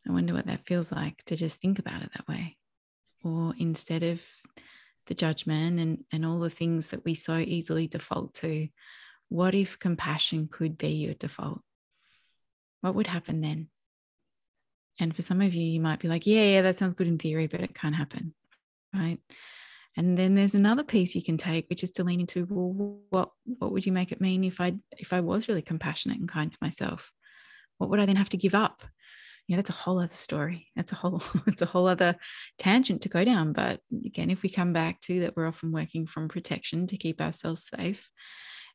I 0.08 0.12
wonder 0.12 0.34
what 0.34 0.46
that 0.48 0.62
feels 0.62 0.92
like 0.92 1.24
to 1.26 1.36
just 1.36 1.62
think 1.62 1.80
about 1.80 2.02
it 2.02 2.12
that 2.16 2.28
way. 2.28 2.58
Or 3.24 3.54
instead 3.58 4.04
of 4.04 4.24
the 5.08 5.16
judgment 5.16 5.80
and, 5.80 6.04
and 6.12 6.26
all 6.26 6.40
the 6.40 6.50
things 6.50 6.90
that 6.90 7.06
we 7.06 7.16
so 7.16 7.38
easily 7.38 7.88
default 7.88 8.34
to, 8.36 8.68
what 9.30 9.56
if 9.56 9.80
compassion 9.80 10.48
could 10.52 10.78
be 10.78 10.90
your 10.90 11.14
default? 11.16 11.62
What 12.82 12.96
would 12.96 13.08
happen 13.08 13.42
then? 13.42 13.70
And 15.00 15.16
for 15.16 15.22
some 15.22 15.42
of 15.42 15.54
you, 15.54 15.66
you 15.66 15.80
might 15.80 16.00
be 16.00 16.08
like, 16.08 16.26
yeah, 16.26 16.44
yeah, 16.44 16.62
that 16.62 16.78
sounds 16.78 16.94
good 16.94 17.08
in 17.08 17.18
theory, 17.18 17.48
but 17.48 17.62
it 17.62 17.76
can't 17.76 17.96
happen. 17.96 18.34
Right. 18.94 19.20
And 19.98 20.18
then 20.18 20.36
there's 20.36 20.56
another 20.56 20.84
piece 20.84 21.16
you 21.16 21.24
can 21.24 21.38
take, 21.38 21.70
which 21.70 21.84
is 21.84 21.92
to 21.92 22.04
lean 22.04 22.20
into, 22.20 22.46
well, 22.50 23.02
what 23.10 23.32
what 23.46 23.72
would 23.72 23.86
you 23.86 23.92
make 23.92 24.12
it 24.12 24.22
mean 24.22 24.44
if 24.44 24.60
I 24.60 24.76
if 24.92 25.14
I 25.14 25.22
was 25.22 25.48
really 25.48 25.62
compassionate 25.62 26.20
and 26.20 26.30
kind 26.30 26.52
to 26.52 26.58
myself? 26.62 27.12
What 27.78 27.90
would 27.90 28.00
I 28.00 28.06
then 28.06 28.16
have 28.18 28.30
to 28.30 28.38
give 28.38 28.56
up? 28.56 28.84
you 29.48 29.56
know 29.56 29.58
that's 29.58 29.70
a 29.70 29.74
whole 29.74 30.00
other 30.00 30.14
story 30.14 30.68
that's 30.76 30.92
a 30.92 30.96
whole 30.96 31.22
it's 31.48 31.62
a 31.62 31.68
whole 31.68 31.88
other 31.88 32.16
tangent 32.58 33.02
to 33.02 33.10
go 33.10 33.24
down 33.24 33.54
but 33.54 33.80
again 34.06 34.30
if 34.30 34.44
we 34.44 34.50
come 34.50 34.74
back 34.74 35.00
to 35.02 35.22
that 35.22 35.36
we're 35.36 35.48
often 35.48 35.72
working 35.72 36.06
from 36.06 36.28
protection 36.28 36.88
to 36.88 36.98
keep 36.98 37.22
ourselves 37.22 37.70
safe 37.74 38.10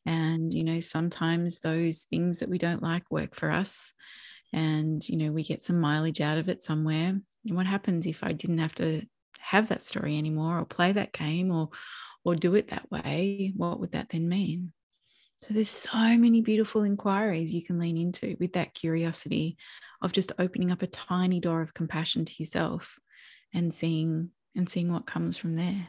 and 0.06 0.54
you 0.54 0.64
know 0.64 0.80
sometimes 0.80 1.60
those 1.60 2.06
things 2.08 2.38
that 2.38 2.48
we 2.48 2.58
don't 2.58 2.82
like 2.82 3.10
work 3.10 3.34
for 3.34 3.50
us 3.50 3.92
and 4.52 5.08
you 5.08 5.16
know 5.16 5.32
we 5.32 5.42
get 5.42 5.62
some 5.62 5.80
mileage 5.80 6.20
out 6.20 6.38
of 6.38 6.48
it 6.48 6.62
somewhere 6.62 7.08
and 7.46 7.56
what 7.56 7.66
happens 7.66 8.06
if 8.06 8.22
i 8.24 8.32
didn't 8.32 8.58
have 8.58 8.74
to 8.74 9.02
have 9.38 9.68
that 9.68 9.82
story 9.82 10.18
anymore 10.18 10.58
or 10.58 10.64
play 10.64 10.92
that 10.92 11.12
game 11.12 11.50
or 11.50 11.68
or 12.24 12.34
do 12.34 12.54
it 12.54 12.68
that 12.68 12.90
way 12.90 13.52
what 13.56 13.80
would 13.80 13.92
that 13.92 14.08
then 14.10 14.28
mean 14.28 14.72
so 15.42 15.54
there's 15.54 15.70
so 15.70 16.18
many 16.18 16.42
beautiful 16.42 16.82
inquiries 16.82 17.54
you 17.54 17.62
can 17.62 17.78
lean 17.78 17.96
into 17.96 18.36
with 18.38 18.52
that 18.52 18.74
curiosity 18.74 19.56
of 20.02 20.12
just 20.12 20.32
opening 20.38 20.70
up 20.70 20.82
a 20.82 20.86
tiny 20.86 21.40
door 21.40 21.62
of 21.62 21.72
compassion 21.72 22.26
to 22.26 22.34
yourself 22.38 22.98
and 23.54 23.72
seeing 23.72 24.30
and 24.54 24.68
seeing 24.68 24.92
what 24.92 25.06
comes 25.06 25.36
from 25.36 25.54
there. 25.56 25.88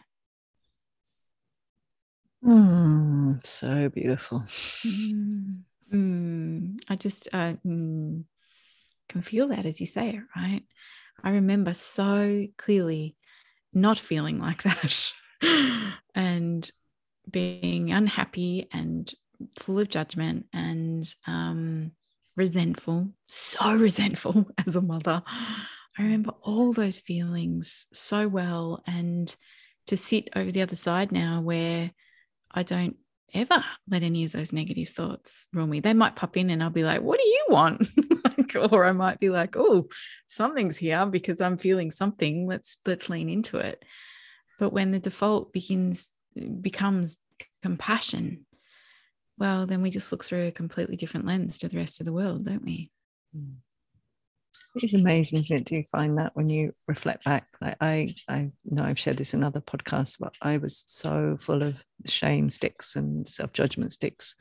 Mm, 2.44 3.46
so 3.46 3.90
beautiful. 3.90 4.44
Mm, 4.86 5.60
mm, 5.94 6.80
I 6.90 6.96
just 6.96 7.28
uh, 7.34 7.54
mm, 7.66 8.24
can 9.12 9.22
feel 9.22 9.50
that 9.50 9.66
as 9.66 9.80
you 9.80 9.86
say 9.86 10.10
it, 10.10 10.22
right? 10.36 10.64
I 11.24 11.32
remember 11.32 11.74
so 11.74 12.48
clearly 12.58 13.16
not 13.74 13.98
feeling 13.98 14.40
like 14.48 14.64
that 14.64 15.12
and 16.16 16.70
being 17.30 17.92
unhappy 17.92 18.68
and 18.72 19.12
full 19.60 19.80
of 19.80 19.90
judgment 19.90 20.46
and 20.54 21.04
um, 21.28 21.92
resentful, 22.36 23.10
so 23.28 23.76
resentful 23.76 24.48
as 24.66 24.76
a 24.76 24.82
mother. 24.82 25.24
I 25.98 26.04
remember 26.04 26.32
all 26.42 26.74
those 26.74 27.00
feelings 27.00 27.88
so 27.94 28.28
well. 28.28 28.82
And 28.88 29.34
to 29.88 29.98
sit 29.98 30.30
over 30.36 30.52
the 30.52 30.62
other 30.62 30.76
side 30.76 31.12
now 31.12 31.42
where 31.42 31.92
I 32.52 32.64
don't 32.64 32.98
ever 33.34 33.64
let 33.90 34.04
any 34.04 34.26
of 34.26 34.32
those 34.32 34.54
negative 34.54 34.90
thoughts 34.90 35.48
rule 35.54 35.68
me. 35.68 35.80
They 35.80 35.94
might 35.94 36.16
pop 36.16 36.38
in 36.38 36.50
and 36.50 36.62
I'll 36.62 36.70
be 36.70 36.84
like, 36.84 37.02
what 37.02 37.20
do 37.20 37.28
you 37.28 37.46
want? 37.50 37.88
like, 38.56 38.72
or 38.72 38.86
I 38.86 38.92
might 38.92 39.20
be 39.20 39.30
like, 39.30 39.56
oh, 39.58 39.88
something's 40.28 40.78
here 40.78 41.06
because 41.06 41.42
I'm 41.42 41.58
feeling 41.58 41.92
something. 41.92 42.48
Let's 42.48 42.78
let's 42.86 43.10
lean 43.10 43.30
into 43.30 43.58
it. 43.58 43.84
But 44.60 44.74
when 44.74 44.92
the 44.92 45.00
default 45.00 45.54
begins 45.54 46.10
becomes 46.62 47.18
compassion, 47.64 48.46
well, 49.38 49.66
then 49.66 49.82
we 49.82 49.90
just 49.90 50.12
look 50.12 50.24
through 50.24 50.48
a 50.48 50.52
completely 50.52 50.96
different 50.96 51.26
lens 51.26 51.58
to 51.60 51.68
the 51.68 51.78
rest 51.78 52.00
of 52.00 52.06
the 52.06 52.14
world, 52.14 52.46
don't 52.46 52.64
we? 52.64 52.92
Mm. 53.36 53.56
It's 54.76 54.94
amazing, 54.94 55.40
isn't 55.40 55.62
it? 55.62 55.66
Do 55.66 55.76
you 55.76 55.84
find 55.92 56.18
that 56.18 56.36
when 56.36 56.48
you 56.48 56.74
reflect 56.88 57.26
back? 57.26 57.46
Like 57.60 57.76
I, 57.82 58.16
I 58.30 58.52
know 58.64 58.84
I've 58.84 59.00
shared 59.00 59.18
this 59.18 59.34
in 59.34 59.44
other 59.44 59.60
podcasts, 59.60 60.18
but 60.18 60.34
I 60.42 60.58
was 60.58 60.84
so 60.88 61.38
full 61.42 61.62
of 61.62 61.84
shame 62.06 62.50
sticks 62.50 62.96
and 62.96 63.28
self-judgment 63.28 63.92
sticks 63.92 64.36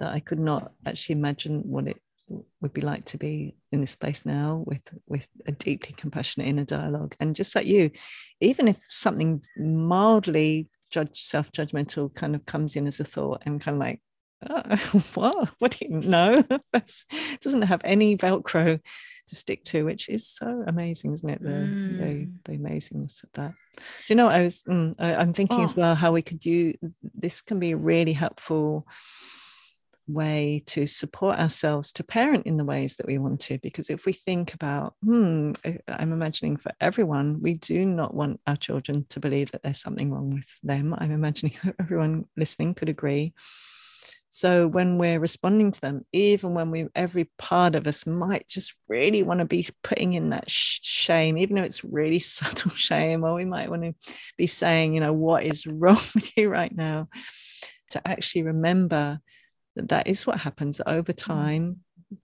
that 0.00 0.12
I 0.12 0.18
could 0.18 0.40
not 0.40 0.72
actually 0.86 1.14
imagine 1.14 1.60
what 1.64 1.86
it 1.86 2.00
would 2.60 2.72
be 2.72 2.80
like 2.80 3.04
to 3.06 3.18
be 3.18 3.54
in 3.72 3.80
this 3.80 3.94
place 3.94 4.24
now 4.24 4.62
with 4.66 4.82
with 5.06 5.28
a 5.46 5.52
deeply 5.52 5.94
compassionate 5.96 6.48
inner 6.48 6.64
dialogue. 6.64 7.14
And 7.20 7.36
just 7.36 7.54
like 7.54 7.66
you, 7.66 7.90
even 8.40 8.68
if 8.68 8.78
something 8.88 9.42
mildly 9.56 10.68
judge 10.90 11.22
self-judgmental 11.22 12.14
kind 12.14 12.34
of 12.34 12.46
comes 12.46 12.76
in 12.76 12.86
as 12.86 13.00
a 13.00 13.04
thought 13.04 13.42
and 13.44 13.60
kind 13.60 13.74
of 13.74 13.80
like 13.80 14.00
oh, 14.48 15.02
what 15.14 15.50
what 15.58 15.76
do 15.76 15.86
you 15.88 16.00
know 16.08 16.42
that 16.72 17.04
doesn't 17.40 17.62
have 17.62 17.80
any 17.84 18.16
velcro 18.16 18.80
to 19.28 19.34
stick 19.34 19.64
to, 19.64 19.84
which 19.84 20.08
is 20.08 20.28
so 20.28 20.64
amazing, 20.66 21.14
isn't 21.14 21.28
it? 21.28 21.42
The 21.42 21.50
mm. 21.50 21.98
the, 21.98 22.28
the, 22.44 22.58
amazingness 22.58 23.22
of 23.22 23.30
that. 23.34 23.54
Do 23.76 23.82
you 24.08 24.16
know? 24.16 24.28
I 24.28 24.42
was 24.42 24.62
mm, 24.62 24.94
I, 24.98 25.22
am 25.22 25.32
thinking 25.32 25.60
oh. 25.60 25.64
as 25.64 25.74
well 25.74 25.94
how 25.94 26.12
we 26.12 26.22
could 26.22 26.44
use 26.44 26.76
this 27.14 27.40
can 27.40 27.58
be 27.58 27.74
really 27.74 28.12
helpful 28.12 28.86
way 30.06 30.62
to 30.66 30.86
support 30.86 31.38
ourselves 31.38 31.92
to 31.92 32.04
parent 32.04 32.46
in 32.46 32.56
the 32.56 32.64
ways 32.64 32.96
that 32.96 33.06
we 33.06 33.18
want 33.18 33.40
to 33.40 33.58
because 33.58 33.88
if 33.88 34.04
we 34.04 34.12
think 34.12 34.52
about 34.52 34.94
hmm 35.02 35.52
i'm 35.88 36.12
imagining 36.12 36.56
for 36.56 36.72
everyone 36.80 37.40
we 37.40 37.54
do 37.54 37.86
not 37.86 38.12
want 38.12 38.38
our 38.46 38.56
children 38.56 39.06
to 39.08 39.18
believe 39.18 39.50
that 39.52 39.62
there's 39.62 39.80
something 39.80 40.10
wrong 40.10 40.30
with 40.30 40.48
them 40.62 40.94
i'm 40.98 41.10
imagining 41.10 41.54
everyone 41.80 42.24
listening 42.36 42.74
could 42.74 42.88
agree 42.88 43.32
so 44.34 44.66
when 44.66 44.98
we're 44.98 45.20
responding 45.20 45.70
to 45.70 45.80
them, 45.80 46.04
even 46.12 46.54
when 46.54 46.72
we, 46.72 46.88
every 46.96 47.30
part 47.38 47.76
of 47.76 47.86
us 47.86 48.04
might 48.04 48.48
just 48.48 48.74
really 48.88 49.22
want 49.22 49.38
to 49.38 49.44
be 49.44 49.68
putting 49.84 50.14
in 50.14 50.30
that 50.30 50.50
sh- 50.50 50.80
shame, 50.82 51.38
even 51.38 51.56
if 51.56 51.64
it's 51.64 51.84
really 51.84 52.18
subtle 52.18 52.72
shame, 52.72 53.22
or 53.22 53.34
we 53.34 53.44
might 53.44 53.70
want 53.70 53.82
to 53.82 53.94
be 54.36 54.48
saying, 54.48 54.92
you 54.92 54.98
know, 54.98 55.12
what 55.12 55.44
is 55.44 55.68
wrong 55.68 56.00
with 56.16 56.36
you 56.36 56.48
right 56.48 56.74
now? 56.74 57.06
To 57.90 58.08
actually 58.08 58.42
remember 58.42 59.20
that 59.76 59.88
that 59.88 60.06
is 60.06 60.26
what 60.26 60.38
happens 60.38 60.80
over 60.86 61.12
mm. 61.12 61.16
time 61.16 61.78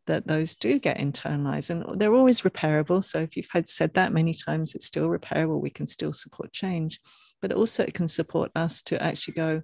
that 0.06 0.26
those 0.26 0.54
do 0.54 0.78
get 0.78 0.98
internalized 0.98 1.70
and 1.70 2.00
they're 2.00 2.14
always 2.14 2.42
repairable 2.42 3.02
so 3.02 3.18
if 3.18 3.36
you've 3.36 3.48
had 3.50 3.68
said 3.68 3.92
that 3.94 4.12
many 4.12 4.34
times 4.34 4.74
it's 4.74 4.86
still 4.86 5.08
repairable 5.08 5.60
we 5.60 5.70
can 5.70 5.86
still 5.86 6.12
support 6.12 6.52
change 6.52 7.00
but 7.40 7.52
also 7.52 7.82
it 7.82 7.94
can 7.94 8.06
support 8.06 8.50
us 8.54 8.82
to 8.82 9.02
actually 9.02 9.34
go 9.34 9.62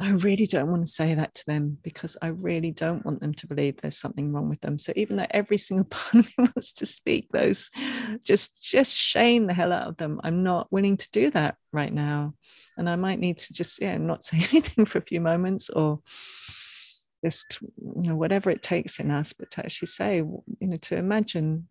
I 0.00 0.10
really 0.10 0.46
don't 0.46 0.70
want 0.70 0.84
to 0.84 0.92
say 0.92 1.14
that 1.14 1.34
to 1.36 1.46
them 1.46 1.78
because 1.82 2.16
I 2.20 2.28
really 2.28 2.72
don't 2.72 3.04
want 3.04 3.20
them 3.20 3.32
to 3.34 3.46
believe 3.46 3.76
there's 3.76 3.98
something 3.98 4.32
wrong 4.32 4.48
with 4.48 4.60
them. 4.60 4.76
So 4.76 4.92
even 4.96 5.16
though 5.16 5.26
every 5.30 5.56
single 5.56 5.84
part 5.90 6.14
of 6.14 6.26
me 6.26 6.34
wants 6.38 6.72
to 6.74 6.86
speak 6.86 7.28
those, 7.30 7.70
just 8.24 8.60
just 8.62 8.96
shame 8.96 9.46
the 9.46 9.54
hell 9.54 9.72
out 9.72 9.86
of 9.86 9.96
them, 9.96 10.20
I'm 10.24 10.42
not 10.42 10.72
willing 10.72 10.96
to 10.96 11.10
do 11.12 11.30
that 11.30 11.56
right 11.72 11.92
now. 11.92 12.34
And 12.76 12.90
I 12.90 12.96
might 12.96 13.20
need 13.20 13.38
to 13.38 13.52
just 13.52 13.80
yeah 13.80 13.96
not 13.96 14.24
say 14.24 14.38
anything 14.52 14.84
for 14.84 14.98
a 14.98 15.02
few 15.02 15.20
moments 15.20 15.70
or 15.70 16.00
just 17.24 17.58
you 17.60 18.10
know 18.10 18.16
whatever 18.16 18.50
it 18.50 18.62
takes 18.62 19.00
in 19.00 19.10
us, 19.10 19.32
but 19.32 19.50
to 19.52 19.64
actually 19.64 19.88
say 19.88 20.16
you 20.16 20.44
know 20.60 20.76
to 20.76 20.96
imagine 20.96 21.68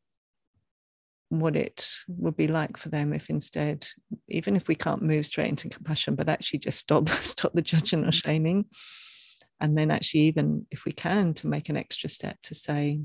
what 1.30 1.56
it 1.56 1.90
would 2.08 2.38
be 2.38 2.48
like 2.48 2.78
for 2.78 2.90
them 2.90 3.12
if 3.12 3.30
instead 3.30 3.88
even 4.28 4.56
if 4.56 4.68
we 4.68 4.76
can't 4.76 5.02
move 5.02 5.26
straight 5.26 5.50
into 5.50 5.68
compassion 5.68 6.16
but 6.16 6.30
actually 6.30 6.60
just 6.60 6.80
stop 6.80 7.10
stop 7.10 7.52
the 7.54 7.62
judging 7.62 8.04
or 8.04 8.10
mm. 8.10 8.14
shaming 8.14 8.66
and 9.60 9.78
then 9.78 9.90
actually 9.90 10.22
even 10.22 10.66
if 10.70 10.86
we 10.86 10.92
can 10.92 11.34
to 11.34 11.48
make 11.48 11.70
an 11.70 11.78
extra 11.78 12.08
step 12.10 12.38
to 12.44 12.54
say 12.54 13.00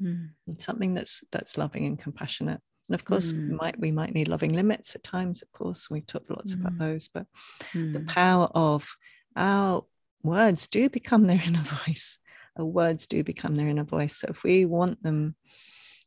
mm. 0.00 0.28
something 0.56 0.94
that's 0.94 1.24
that's 1.32 1.58
loving 1.58 1.86
and 1.86 1.98
compassionate 1.98 2.60
and 2.88 2.94
of 2.94 3.04
course 3.04 3.32
mm. 3.32 3.48
we 3.48 3.54
might 3.54 3.80
we 3.80 3.90
might 3.90 4.14
need 4.14 4.28
loving 4.28 4.52
limits 4.52 4.94
at 4.94 5.02
times 5.02 5.42
of 5.42 5.50
course 5.50 5.90
we've 5.90 6.06
talked 6.06 6.30
lots 6.30 6.54
mm. 6.54 6.60
about 6.60 6.78
those 6.78 7.08
but 7.08 7.26
the 7.72 8.00
mm. 8.00 8.08
power 8.08 8.48
of 8.54 8.88
our 9.34 9.84
words 10.22 10.66
do 10.66 10.88
become 10.88 11.24
their 11.24 11.42
inner 11.44 11.62
voice 11.86 12.18
our 12.58 12.64
words 12.64 13.06
do 13.06 13.22
become 13.22 13.54
their 13.54 13.68
inner 13.68 13.84
voice 13.84 14.16
so 14.16 14.28
if 14.30 14.42
we 14.42 14.64
want 14.64 15.02
them 15.02 15.34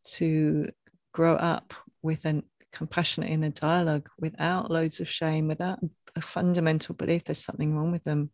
to 0.04 0.69
grow 1.13 1.36
up 1.36 1.74
with 2.02 2.26
a 2.26 2.43
compassionate 2.71 3.30
inner 3.30 3.50
dialogue 3.50 4.10
without 4.17 4.71
loads 4.71 5.00
of 5.00 5.10
shame, 5.10 5.47
without 5.47 5.80
a 6.15 6.21
fundamental 6.21 6.95
belief 6.95 7.24
there's 7.24 7.43
something 7.43 7.76
wrong 7.76 7.91
with 7.91 8.04
them. 8.04 8.32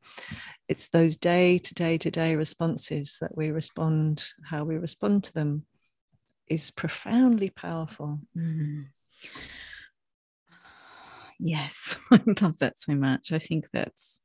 It's 0.67 0.89
those 0.89 1.17
day 1.17 1.57
to 1.59 1.73
day 1.73 1.97
to 1.97 2.11
day 2.11 2.35
responses 2.35 3.17
that 3.21 3.35
we 3.35 3.51
respond, 3.51 4.23
how 4.43 4.63
we 4.63 4.77
respond 4.77 5.25
to 5.25 5.33
them 5.33 5.65
is 6.47 6.71
profoundly 6.71 7.49
powerful. 7.49 8.19
Mm. 8.37 8.87
Yes, 11.39 11.97
I 12.11 12.21
love 12.41 12.57
that 12.59 12.79
so 12.79 12.93
much. 12.95 13.31
I 13.31 13.39
think 13.39 13.67
that's 13.71 14.21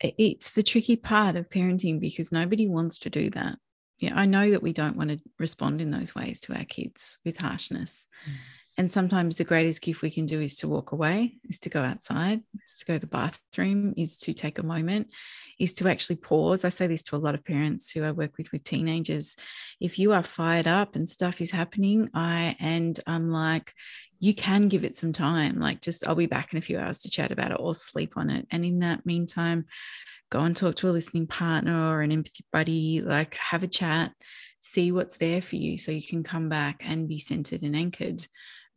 it's 0.00 0.52
the 0.52 0.62
tricky 0.62 0.96
part 0.96 1.36
of 1.36 1.50
parenting 1.50 2.00
because 2.00 2.32
nobody 2.32 2.66
wants 2.66 2.98
to 2.98 3.10
do 3.10 3.30
that 3.30 3.58
yeah, 4.00 4.12
I 4.14 4.24
know 4.24 4.50
that 4.50 4.62
we 4.62 4.72
don't 4.72 4.96
want 4.96 5.10
to 5.10 5.20
respond 5.38 5.80
in 5.80 5.90
those 5.90 6.14
ways 6.14 6.40
to 6.42 6.54
our 6.54 6.64
kids 6.64 7.18
with 7.24 7.38
harshness. 7.38 8.08
Mm. 8.26 8.32
And 8.78 8.90
sometimes 8.90 9.36
the 9.36 9.44
greatest 9.44 9.82
gift 9.82 10.00
we 10.00 10.10
can 10.10 10.24
do 10.24 10.40
is 10.40 10.56
to 10.56 10.68
walk 10.68 10.92
away, 10.92 11.34
is 11.44 11.58
to 11.60 11.68
go 11.68 11.82
outside, 11.82 12.40
is 12.66 12.76
to 12.78 12.86
go 12.86 12.94
to 12.94 13.00
the 13.00 13.06
bathroom, 13.06 13.92
is 13.98 14.16
to 14.20 14.32
take 14.32 14.58
a 14.58 14.62
moment, 14.62 15.08
is 15.58 15.74
to 15.74 15.88
actually 15.88 16.16
pause. 16.16 16.64
I 16.64 16.70
say 16.70 16.86
this 16.86 17.02
to 17.04 17.16
a 17.16 17.18
lot 17.18 17.34
of 17.34 17.44
parents 17.44 17.90
who 17.90 18.04
I 18.04 18.12
work 18.12 18.38
with 18.38 18.50
with 18.52 18.64
teenagers. 18.64 19.36
If 19.80 19.98
you 19.98 20.12
are 20.12 20.22
fired 20.22 20.66
up 20.66 20.96
and 20.96 21.06
stuff 21.06 21.42
is 21.42 21.50
happening, 21.50 22.08
I 22.14 22.56
and 22.58 22.98
I'm 23.06 23.28
like, 23.28 23.74
you 24.20 24.34
can 24.34 24.68
give 24.68 24.84
it 24.84 24.94
some 24.94 25.12
time. 25.12 25.58
Like 25.58 25.80
just 25.80 26.06
I'll 26.06 26.14
be 26.14 26.26
back 26.26 26.52
in 26.52 26.58
a 26.58 26.62
few 26.62 26.78
hours 26.78 27.00
to 27.00 27.10
chat 27.10 27.32
about 27.32 27.50
it 27.50 27.56
or 27.58 27.74
sleep 27.74 28.12
on 28.16 28.30
it. 28.30 28.46
And 28.50 28.64
in 28.64 28.80
that 28.80 29.06
meantime, 29.06 29.64
go 30.30 30.40
and 30.40 30.54
talk 30.54 30.76
to 30.76 30.90
a 30.90 30.92
listening 30.92 31.26
partner 31.26 31.90
or 31.90 32.02
an 32.02 32.12
empathy 32.12 32.44
buddy, 32.52 33.00
like 33.00 33.34
have 33.34 33.62
a 33.62 33.68
chat, 33.68 34.12
see 34.60 34.92
what's 34.92 35.16
there 35.16 35.40
for 35.40 35.56
you 35.56 35.78
so 35.78 35.90
you 35.90 36.06
can 36.06 36.22
come 36.22 36.50
back 36.50 36.82
and 36.84 37.08
be 37.08 37.18
centered 37.18 37.62
and 37.62 37.74
anchored 37.74 38.26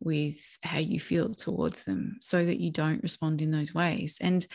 with 0.00 0.58
how 0.62 0.78
you 0.78 0.98
feel 0.98 1.34
towards 1.34 1.84
them 1.84 2.16
so 2.20 2.44
that 2.44 2.58
you 2.58 2.70
don't 2.70 3.02
respond 3.02 3.40
in 3.40 3.50
those 3.50 3.74
ways. 3.74 4.18
And 4.20 4.46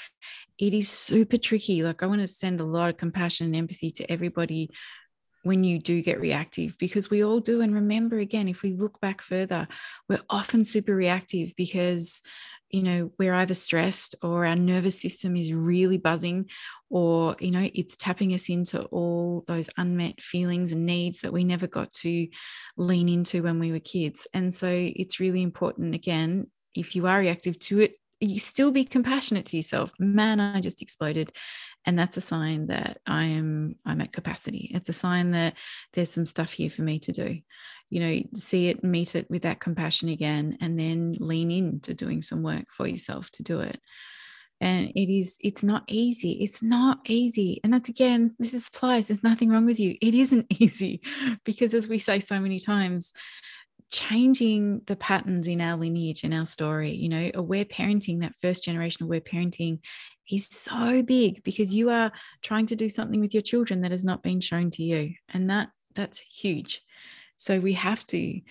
it 0.57 0.73
is 0.73 0.89
super 0.89 1.37
tricky. 1.37 1.81
Like, 1.83 2.03
I 2.03 2.07
want 2.07 2.21
to 2.21 2.27
send 2.27 2.59
a 2.59 2.65
lot 2.65 2.89
of 2.89 2.97
compassion 2.97 3.45
and 3.47 3.55
empathy 3.55 3.89
to 3.91 4.11
everybody 4.11 4.69
when 5.49 5.63
you 5.63 5.79
do 5.79 5.99
get 6.03 6.21
reactive 6.21 6.77
because 6.77 7.09
we 7.09 7.23
all 7.23 7.39
do. 7.39 7.61
And 7.61 7.73
remember, 7.73 8.19
again, 8.19 8.47
if 8.47 8.61
we 8.61 8.73
look 8.73 9.01
back 9.01 9.19
further, 9.19 9.67
we're 10.07 10.21
often 10.29 10.63
super 10.63 10.95
reactive 10.95 11.53
because 11.57 12.21
you 12.69 12.83
know 12.83 13.11
we're 13.17 13.33
either 13.33 13.55
stressed 13.55 14.13
or 14.21 14.45
our 14.45 14.55
nervous 14.55 15.01
system 15.01 15.35
is 15.35 15.51
really 15.51 15.97
buzzing 15.97 16.47
or 16.91 17.35
you 17.39 17.49
know 17.49 17.67
it's 17.73 17.97
tapping 17.97 18.31
us 18.31 18.47
into 18.47 18.83
all 18.97 19.43
those 19.47 19.71
unmet 19.77 20.21
feelings 20.21 20.71
and 20.71 20.85
needs 20.85 21.21
that 21.21 21.33
we 21.33 21.43
never 21.43 21.65
got 21.65 21.91
to 21.93 22.27
lean 22.77 23.09
into 23.09 23.41
when 23.41 23.57
we 23.57 23.71
were 23.71 23.79
kids. 23.79 24.27
And 24.35 24.53
so 24.53 24.67
it's 24.71 25.19
really 25.19 25.41
important 25.41 25.95
again 25.95 26.45
if 26.75 26.95
you 26.95 27.07
are 27.07 27.17
reactive 27.17 27.57
to 27.57 27.79
it 27.79 27.95
you 28.21 28.39
still 28.39 28.69
be 28.69 28.83
compassionate 28.83 29.47
to 29.47 29.57
yourself. 29.57 29.91
Man 29.97 30.39
i 30.39 30.61
just 30.61 30.83
exploded 30.83 31.31
and 31.85 31.97
that's 31.97 32.17
a 32.17 32.21
sign 32.21 32.67
that 32.67 32.99
i 33.05 33.23
am 33.23 33.75
i'm 33.85 34.01
at 34.01 34.13
capacity. 34.13 34.71
It's 34.73 34.89
a 34.89 34.93
sign 34.93 35.31
that 35.31 35.55
there's 35.93 36.11
some 36.11 36.25
stuff 36.25 36.51
here 36.51 36.69
for 36.69 36.81
me 36.81 36.99
to 36.99 37.11
do. 37.11 37.39
You 37.89 37.99
know 37.99 38.21
see 38.35 38.69
it 38.69 38.83
meet 38.83 39.15
it 39.15 39.29
with 39.29 39.43
that 39.43 39.59
compassion 39.59 40.09
again 40.09 40.57
and 40.61 40.79
then 40.79 41.15
lean 41.19 41.51
into 41.51 41.93
doing 41.93 42.21
some 42.21 42.43
work 42.43 42.65
for 42.71 42.87
yourself 42.87 43.31
to 43.31 43.43
do 43.43 43.61
it. 43.61 43.79
And 44.61 44.91
it 44.95 45.09
is 45.11 45.37
it's 45.39 45.63
not 45.63 45.83
easy. 45.87 46.33
It's 46.43 46.61
not 46.61 46.99
easy. 47.07 47.61
And 47.63 47.73
that's 47.73 47.89
again 47.89 48.35
this 48.39 48.53
is 48.53 48.67
applies 48.67 49.07
there's 49.07 49.23
nothing 49.23 49.49
wrong 49.49 49.65
with 49.65 49.79
you. 49.79 49.97
It 50.01 50.13
isn't 50.13 50.47
easy 50.59 51.01
because 51.43 51.73
as 51.73 51.87
we 51.87 51.97
say 51.97 52.19
so 52.19 52.39
many 52.39 52.59
times 52.59 53.13
changing 53.91 54.81
the 54.85 54.95
patterns 54.95 55.47
in 55.47 55.61
our 55.61 55.77
lineage 55.77 56.23
and 56.23 56.33
our 56.33 56.45
story. 56.45 56.91
You 56.91 57.09
know, 57.09 57.31
aware 57.33 57.65
parenting, 57.65 58.21
that 58.21 58.35
first 58.35 58.63
generation 58.63 59.03
aware 59.03 59.21
parenting 59.21 59.79
is 60.29 60.47
so 60.47 61.01
big 61.01 61.43
because 61.43 61.73
you 61.73 61.89
are 61.89 62.11
trying 62.41 62.67
to 62.67 62.75
do 62.75 62.89
something 62.89 63.19
with 63.19 63.33
your 63.33 63.41
children 63.41 63.81
that 63.81 63.91
has 63.91 64.05
not 64.05 64.23
been 64.23 64.39
shown 64.39 64.71
to 64.71 64.83
you. 64.83 65.13
And 65.29 65.49
that 65.49 65.69
that's 65.95 66.19
huge. 66.19 66.81
So 67.37 67.59
we 67.59 67.73
have 67.73 68.05
to 68.07 68.41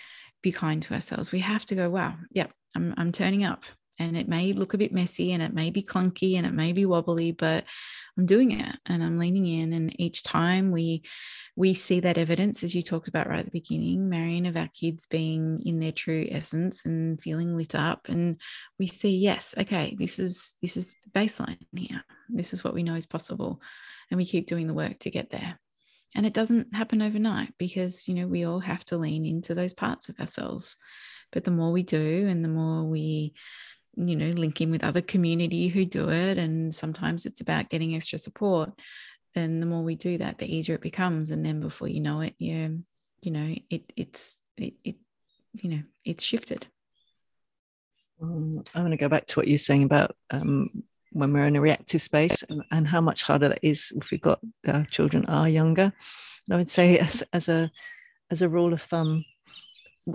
be 0.43 0.53
kind 0.53 0.83
to 0.83 0.95
ourselves. 0.95 1.33
We 1.33 1.41
have 1.41 1.65
to 1.67 1.75
go, 1.75 1.91
wow, 1.91 2.15
yep, 2.31 2.53
I'm, 2.75 2.95
I'm 2.97 3.13
turning 3.13 3.45
up. 3.45 3.65
And 3.99 4.17
it 4.17 4.29
may 4.29 4.53
look 4.53 4.75
a 4.75 4.79
bit 4.79 4.93
messy 4.93 5.33
and 5.33 5.43
it 5.43 5.53
may 5.53 5.71
be 5.71 5.83
clunky 5.83 6.37
and 6.37 6.47
it 6.47 6.53
may 6.53 6.73
be 6.73 6.85
wobbly, 6.85 7.33
but 7.33 7.65
I'm 8.17 8.27
doing 8.27 8.61
it 8.61 8.77
and 8.87 9.03
I'm 9.03 9.19
leaning 9.19 9.47
in. 9.47 9.73
And 9.73 9.99
each 10.01 10.23
time 10.23 10.71
we 10.71 11.03
we 11.57 11.75
see 11.75 12.01
that 12.01 12.19
evidence, 12.19 12.63
as 12.63 12.75
you 12.75 12.83
talked 12.83 13.09
about 13.09 13.29
right 13.29 13.41
at 13.41 13.45
the 13.45 13.51
beginning, 13.51 14.09
Marion, 14.09 14.47
of 14.47 14.57
our 14.57 14.69
kids 14.69 15.07
being 15.07 15.61
in 15.67 15.81
their 15.81 15.93
true 15.93 16.27
essence 16.31 16.85
and 16.85 17.21
feeling 17.21 17.57
lit 17.57 17.75
up. 17.75 18.09
And 18.09 18.41
we 18.79 18.87
see, 18.87 19.17
yes, 19.17 19.55
okay, 19.59 19.97
this 19.99 20.19
is 20.19 20.55
this 20.63 20.77
is 20.77 20.87
the 20.87 21.11
baseline 21.15 21.59
here. 21.75 22.05
This 22.29 22.53
is 22.53 22.63
what 22.63 22.75
we 22.75 22.83
know 22.83 22.95
is 22.95 23.07
possible. 23.07 23.61
And 24.11 24.19
we 24.19 24.25
keep 24.25 24.47
doing 24.47 24.69
the 24.69 24.75
work 24.75 25.01
to 25.01 25.11
get 25.11 25.31
there 25.31 25.59
and 26.15 26.25
it 26.27 26.35
doesn't 26.35 26.75
happen 26.75 27.03
overnight 27.03 27.53
because 27.59 28.09
you 28.09 28.15
know 28.15 28.27
we 28.27 28.45
all 28.45 28.61
have 28.61 28.85
to 28.87 28.97
lean 28.97 29.25
into 29.25 29.55
those 29.55 29.75
parts 29.75 30.09
of 30.09 30.19
ourselves 30.19 30.77
but 31.33 31.45
the 31.45 31.51
more 31.51 31.73
we 31.73 31.83
do 31.83 32.27
and 32.29 32.45
the 32.45 32.49
more 32.49 32.85
we 32.85 33.35
you 33.97 34.17
know 34.17 34.31
link 34.31 34.61
in 34.61 34.71
with 34.71 34.85
other 34.85 35.01
community 35.01 35.69
who 35.69 35.85
do 35.85 36.11
it 36.11 36.39
and 36.39 36.75
sometimes 36.75 37.27
it's 37.27 37.41
about 37.41 37.71
getting 37.71 37.95
extra 37.95 38.19
support 38.19 38.71
then 39.35 39.61
the 39.61 39.67
more 39.67 39.83
we 39.83 39.95
do 39.95 40.19
that 40.19 40.39
the 40.39 40.57
easier 40.57 40.75
it 40.75 40.81
becomes 40.81 41.31
and 41.31 41.45
then 41.45 41.61
before 41.61 41.89
you 41.89 42.01
know 42.01 42.21
it 42.21 42.35
you 42.39 42.83
you 43.21 43.31
know 43.31 43.55
it 43.71 43.93
it's 43.97 44.41
it, 44.57 44.75
it 44.85 44.97
you 45.55 45.71
know 45.71 45.83
it's 46.05 46.23
shifted 46.23 46.67
um, 48.23 48.63
i 48.75 48.81
want 48.81 48.93
to 48.93 48.97
go 48.97 49.09
back 49.09 49.27
to 49.27 49.39
what 49.39 49.49
you're 49.49 49.59
saying 49.59 49.83
about 49.83 50.15
um, 50.31 50.85
when 51.13 51.33
we're 51.33 51.47
in 51.47 51.57
a 51.57 51.61
reactive 51.61 52.03
space 52.03 52.43
and, 52.49 52.63
and, 52.71 52.87
how 52.87 53.01
much 53.01 53.23
harder 53.23 53.49
that 53.49 53.61
is 53.63 53.93
if 53.97 54.11
we've 54.11 54.21
got 54.21 54.41
our 54.67 54.85
children 54.85 55.25
are 55.27 55.49
younger. 55.49 55.85
And 56.47 56.55
I 56.55 56.57
would 56.57 56.69
say 56.69 56.99
as, 56.99 57.23
as 57.33 57.49
a 57.49 57.71
as 58.31 58.43
a 58.43 58.49
rule 58.49 58.73
of 58.73 58.83
thumb, 58.83 59.25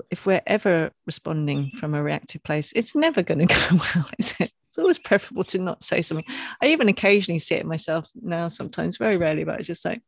if 0.09 0.25
we're 0.25 0.41
ever 0.47 0.91
responding 1.05 1.71
from 1.71 1.93
a 1.93 2.03
reactive 2.03 2.43
place, 2.43 2.71
it's 2.75 2.95
never 2.95 3.21
going 3.21 3.39
to 3.47 3.53
go 3.53 3.77
well, 3.95 4.09
is 4.17 4.33
it? 4.39 4.51
It's 4.69 4.77
always 4.79 4.99
preferable 4.99 5.43
to 5.45 5.59
not 5.59 5.83
say 5.83 6.01
something. 6.01 6.25
I 6.61 6.67
even 6.67 6.87
occasionally 6.87 7.39
see 7.39 7.55
it 7.55 7.65
myself 7.65 8.09
now, 8.15 8.47
sometimes, 8.47 8.97
very 8.97 9.17
rarely, 9.17 9.43
but 9.43 9.59
I 9.59 9.61
just 9.61 9.83
say, 9.83 9.99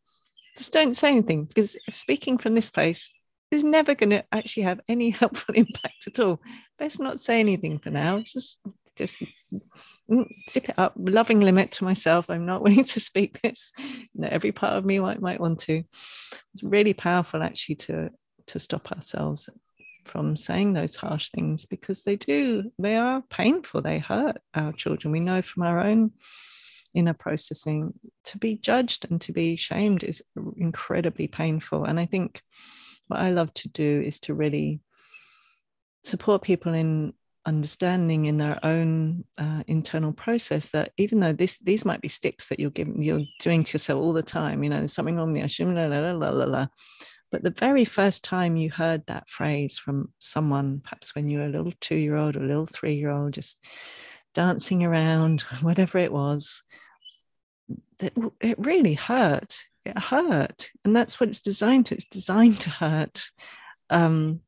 just 0.57 0.73
don't 0.73 0.95
say 0.95 1.09
anything 1.09 1.45
because 1.45 1.77
speaking 1.89 2.37
from 2.37 2.55
this 2.55 2.69
place 2.69 3.11
is 3.51 3.63
never 3.63 3.93
going 3.93 4.09
to 4.09 4.25
actually 4.31 4.63
have 4.63 4.79
any 4.87 5.09
helpful 5.21 5.53
impact 5.53 6.07
at 6.07 6.19
all. 6.19 6.41
Best 6.79 6.99
not 6.99 7.19
say 7.19 7.39
anything 7.39 7.77
for 7.77 7.91
now. 7.91 8.19
Just, 8.25 8.59
just 8.95 9.21
zip 10.49 10.69
it 10.69 10.79
up, 10.79 10.93
loving 10.97 11.41
limit 11.41 11.71
to 11.73 11.83
myself. 11.83 12.29
I'm 12.29 12.45
not 12.45 12.61
willing 12.63 12.85
to 12.85 12.99
speak 12.99 13.41
this. 13.41 13.71
every 14.23 14.51
part 14.51 14.73
of 14.73 14.85
me 14.85 14.99
might, 14.99 15.21
might 15.21 15.39
want 15.39 15.59
to. 15.61 15.83
It's 16.53 16.63
really 16.63 16.93
powerful 16.93 17.43
actually 17.43 17.75
to 17.75 18.09
to 18.47 18.59
stop 18.59 18.91
ourselves 18.91 19.49
from 20.05 20.35
saying 20.35 20.73
those 20.73 20.95
harsh 20.95 21.29
things 21.29 21.65
because 21.65 22.03
they 22.03 22.15
do, 22.15 22.71
they 22.79 22.95
are 22.95 23.23
painful. 23.29 23.81
They 23.81 23.99
hurt 23.99 24.37
our 24.53 24.71
children. 24.73 25.11
We 25.11 25.19
know 25.19 25.41
from 25.41 25.63
our 25.63 25.81
own 25.81 26.11
inner 26.93 27.13
processing 27.13 27.93
to 28.23 28.37
be 28.37 28.55
judged 28.55 29.05
and 29.09 29.19
to 29.21 29.33
be 29.33 29.55
shamed 29.55 30.03
is 30.03 30.23
incredibly 30.57 31.27
painful. 31.27 31.85
And 31.85 31.99
I 31.99 32.05
think 32.05 32.41
what 33.07 33.19
I 33.19 33.31
love 33.31 33.53
to 33.55 33.69
do 33.69 34.01
is 34.05 34.19
to 34.21 34.33
really 34.33 34.79
support 36.03 36.43
people 36.43 36.73
in 36.73 37.13
understanding 37.45 38.25
in 38.25 38.37
their 38.37 38.59
own 38.63 39.23
uh, 39.37 39.61
internal 39.67 40.11
process 40.11 40.69
that 40.69 40.91
even 40.97 41.19
though 41.19 41.33
this 41.33 41.59
these 41.59 41.85
might 41.85 42.01
be 42.01 42.07
sticks 42.07 42.47
that 42.47 42.59
you're 42.59 42.71
giving 42.71 43.03
you're 43.03 43.21
doing 43.39 43.63
to 43.63 43.73
yourself 43.73 44.01
all 44.01 44.13
the 44.13 44.23
time 44.23 44.63
you 44.63 44.69
know 44.69 44.79
there's 44.79 44.93
something 44.93 45.15
wrong 45.15 45.31
with 45.31 45.59
you 45.59 45.71
la, 45.71 45.85
la, 45.85 46.11
la, 46.11 46.29
la, 46.29 46.45
la. 46.45 46.67
But 47.35 47.43
the 47.43 47.59
very 47.59 47.83
first 47.83 48.23
time 48.23 48.55
you 48.55 48.71
heard 48.71 49.05
that 49.07 49.27
phrase 49.27 49.77
from 49.77 50.09
someone 50.19 50.79
perhaps 50.81 51.13
when 51.13 51.27
you 51.27 51.39
were 51.39 51.45
a 51.45 51.49
little 51.49 51.73
two-year-old 51.81 52.37
or 52.37 52.43
a 52.43 52.47
little 52.47 52.65
three-year-old 52.65 53.33
just 53.33 53.57
dancing 54.33 54.85
around 54.85 55.41
whatever 55.61 55.97
it 55.97 56.13
was 56.13 56.63
that 57.99 58.13
it 58.39 58.57
really 58.57 58.93
hurt. 58.93 59.65
It 59.83 59.97
hurt. 59.97 60.71
And 60.85 60.95
that's 60.95 61.19
what 61.19 61.27
it's 61.27 61.41
designed 61.41 61.87
to 61.87 61.95
it's 61.95 62.05
designed 62.05 62.61
to 62.61 62.69
hurt. 62.69 63.29
Um, 63.89 64.39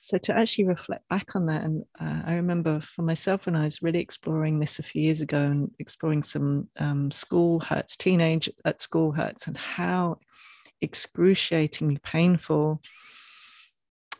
so 0.00 0.18
to 0.18 0.36
actually 0.36 0.64
reflect 0.64 1.08
back 1.08 1.36
on 1.36 1.46
that 1.46 1.62
and 1.62 1.84
uh, 2.00 2.22
i 2.24 2.34
remember 2.34 2.80
for 2.80 3.02
myself 3.02 3.44
when 3.46 3.54
i 3.54 3.64
was 3.64 3.82
really 3.82 4.00
exploring 4.00 4.58
this 4.58 4.78
a 4.78 4.82
few 4.82 5.02
years 5.02 5.20
ago 5.20 5.38
and 5.38 5.70
exploring 5.78 6.22
some 6.22 6.66
um, 6.78 7.10
school 7.10 7.60
hurts 7.60 7.96
teenage 7.96 8.50
at 8.64 8.80
school 8.80 9.12
hurts 9.12 9.46
and 9.46 9.56
how 9.56 10.18
excruciatingly 10.82 11.98
painful 12.02 12.80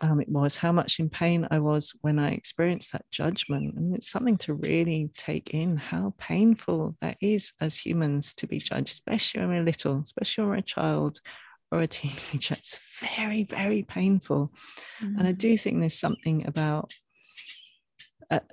um, 0.03 0.21
it 0.21 0.29
was 0.29 0.57
how 0.57 0.73
much 0.73 0.99
in 0.99 1.11
pain 1.11 1.47
I 1.51 1.59
was 1.59 1.93
when 2.01 2.19
I 2.19 2.31
experienced 2.31 2.93
that 2.93 3.05
judgment. 3.11 3.75
And 3.77 3.95
it's 3.95 4.11
something 4.11 4.39
to 4.39 4.55
really 4.55 5.11
take 5.15 5.53
in 5.53 5.77
how 5.77 6.15
painful 6.19 6.97
that 7.01 7.19
is 7.21 7.53
as 7.61 7.77
humans 7.77 8.33
to 8.35 8.47
be 8.47 8.59
judged, 8.59 8.89
especially 8.89 9.41
when 9.41 9.51
we're 9.51 9.63
little, 9.63 10.01
especially 10.03 10.43
when 10.43 10.51
we're 10.51 10.57
a 10.59 10.63
child 10.63 11.21
or 11.71 11.81
a 11.81 11.87
teenager. 11.87 12.55
It's 12.55 12.79
very, 13.17 13.45
very 13.45 13.83
painful. 13.83 14.53
Mm-hmm. 15.03 15.19
And 15.19 15.29
I 15.29 15.33
mm. 15.33 15.39
do 15.39 15.59
think 15.59 15.81
there's 15.81 16.01
something 16.01 16.47
about 16.47 16.93
at, 18.31 18.51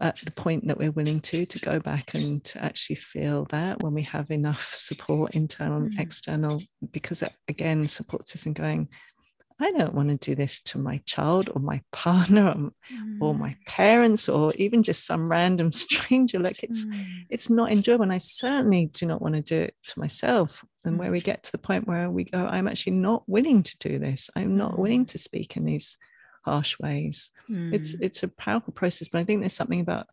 at, 0.00 0.16
the 0.16 0.30
point 0.30 0.68
that 0.68 0.78
we're 0.78 0.90
willing 0.90 1.20
to 1.20 1.46
to 1.46 1.58
go 1.60 1.80
back 1.80 2.14
and 2.14 2.44
to 2.44 2.62
actually 2.62 2.96
feel 2.96 3.44
that 3.46 3.82
when 3.82 3.94
we 3.94 4.02
have 4.02 4.30
enough 4.30 4.74
support, 4.74 5.34
internal 5.34 5.78
and 5.78 5.98
external, 5.98 6.62
because 6.92 7.20
that 7.20 7.34
again 7.48 7.88
supports 7.88 8.34
us 8.34 8.46
in 8.46 8.52
going, 8.52 8.88
I 9.60 9.70
don't 9.70 9.94
want 9.94 10.08
to 10.08 10.16
do 10.16 10.34
this 10.34 10.60
to 10.62 10.78
my 10.78 11.00
child 11.06 11.48
or 11.54 11.60
my 11.60 11.80
partner 11.92 12.48
or, 12.48 12.54
mm. 12.54 13.18
or, 13.20 13.34
my 13.34 13.56
parents 13.66 14.28
or 14.28 14.52
even 14.56 14.82
just 14.82 15.06
some 15.06 15.26
random 15.26 15.70
stranger. 15.72 16.38
Like 16.38 16.62
it's 16.62 16.84
mm. 16.84 17.06
it's 17.30 17.48
not 17.48 17.70
enjoyable. 17.70 18.02
And 18.04 18.12
I 18.12 18.18
certainly 18.18 18.86
do 18.86 19.06
not 19.06 19.22
want 19.22 19.36
to 19.36 19.42
do 19.42 19.60
it 19.62 19.74
to 19.84 20.00
myself. 20.00 20.64
And 20.84 20.98
where 20.98 21.10
we 21.10 21.20
get 21.20 21.44
to 21.44 21.52
the 21.52 21.58
point 21.58 21.86
where 21.86 22.10
we 22.10 22.24
go, 22.24 22.46
I'm 22.46 22.68
actually 22.68 22.94
not 22.96 23.22
willing 23.28 23.62
to 23.62 23.76
do 23.78 23.98
this. 23.98 24.28
I'm 24.34 24.56
not 24.56 24.78
willing 24.78 25.06
to 25.06 25.18
speak 25.18 25.56
in 25.56 25.64
these 25.64 25.96
harsh 26.44 26.78
ways. 26.78 27.30
It's 27.48 27.94
mm. 27.94 27.98
it's 28.00 28.22
a 28.22 28.28
powerful 28.28 28.72
process, 28.72 29.08
but 29.08 29.20
I 29.20 29.24
think 29.24 29.40
there's 29.40 29.52
something 29.52 29.80
about 29.80 30.06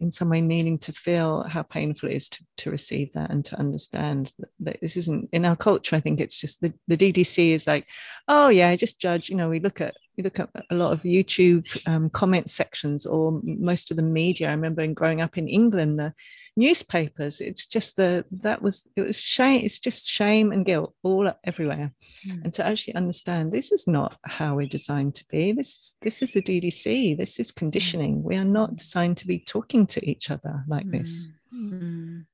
in 0.00 0.10
some 0.10 0.28
way 0.28 0.40
needing 0.40 0.78
to 0.78 0.92
feel 0.92 1.44
how 1.44 1.62
painful 1.62 2.08
it 2.08 2.16
is 2.16 2.28
to, 2.28 2.44
to 2.58 2.70
receive 2.70 3.12
that 3.12 3.30
and 3.30 3.44
to 3.44 3.58
understand 3.58 4.32
that, 4.38 4.48
that, 4.60 4.80
this 4.80 4.96
isn't 4.96 5.28
in 5.32 5.44
our 5.44 5.56
culture 5.56 5.96
i 5.96 6.00
think 6.00 6.20
it's 6.20 6.40
just 6.40 6.60
the, 6.60 6.72
the 6.88 6.96
ddc 6.96 7.50
is 7.50 7.66
like 7.66 7.86
oh 8.28 8.48
yeah 8.48 8.74
just 8.76 9.00
judge 9.00 9.28
you 9.28 9.36
know 9.36 9.48
we 9.48 9.60
look 9.60 9.80
at 9.80 9.94
we 10.16 10.22
look 10.22 10.38
at 10.38 10.50
a 10.70 10.74
lot 10.74 10.92
of 10.92 11.02
youtube 11.02 11.64
um, 11.88 12.10
comment 12.10 12.50
sections 12.50 13.06
or 13.06 13.40
most 13.44 13.90
of 13.90 13.96
the 13.96 14.02
media 14.02 14.48
i 14.48 14.52
remember 14.52 14.82
in 14.82 14.94
growing 14.94 15.20
up 15.20 15.38
in 15.38 15.48
england 15.48 15.98
the 15.98 16.12
newspapers 16.56 17.40
it's 17.40 17.66
just 17.66 17.96
the 17.96 18.24
that 18.30 18.62
was 18.62 18.88
it 18.94 19.02
was 19.02 19.20
shame 19.20 19.64
it's 19.64 19.80
just 19.80 20.08
shame 20.08 20.52
and 20.52 20.64
guilt 20.64 20.94
all 21.02 21.30
everywhere 21.42 21.92
mm. 22.28 22.44
and 22.44 22.54
to 22.54 22.64
actually 22.64 22.94
understand 22.94 23.50
this 23.50 23.72
is 23.72 23.88
not 23.88 24.16
how 24.24 24.54
we're 24.54 24.66
designed 24.66 25.14
to 25.14 25.24
be 25.28 25.50
this 25.50 25.68
is 25.68 25.96
this 26.02 26.22
is 26.22 26.32
the 26.32 26.42
ddc 26.42 27.16
this 27.16 27.40
is 27.40 27.50
conditioning 27.50 28.22
we 28.22 28.36
are 28.36 28.44
not 28.44 28.76
designed 28.76 29.16
to 29.16 29.26
be 29.26 29.38
talking 29.38 29.84
to 29.84 30.08
each 30.08 30.30
other 30.30 30.64
like 30.68 30.86
mm. 30.86 30.92
this 30.92 31.26
mm. 31.52 32.24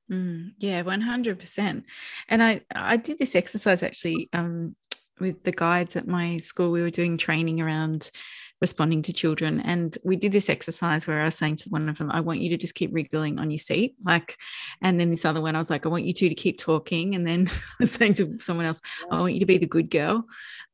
yeah 0.59 0.83
100% 0.83 1.83
and 2.29 2.43
i 2.43 2.61
i 2.75 2.97
did 2.97 3.17
this 3.17 3.35
exercise 3.35 3.81
actually 3.81 4.29
um 4.33 4.75
with 5.19 5.43
the 5.43 5.51
guides 5.51 5.95
at 5.95 6.07
my 6.07 6.37
school 6.37 6.71
we 6.71 6.81
were 6.81 6.89
doing 6.89 7.17
training 7.17 7.59
around 7.59 8.11
responding 8.61 9.01
to 9.01 9.13
children. 9.13 9.59
And 9.59 9.97
we 10.03 10.15
did 10.15 10.31
this 10.31 10.49
exercise 10.49 11.07
where 11.07 11.21
I 11.21 11.25
was 11.25 11.35
saying 11.35 11.57
to 11.57 11.69
one 11.69 11.89
of 11.89 11.97
them, 11.97 12.11
I 12.11 12.21
want 12.21 12.41
you 12.41 12.49
to 12.51 12.57
just 12.57 12.75
keep 12.75 12.93
wriggling 12.93 13.39
on 13.39 13.49
your 13.49 13.57
seat. 13.57 13.95
Like, 14.05 14.37
and 14.81 14.99
then 14.99 15.09
this 15.09 15.25
other 15.25 15.41
one, 15.41 15.55
I 15.55 15.57
was 15.57 15.69
like, 15.69 15.85
I 15.85 15.89
want 15.89 16.05
you 16.05 16.13
two 16.13 16.29
to 16.29 16.35
keep 16.35 16.59
talking. 16.59 17.15
And 17.15 17.25
then 17.25 17.47
I 17.49 17.59
was 17.79 17.91
saying 17.91 18.13
to 18.15 18.39
someone 18.39 18.67
else, 18.67 18.79
oh, 19.09 19.17
I 19.17 19.19
want 19.19 19.33
you 19.33 19.39
to 19.39 19.45
be 19.45 19.57
the 19.57 19.65
good 19.65 19.89
girl. 19.89 20.25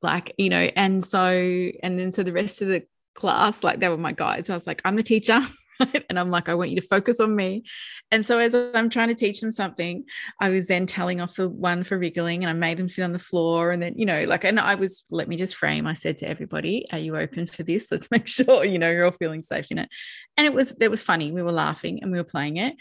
Like, 0.02 0.34
you 0.38 0.50
know, 0.50 0.70
and 0.76 1.04
so, 1.04 1.32
and 1.32 1.98
then 1.98 2.12
so 2.12 2.24
the 2.24 2.34
rest 2.34 2.62
of 2.62 2.68
the 2.68 2.86
class, 3.16 3.64
like 3.64 3.80
they 3.80 3.90
were 3.90 3.98
my 3.98 4.12
guides. 4.12 4.50
I 4.50 4.54
was 4.54 4.68
like, 4.68 4.82
I'm 4.86 4.96
the 4.96 5.04
teacher. 5.04 5.42
and 6.10 6.20
I'm 6.20 6.32
like, 6.32 6.50
I 6.50 6.56
want 6.56 6.70
you 6.70 6.80
to 6.80 6.88
focus 6.88 7.20
on 7.20 7.36
me. 7.36 7.64
And 8.12 8.26
so 8.26 8.40
as 8.40 8.56
I'm 8.56 8.90
trying 8.90 9.10
to 9.10 9.16
teach 9.16 9.42
them 9.42 9.52
something, 9.52 10.04
I 10.40 10.50
was 10.50 10.68
then 10.68 10.86
telling 10.86 11.22
off 11.22 11.36
the 11.36 11.50
one 11.50 11.84
for 11.84 11.98
wriggling 11.98 12.44
and 12.44 12.50
I 12.50 12.54
made 12.54 12.78
them 12.78 12.88
sit 12.88 13.04
on 13.04 13.14
the 13.14 13.20
floor. 13.20 13.72
And 13.72 13.82
then, 13.82 13.94
you 13.98 14.06
know, 14.06 14.24
like, 14.24 14.44
and 14.44 14.60
I 14.60 14.76
was, 14.76 15.06
let 15.10 15.28
me 15.28 15.36
just 15.36 15.56
frame, 15.56 15.88
I 15.88 15.94
said 15.94 16.18
to 16.20 16.30
everybody, 16.30 16.86
are 16.92 17.00
you 17.00 17.18
open 17.18 17.46
for 17.46 17.64
this? 17.64 17.88
Let's 17.92 18.12
make 18.12 18.28
sure, 18.28 18.66
you 18.66 18.80
know, 18.80 18.90
you're 18.90 19.06
all 19.06 19.12
feeling 19.12 19.42
safe 19.42 19.68
in 19.72 19.78
it. 19.78 19.90
And 20.38 20.46
it 20.46 20.54
was, 20.54 20.76
it 20.80 20.90
was 20.90 21.04
funny. 21.04 21.32
We 21.32 21.42
were 21.42 21.52
laughing 21.52 22.00
and 22.02 22.12
we 22.12 22.18
were 22.18 22.24
playing 22.24 22.58
it. 22.58 22.76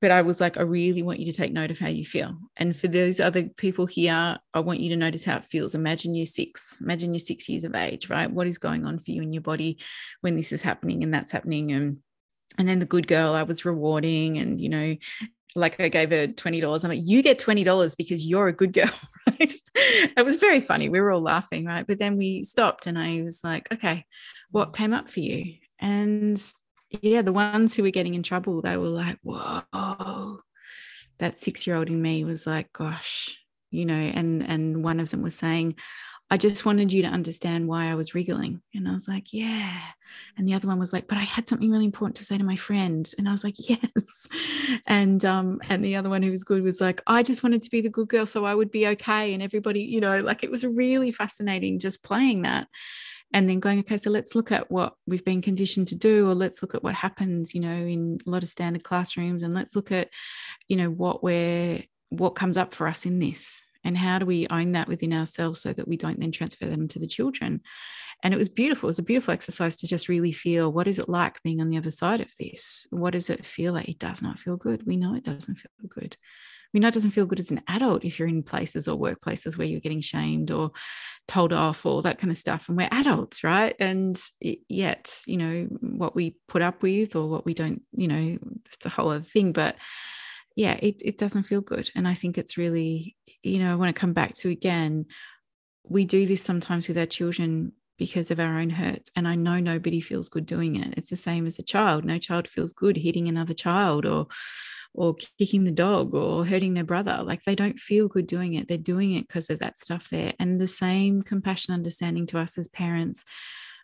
but 0.00 0.10
I 0.10 0.22
was 0.22 0.40
like, 0.40 0.56
I 0.56 0.62
really 0.62 1.02
want 1.02 1.20
you 1.20 1.30
to 1.30 1.36
take 1.36 1.52
note 1.52 1.70
of 1.70 1.78
how 1.78 1.88
you 1.88 2.04
feel. 2.04 2.34
And 2.56 2.74
for 2.74 2.88
those 2.88 3.20
other 3.20 3.44
people 3.44 3.86
here, 3.86 4.38
I 4.54 4.60
want 4.60 4.80
you 4.80 4.88
to 4.90 4.96
notice 4.96 5.24
how 5.24 5.36
it 5.36 5.44
feels. 5.44 5.74
Imagine 5.74 6.14
you're 6.14 6.26
six, 6.26 6.78
imagine 6.80 7.12
you're 7.12 7.20
six 7.20 7.48
years 7.48 7.64
of 7.64 7.74
age, 7.74 8.08
right? 8.08 8.30
What 8.30 8.46
is 8.46 8.58
going 8.58 8.86
on 8.86 8.98
for 8.98 9.10
you 9.10 9.22
in 9.22 9.32
your 9.32 9.42
body 9.42 9.78
when 10.22 10.36
this 10.36 10.52
is 10.52 10.62
happening 10.62 11.02
and 11.02 11.12
that's 11.12 11.32
happening? 11.32 11.72
And 11.72 11.98
and 12.60 12.68
then 12.68 12.78
the 12.78 12.86
good 12.86 13.08
girl 13.08 13.32
I 13.32 13.42
was 13.42 13.64
rewarding 13.64 14.38
and 14.38 14.60
you 14.60 14.68
know 14.68 14.96
like 15.56 15.80
I 15.80 15.88
gave 15.88 16.10
her 16.10 16.28
$20. 16.28 16.84
I'm 16.84 16.90
like, 16.90 17.00
you 17.02 17.22
get 17.22 17.38
$20 17.38 17.96
because 17.96 18.24
you're 18.24 18.48
a 18.48 18.52
good 18.52 18.72
girl, 18.72 18.90
right? 19.26 19.52
it 19.74 20.24
was 20.24 20.36
very 20.36 20.60
funny. 20.60 20.88
We 20.88 21.00
were 21.00 21.10
all 21.10 21.20
laughing, 21.20 21.64
right? 21.64 21.86
But 21.86 21.98
then 21.98 22.16
we 22.16 22.44
stopped 22.44 22.86
and 22.86 22.98
I 22.98 23.22
was 23.22 23.42
like, 23.42 23.70
okay, 23.72 24.04
what 24.50 24.70
mm. 24.70 24.76
came 24.76 24.92
up 24.92 25.08
for 25.08 25.20
you? 25.20 25.54
And 25.78 26.40
yeah, 26.90 27.22
the 27.22 27.32
ones 27.32 27.74
who 27.74 27.82
were 27.82 27.90
getting 27.90 28.14
in 28.14 28.22
trouble, 28.22 28.62
they 28.62 28.76
were 28.76 28.88
like, 28.88 29.18
whoa. 29.22 30.40
That 31.18 31.38
six-year-old 31.38 31.88
in 31.88 32.00
me 32.00 32.24
was 32.24 32.46
like, 32.46 32.72
gosh, 32.72 33.36
you 33.70 33.84
know, 33.84 33.94
and 33.94 34.42
and 34.42 34.82
one 34.82 35.00
of 35.00 35.10
them 35.10 35.20
was 35.20 35.34
saying, 35.34 35.74
I 36.32 36.36
just 36.36 36.64
wanted 36.64 36.92
you 36.92 37.02
to 37.02 37.08
understand 37.08 37.66
why 37.66 37.90
I 37.90 37.96
was 37.96 38.14
wriggling. 38.14 38.62
And 38.72 38.86
I 38.86 38.92
was 38.92 39.08
like, 39.08 39.32
yeah. 39.32 39.80
And 40.38 40.46
the 40.46 40.54
other 40.54 40.68
one 40.68 40.78
was 40.78 40.92
like, 40.92 41.08
but 41.08 41.18
I 41.18 41.22
had 41.22 41.48
something 41.48 41.70
really 41.70 41.84
important 41.84 42.16
to 42.16 42.24
say 42.24 42.38
to 42.38 42.44
my 42.44 42.54
friend. 42.54 43.12
And 43.18 43.28
I 43.28 43.32
was 43.32 43.42
like, 43.42 43.56
yes. 43.68 44.28
And 44.86 45.24
um, 45.24 45.60
and 45.68 45.82
the 45.82 45.96
other 45.96 46.08
one 46.08 46.22
who 46.22 46.30
was 46.30 46.44
good 46.44 46.62
was 46.62 46.80
like, 46.80 47.02
I 47.06 47.22
just 47.24 47.42
wanted 47.42 47.62
to 47.62 47.70
be 47.70 47.80
the 47.80 47.88
good 47.88 48.08
girl 48.08 48.26
so 48.26 48.44
I 48.44 48.54
would 48.54 48.70
be 48.70 48.86
okay. 48.88 49.34
And 49.34 49.42
everybody, 49.42 49.82
you 49.82 50.00
know, 50.00 50.20
like 50.20 50.44
it 50.44 50.50
was 50.50 50.64
really 50.64 51.10
fascinating 51.10 51.80
just 51.80 52.02
playing 52.02 52.42
that 52.42 52.68
and 53.32 53.48
then 53.48 53.60
going 53.60 53.78
okay 53.78 53.96
so 53.96 54.10
let's 54.10 54.34
look 54.34 54.50
at 54.50 54.70
what 54.70 54.94
we've 55.06 55.24
been 55.24 55.40
conditioned 55.40 55.88
to 55.88 55.94
do 55.94 56.28
or 56.28 56.34
let's 56.34 56.62
look 56.62 56.74
at 56.74 56.82
what 56.82 56.94
happens 56.94 57.54
you 57.54 57.60
know 57.60 57.68
in 57.68 58.18
a 58.26 58.30
lot 58.30 58.42
of 58.42 58.48
standard 58.48 58.82
classrooms 58.82 59.42
and 59.42 59.54
let's 59.54 59.76
look 59.76 59.92
at 59.92 60.08
you 60.68 60.76
know 60.76 60.90
what 60.90 61.22
we're 61.22 61.80
what 62.08 62.30
comes 62.30 62.58
up 62.58 62.74
for 62.74 62.88
us 62.88 63.06
in 63.06 63.20
this 63.20 63.62
and 63.84 63.96
how 63.96 64.18
do 64.18 64.26
we 64.26 64.46
own 64.48 64.72
that 64.72 64.88
within 64.88 65.12
ourselves 65.12 65.60
so 65.60 65.72
that 65.72 65.88
we 65.88 65.96
don't 65.96 66.20
then 66.20 66.32
transfer 66.32 66.66
them 66.66 66.88
to 66.88 66.98
the 66.98 67.06
children 67.06 67.60
and 68.22 68.34
it 68.34 68.36
was 68.36 68.48
beautiful 68.48 68.86
it 68.86 68.90
was 68.90 68.98
a 68.98 69.02
beautiful 69.04 69.32
exercise 69.32 69.76
to 69.76 69.86
just 69.86 70.08
really 70.08 70.32
feel 70.32 70.72
what 70.72 70.88
is 70.88 70.98
it 70.98 71.08
like 71.08 71.42
being 71.42 71.60
on 71.60 71.70
the 71.70 71.76
other 71.76 71.90
side 71.90 72.20
of 72.20 72.32
this 72.38 72.86
what 72.90 73.12
does 73.12 73.30
it 73.30 73.44
feel 73.44 73.72
like 73.72 73.88
it 73.88 73.98
does 73.98 74.22
not 74.22 74.38
feel 74.38 74.56
good 74.56 74.86
we 74.86 74.96
know 74.96 75.14
it 75.14 75.24
doesn't 75.24 75.56
feel 75.56 75.70
good 75.88 76.16
we 76.72 76.80
know 76.80 76.88
it 76.88 76.94
doesn't 76.94 77.10
feel 77.10 77.26
good 77.26 77.40
as 77.40 77.50
an 77.50 77.62
adult 77.68 78.04
if 78.04 78.18
you're 78.18 78.28
in 78.28 78.42
places 78.42 78.86
or 78.86 78.98
workplaces 78.98 79.58
where 79.58 79.66
you're 79.66 79.80
getting 79.80 80.00
shamed 80.00 80.50
or 80.50 80.70
told 81.26 81.52
off 81.52 81.84
or 81.84 82.02
that 82.02 82.18
kind 82.18 82.30
of 82.30 82.36
stuff. 82.36 82.68
And 82.68 82.78
we're 82.78 82.88
adults, 82.92 83.42
right? 83.42 83.74
And 83.80 84.20
yet, 84.40 85.22
you 85.26 85.36
know, 85.36 85.68
what 85.80 86.14
we 86.14 86.36
put 86.48 86.62
up 86.62 86.82
with 86.82 87.16
or 87.16 87.28
what 87.28 87.44
we 87.44 87.54
don't, 87.54 87.84
you 87.92 88.08
know, 88.08 88.38
it's 88.72 88.86
a 88.86 88.90
whole 88.90 89.10
other 89.10 89.20
thing. 89.20 89.52
But 89.52 89.76
yeah, 90.54 90.78
it, 90.80 91.02
it 91.04 91.18
doesn't 91.18 91.44
feel 91.44 91.60
good. 91.60 91.90
And 91.96 92.06
I 92.06 92.14
think 92.14 92.38
it's 92.38 92.56
really, 92.56 93.16
you 93.42 93.58
know, 93.58 93.72
I 93.72 93.76
want 93.76 93.94
to 93.94 94.00
come 94.00 94.12
back 94.12 94.34
to 94.36 94.50
again, 94.50 95.06
we 95.84 96.04
do 96.04 96.26
this 96.26 96.42
sometimes 96.42 96.88
with 96.88 96.98
our 96.98 97.06
children 97.06 97.72
because 97.98 98.30
of 98.30 98.40
our 98.40 98.58
own 98.58 98.70
hurts. 98.70 99.10
And 99.14 99.28
I 99.28 99.34
know 99.34 99.60
nobody 99.60 100.00
feels 100.00 100.30
good 100.30 100.46
doing 100.46 100.76
it. 100.76 100.94
It's 100.96 101.10
the 101.10 101.16
same 101.16 101.46
as 101.46 101.58
a 101.58 101.62
child. 101.62 102.04
No 102.04 102.18
child 102.18 102.48
feels 102.48 102.72
good 102.72 102.96
hitting 102.96 103.28
another 103.28 103.54
child 103.54 104.06
or 104.06 104.26
or 104.92 105.14
kicking 105.38 105.64
the 105.64 105.70
dog 105.70 106.14
or 106.14 106.44
hurting 106.44 106.74
their 106.74 106.82
brother. 106.84 107.22
Like 107.22 107.44
they 107.44 107.54
don't 107.54 107.78
feel 107.78 108.08
good 108.08 108.26
doing 108.26 108.54
it. 108.54 108.66
They're 108.66 108.78
doing 108.78 109.12
it 109.12 109.28
because 109.28 109.48
of 109.50 109.60
that 109.60 109.78
stuff 109.78 110.08
there. 110.08 110.32
And 110.40 110.60
the 110.60 110.66
same 110.66 111.22
compassion, 111.22 111.74
understanding 111.74 112.26
to 112.26 112.38
us 112.38 112.58
as 112.58 112.68
parents. 112.68 113.24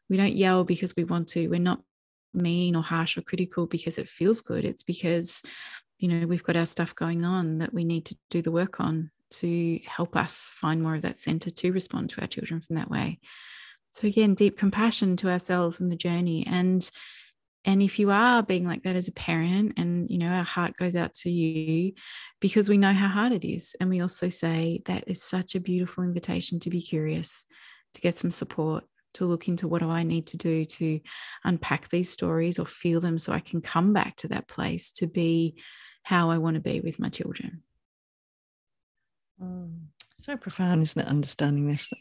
We 0.08 0.16
don't 0.16 0.34
yell 0.34 0.64
because 0.64 0.96
we 0.96 1.04
want 1.04 1.28
to. 1.28 1.48
We're 1.48 1.60
not 1.60 1.82
mean 2.34 2.74
or 2.74 2.82
harsh 2.82 3.16
or 3.16 3.22
critical 3.22 3.66
because 3.66 3.98
it 3.98 4.08
feels 4.08 4.40
good. 4.40 4.64
It's 4.64 4.82
because, 4.82 5.42
you 5.98 6.08
know, 6.08 6.26
we've 6.26 6.42
got 6.42 6.56
our 6.56 6.66
stuff 6.66 6.94
going 6.94 7.24
on 7.24 7.58
that 7.58 7.72
we 7.72 7.84
need 7.84 8.06
to 8.06 8.16
do 8.30 8.42
the 8.42 8.50
work 8.50 8.80
on 8.80 9.10
to 9.30 9.80
help 9.84 10.16
us 10.16 10.48
find 10.50 10.82
more 10.82 10.94
of 10.94 11.02
that 11.02 11.18
center 11.18 11.50
to 11.50 11.72
respond 11.72 12.10
to 12.10 12.20
our 12.20 12.26
children 12.26 12.60
from 12.60 12.76
that 12.76 12.90
way. 12.90 13.20
So 13.90 14.06
again, 14.06 14.34
deep 14.34 14.58
compassion 14.58 15.16
to 15.18 15.30
ourselves 15.30 15.80
and 15.80 15.90
the 15.90 15.96
journey. 15.96 16.46
And 16.46 16.88
and 17.66 17.82
if 17.82 17.98
you 17.98 18.10
are 18.12 18.44
being 18.44 18.64
like 18.64 18.84
that 18.84 18.94
as 18.94 19.08
a 19.08 19.12
parent 19.12 19.72
and 19.76 20.08
you 20.08 20.18
know 20.18 20.28
our 20.28 20.44
heart 20.44 20.76
goes 20.76 20.94
out 20.94 21.12
to 21.12 21.30
you 21.30 21.92
because 22.40 22.68
we 22.68 22.78
know 22.78 22.92
how 22.92 23.08
hard 23.08 23.32
it 23.32 23.44
is 23.44 23.74
and 23.80 23.90
we 23.90 24.00
also 24.00 24.28
say 24.28 24.80
that 24.86 25.04
is 25.08 25.22
such 25.22 25.54
a 25.54 25.60
beautiful 25.60 26.04
invitation 26.04 26.60
to 26.60 26.70
be 26.70 26.80
curious 26.80 27.44
to 27.94 28.00
get 28.00 28.16
some 28.16 28.30
support 28.30 28.84
to 29.14 29.26
look 29.26 29.48
into 29.48 29.66
what 29.66 29.82
do 29.82 29.90
i 29.90 30.04
need 30.04 30.28
to 30.28 30.36
do 30.36 30.64
to 30.64 31.00
unpack 31.44 31.88
these 31.88 32.08
stories 32.08 32.58
or 32.58 32.66
feel 32.66 33.00
them 33.00 33.18
so 33.18 33.32
i 33.32 33.40
can 33.40 33.60
come 33.60 33.92
back 33.92 34.14
to 34.16 34.28
that 34.28 34.48
place 34.48 34.92
to 34.92 35.06
be 35.06 35.56
how 36.02 36.30
i 36.30 36.38
want 36.38 36.54
to 36.54 36.60
be 36.60 36.80
with 36.80 37.00
my 37.00 37.08
children 37.08 37.62
mm, 39.42 39.72
so 40.18 40.36
profound 40.36 40.82
isn't 40.82 41.02
it 41.02 41.08
understanding 41.08 41.68
this 41.68 41.92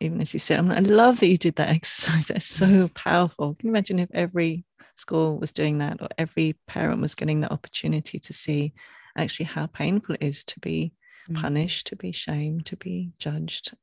even 0.00 0.20
as 0.20 0.32
you 0.32 0.40
said 0.40 0.58
I, 0.58 0.62
mean, 0.62 0.72
I 0.72 0.80
love 0.80 1.20
that 1.20 1.28
you 1.28 1.36
did 1.36 1.56
that 1.56 1.68
exercise 1.76 2.26
that's 2.28 2.46
so 2.46 2.88
powerful 2.94 3.54
can 3.54 3.68
you 3.68 3.72
imagine 3.72 3.98
if 3.98 4.10
every 4.12 4.64
school 4.96 5.38
was 5.38 5.52
doing 5.52 5.78
that, 5.78 6.00
or 6.00 6.08
every 6.18 6.54
parent 6.66 7.00
was 7.00 7.14
getting 7.14 7.40
the 7.40 7.52
opportunity 7.52 8.18
to 8.18 8.32
see 8.32 8.72
actually 9.16 9.46
how 9.46 9.66
painful 9.66 10.14
it 10.16 10.22
is 10.22 10.44
to 10.44 10.60
be 10.60 10.92
mm. 11.28 11.40
punished, 11.40 11.86
to 11.88 11.96
be 11.96 12.12
shamed, 12.12 12.66
to 12.66 12.76
be 12.76 13.12
judged, 13.18 13.74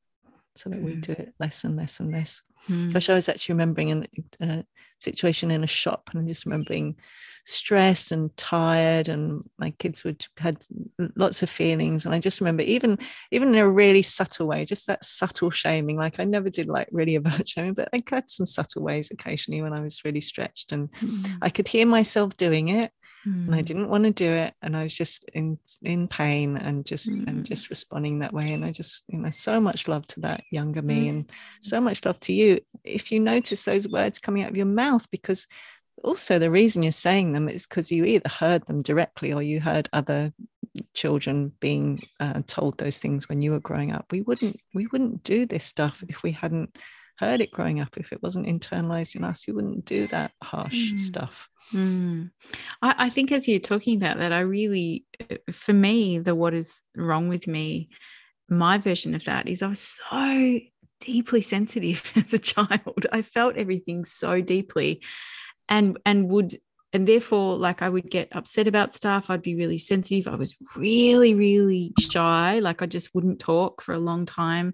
so 0.55 0.69
that 0.69 0.79
mm. 0.81 0.83
we 0.83 0.95
do 0.95 1.13
it 1.13 1.33
less 1.39 1.63
and 1.63 1.75
less 1.75 1.99
and 1.99 2.11
less. 2.11 2.41
Mm. 2.69 2.93
Gosh, 2.93 3.09
I 3.09 3.13
was 3.13 3.29
actually 3.29 3.53
remembering 3.53 4.07
a 4.39 4.63
situation 4.99 5.51
in 5.51 5.63
a 5.63 5.67
shop, 5.67 6.09
and 6.11 6.21
I'm 6.21 6.27
just 6.27 6.45
remembering 6.45 6.95
stressed 7.45 8.11
and 8.11 8.35
tired, 8.37 9.09
and 9.09 9.43
my 9.57 9.71
kids 9.71 10.03
would 10.03 10.25
had 10.37 10.63
lots 11.15 11.41
of 11.43 11.49
feelings. 11.49 12.05
And 12.05 12.13
I 12.13 12.19
just 12.19 12.39
remember 12.39 12.63
even 12.63 12.99
even 13.31 13.49
in 13.49 13.55
a 13.55 13.69
really 13.69 14.03
subtle 14.03 14.47
way, 14.47 14.65
just 14.65 14.87
that 14.87 15.03
subtle 15.03 15.49
shaming. 15.49 15.97
Like 15.97 16.19
I 16.19 16.23
never 16.23 16.49
did 16.49 16.67
like 16.67 16.89
really 16.91 17.15
about 17.21 17.47
shaming, 17.47 17.73
but 17.73 17.89
I 17.93 18.03
had 18.09 18.29
some 18.29 18.45
subtle 18.45 18.83
ways 18.83 19.11
occasionally 19.11 19.61
when 19.61 19.73
I 19.73 19.81
was 19.81 20.05
really 20.05 20.21
stretched, 20.21 20.71
and 20.71 20.91
mm. 20.93 21.37
I 21.41 21.49
could 21.49 21.67
hear 21.67 21.85
myself 21.85 22.37
doing 22.37 22.69
it 22.69 22.91
mm. 23.25 23.45
and 23.45 23.55
I 23.55 23.59
hmm. 23.59 23.65
didn't 23.65 23.89
want 23.89 24.03
to 24.05 24.11
do 24.11 24.29
it 24.29 24.53
and 24.61 24.75
I 24.75 24.83
was 24.83 24.95
just 24.95 25.29
in 25.29 25.57
in 25.81 26.07
pain 26.07 26.57
and 26.57 26.85
just 26.85 27.09
mm. 27.09 27.27
and 27.27 27.45
just 27.45 27.69
responding 27.69 28.19
that 28.19 28.33
way 28.33 28.53
and 28.53 28.63
I 28.63 28.71
just 28.71 29.03
you 29.07 29.19
know 29.19 29.29
so 29.29 29.59
much 29.59 29.87
love 29.87 30.07
to 30.07 30.19
that 30.21 30.43
younger 30.51 30.81
me 30.81 31.05
mm. 31.05 31.09
and 31.09 31.31
so 31.61 31.81
much 31.81 32.05
love 32.05 32.19
to 32.21 32.33
you 32.33 32.61
if 32.83 33.11
you 33.11 33.19
notice 33.19 33.63
those 33.63 33.87
words 33.87 34.19
coming 34.19 34.43
out 34.43 34.49
of 34.49 34.57
your 34.57 34.65
mouth 34.65 35.09
because 35.11 35.47
also 36.03 36.39
the 36.39 36.51
reason 36.51 36.83
you're 36.83 36.91
saying 36.91 37.33
them 37.33 37.47
is 37.47 37.67
because 37.67 37.91
you 37.91 38.05
either 38.05 38.29
heard 38.29 38.65
them 38.65 38.81
directly 38.81 39.33
or 39.33 39.41
you 39.41 39.59
heard 39.59 39.89
other 39.93 40.33
children 40.93 41.51
being 41.59 42.01
uh, 42.19 42.41
told 42.47 42.77
those 42.77 42.97
things 42.97 43.27
when 43.27 43.41
you 43.41 43.51
were 43.51 43.59
growing 43.59 43.91
up 43.91 44.05
we 44.11 44.21
wouldn't 44.21 44.59
we 44.73 44.87
wouldn't 44.87 45.23
do 45.23 45.45
this 45.45 45.65
stuff 45.65 46.03
if 46.07 46.23
we 46.23 46.31
hadn't 46.31 46.75
heard 47.17 47.41
it 47.41 47.51
growing 47.51 47.79
up 47.79 47.97
if 47.97 48.11
it 48.11 48.23
wasn't 48.23 48.47
internalized 48.47 49.15
in 49.15 49.23
us 49.23 49.45
we 49.45 49.53
wouldn't 49.53 49.85
do 49.85 50.07
that 50.07 50.31
harsh 50.41 50.93
mm. 50.93 50.99
stuff 50.99 51.49
Mm. 51.73 52.31
I, 52.81 52.95
I, 52.97 53.09
think 53.09 53.31
as 53.31 53.47
you're 53.47 53.59
talking 53.59 53.97
about 53.97 54.17
that, 54.17 54.33
I 54.33 54.41
really, 54.41 55.05
uh, 55.29 55.35
for 55.51 55.73
me, 55.73 56.19
the 56.19 56.35
what 56.35 56.53
is 56.53 56.83
wrong 56.95 57.29
with 57.29 57.47
me, 57.47 57.89
my 58.49 58.77
version 58.77 59.15
of 59.15 59.23
that 59.25 59.47
is 59.47 59.61
I 59.61 59.67
was 59.67 59.79
so 59.79 60.59
deeply 60.99 61.41
sensitive 61.41 62.11
as 62.15 62.33
a 62.33 62.39
child. 62.39 63.07
I 63.11 63.21
felt 63.21 63.55
everything 63.55 64.05
so 64.05 64.41
deeply 64.41 65.01
and 65.69 65.97
and 66.05 66.29
would 66.29 66.59
and 66.93 67.07
therefore 67.07 67.55
like 67.55 67.81
i 67.81 67.89
would 67.89 68.11
get 68.11 68.27
upset 68.35 68.67
about 68.67 68.93
stuff 68.93 69.29
i'd 69.29 69.41
be 69.41 69.55
really 69.55 69.77
sensitive 69.77 70.31
i 70.31 70.35
was 70.35 70.55
really 70.75 71.33
really 71.33 71.93
shy 71.99 72.59
like 72.59 72.81
i 72.81 72.85
just 72.85 73.15
wouldn't 73.15 73.39
talk 73.39 73.81
for 73.81 73.93
a 73.93 73.99
long 73.99 74.25
time 74.25 74.73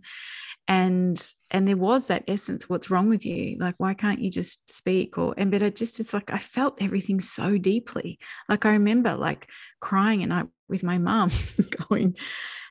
and 0.67 1.31
and 1.49 1.67
there 1.67 1.77
was 1.77 2.07
that 2.07 2.25
essence 2.27 2.67
what's 2.67 2.89
wrong 2.89 3.07
with 3.07 3.25
you? 3.25 3.57
Like 3.59 3.75
why 3.77 3.93
can't 3.93 4.19
you 4.19 4.29
just 4.29 4.69
speak? 4.69 5.17
Or 5.17 5.33
and 5.37 5.51
but 5.51 5.63
i 5.63 5.69
just 5.69 5.99
it's 5.99 6.13
like 6.13 6.31
i 6.31 6.37
felt 6.37 6.81
everything 6.81 7.19
so 7.19 7.57
deeply. 7.57 8.19
Like 8.49 8.65
i 8.65 8.71
remember 8.71 9.15
like 9.15 9.49
crying 9.79 10.23
and 10.23 10.33
i 10.33 10.43
with 10.69 10.83
my 10.83 10.97
mom 10.97 11.29
going 11.89 12.15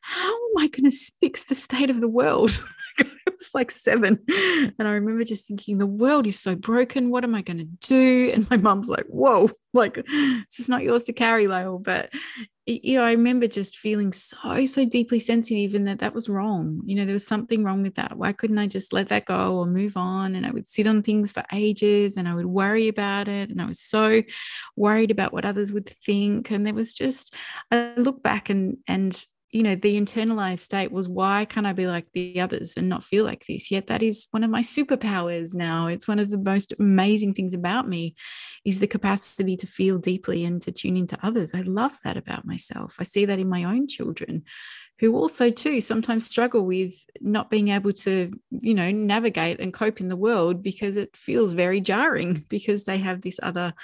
how 0.03 0.29
am 0.29 0.59
i 0.59 0.69
going 0.69 0.89
to 0.89 0.97
fix 1.21 1.45
the 1.45 1.55
state 1.55 1.91
of 1.91 2.01
the 2.01 2.09
world 2.09 2.63
was 3.39 3.51
like 3.55 3.71
seven. 3.71 4.19
And 4.29 4.89
I 4.89 4.93
remember 4.93 5.25
just 5.25 5.47
thinking, 5.47 5.79
the 5.79 5.87
world 5.87 6.27
is 6.27 6.41
so 6.41 6.55
broken. 6.55 7.11
What 7.11 7.25
am 7.25 7.35
I 7.35 7.43
going 7.43 7.59
to 7.59 7.89
do? 7.89 8.31
And 8.35 8.49
my 8.51 8.57
mom's 8.57 8.89
like, 8.89 9.07
whoa, 9.07 9.51
like, 9.73 9.95
this 9.95 10.59
is 10.59 10.69
not 10.69 10.83
yours 10.83 11.05
to 11.05 11.13
carry, 11.13 11.49
Lael. 11.49 11.79
But, 11.79 12.11
you 12.67 12.97
know, 12.97 13.05
I 13.05 13.13
remember 13.13 13.47
just 13.47 13.77
feeling 13.77 14.13
so, 14.13 14.65
so 14.67 14.85
deeply 14.85 15.21
sensitive 15.21 15.75
and 15.75 15.87
that 15.87 16.01
that 16.01 16.15
was 16.15 16.29
wrong. 16.29 16.81
You 16.85 16.97
know, 16.97 17.05
there 17.05 17.13
was 17.13 17.27
something 17.27 17.63
wrong 17.63 17.83
with 17.83 17.95
that. 17.95 18.17
Why 18.17 18.33
couldn't 18.33 18.59
I 18.59 18.67
just 18.67 18.93
let 18.93 19.09
that 19.11 19.27
go 19.27 19.59
or 19.59 19.67
move 19.67 19.97
on? 19.97 20.35
And 20.35 20.47
I 20.47 20.51
would 20.51 20.67
sit 20.67 20.87
on 20.87 21.03
things 21.03 21.31
for 21.31 21.45
ages 21.53 22.17
and 22.17 22.27
I 22.29 22.35
would 22.35 22.47
worry 22.47 22.89
about 22.89 23.29
it. 23.29 23.51
And 23.51 23.61
I 23.61 23.67
was 23.67 23.81
so 23.81 24.23
worried 24.75 25.11
about 25.11 25.33
what 25.33 25.45
others 25.45 25.73
would 25.73 25.89
think. 25.89 26.51
And 26.51 26.67
there 26.67 26.75
was 26.75 26.93
just, 26.95 27.35
I 27.71 27.93
look 27.97 28.23
back 28.23 28.51
and, 28.51 28.79
and, 28.89 29.25
you 29.51 29.63
know 29.63 29.75
the 29.75 30.01
internalized 30.01 30.59
state 30.59 30.91
was 30.91 31.09
why 31.09 31.45
can't 31.45 31.67
i 31.67 31.73
be 31.73 31.87
like 31.87 32.07
the 32.13 32.41
others 32.41 32.75
and 32.77 32.89
not 32.89 33.05
feel 33.05 33.25
like 33.25 33.45
this? 33.47 33.71
Yet 33.71 33.87
that 33.87 34.03
is 34.03 34.27
one 34.31 34.45
of 34.45 34.51
my 34.51 34.61
superpowers 34.61 35.55
now. 35.55 35.87
It's 35.87 36.09
one 36.09 36.19
of 36.19 36.31
the 36.31 36.39
most 36.39 36.75
amazing 36.79 37.35
things 37.35 37.55
about 37.55 37.89
me 37.89 38.15
is 38.65 38.81
the 38.81 38.87
capacity 38.87 39.57
to 39.57 39.67
feel 39.67 39.99
deeply 39.99 40.45
and 40.45 40.61
to 40.63 40.73
tune 40.73 40.97
into 40.97 41.19
others. 41.23 41.55
I 41.55 41.61
love 41.61 41.97
that 42.05 42.17
about 42.17 42.47
myself. 42.47 42.97
I 42.99 43.05
see 43.05 43.25
that 43.27 43.39
in 43.39 43.49
my 43.49 43.65
own 43.65 43.87
children 43.87 44.45
who 44.99 45.15
also 45.15 45.51
too 45.51 45.81
sometimes 45.81 46.27
struggle 46.27 46.65
with 46.65 46.95
not 47.21 47.51
being 47.51 47.69
able 47.69 47.93
to 47.93 48.33
you 48.51 48.75
know 48.75 48.91
navigate 48.91 49.61
and 49.61 49.73
cope 49.73 50.01
in 50.01 50.09
the 50.09 50.17
world 50.17 50.63
because 50.63 50.97
it 50.97 51.17
feels 51.17 51.53
very 51.53 51.81
jarring 51.81 52.45
because 52.49 52.85
they 52.85 52.99
have 52.99 53.21
this 53.21 53.39
other 53.43 53.75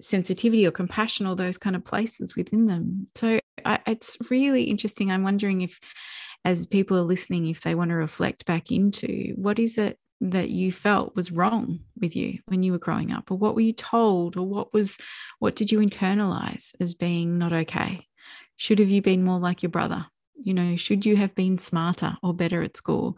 sensitivity 0.00 0.66
or 0.66 0.70
compassion 0.70 1.26
or 1.26 1.36
those 1.36 1.58
kind 1.58 1.76
of 1.76 1.84
places 1.84 2.36
within 2.36 2.66
them. 2.66 3.08
So 3.14 3.40
I, 3.64 3.78
it's 3.86 4.16
really 4.30 4.64
interesting. 4.64 5.10
I'm 5.10 5.22
wondering 5.22 5.62
if, 5.62 5.78
as 6.44 6.66
people 6.66 6.96
are 6.96 7.02
listening, 7.02 7.46
if 7.46 7.62
they 7.62 7.74
want 7.74 7.90
to 7.90 7.96
reflect 7.96 8.46
back 8.46 8.70
into 8.70 9.32
what 9.36 9.58
is 9.58 9.78
it 9.78 9.98
that 10.20 10.48
you 10.48 10.72
felt 10.72 11.14
was 11.14 11.32
wrong 11.32 11.80
with 12.00 12.16
you 12.16 12.38
when 12.46 12.62
you 12.62 12.72
were 12.72 12.78
growing 12.78 13.12
up, 13.12 13.30
or 13.30 13.36
what 13.36 13.54
were 13.54 13.60
you 13.60 13.72
told, 13.72 14.36
or 14.36 14.46
what 14.46 14.72
was, 14.72 14.98
what 15.38 15.56
did 15.56 15.70
you 15.70 15.78
internalize 15.80 16.74
as 16.80 16.94
being 16.94 17.36
not 17.38 17.52
okay? 17.52 18.06
Should 18.56 18.78
have 18.78 18.88
you 18.88 19.02
been 19.02 19.22
more 19.22 19.38
like 19.38 19.62
your 19.62 19.70
brother? 19.70 20.06
you 20.38 20.52
know 20.52 20.76
should 20.76 21.06
you 21.06 21.16
have 21.16 21.34
been 21.34 21.58
smarter 21.58 22.16
or 22.22 22.34
better 22.34 22.62
at 22.62 22.76
school 22.76 23.16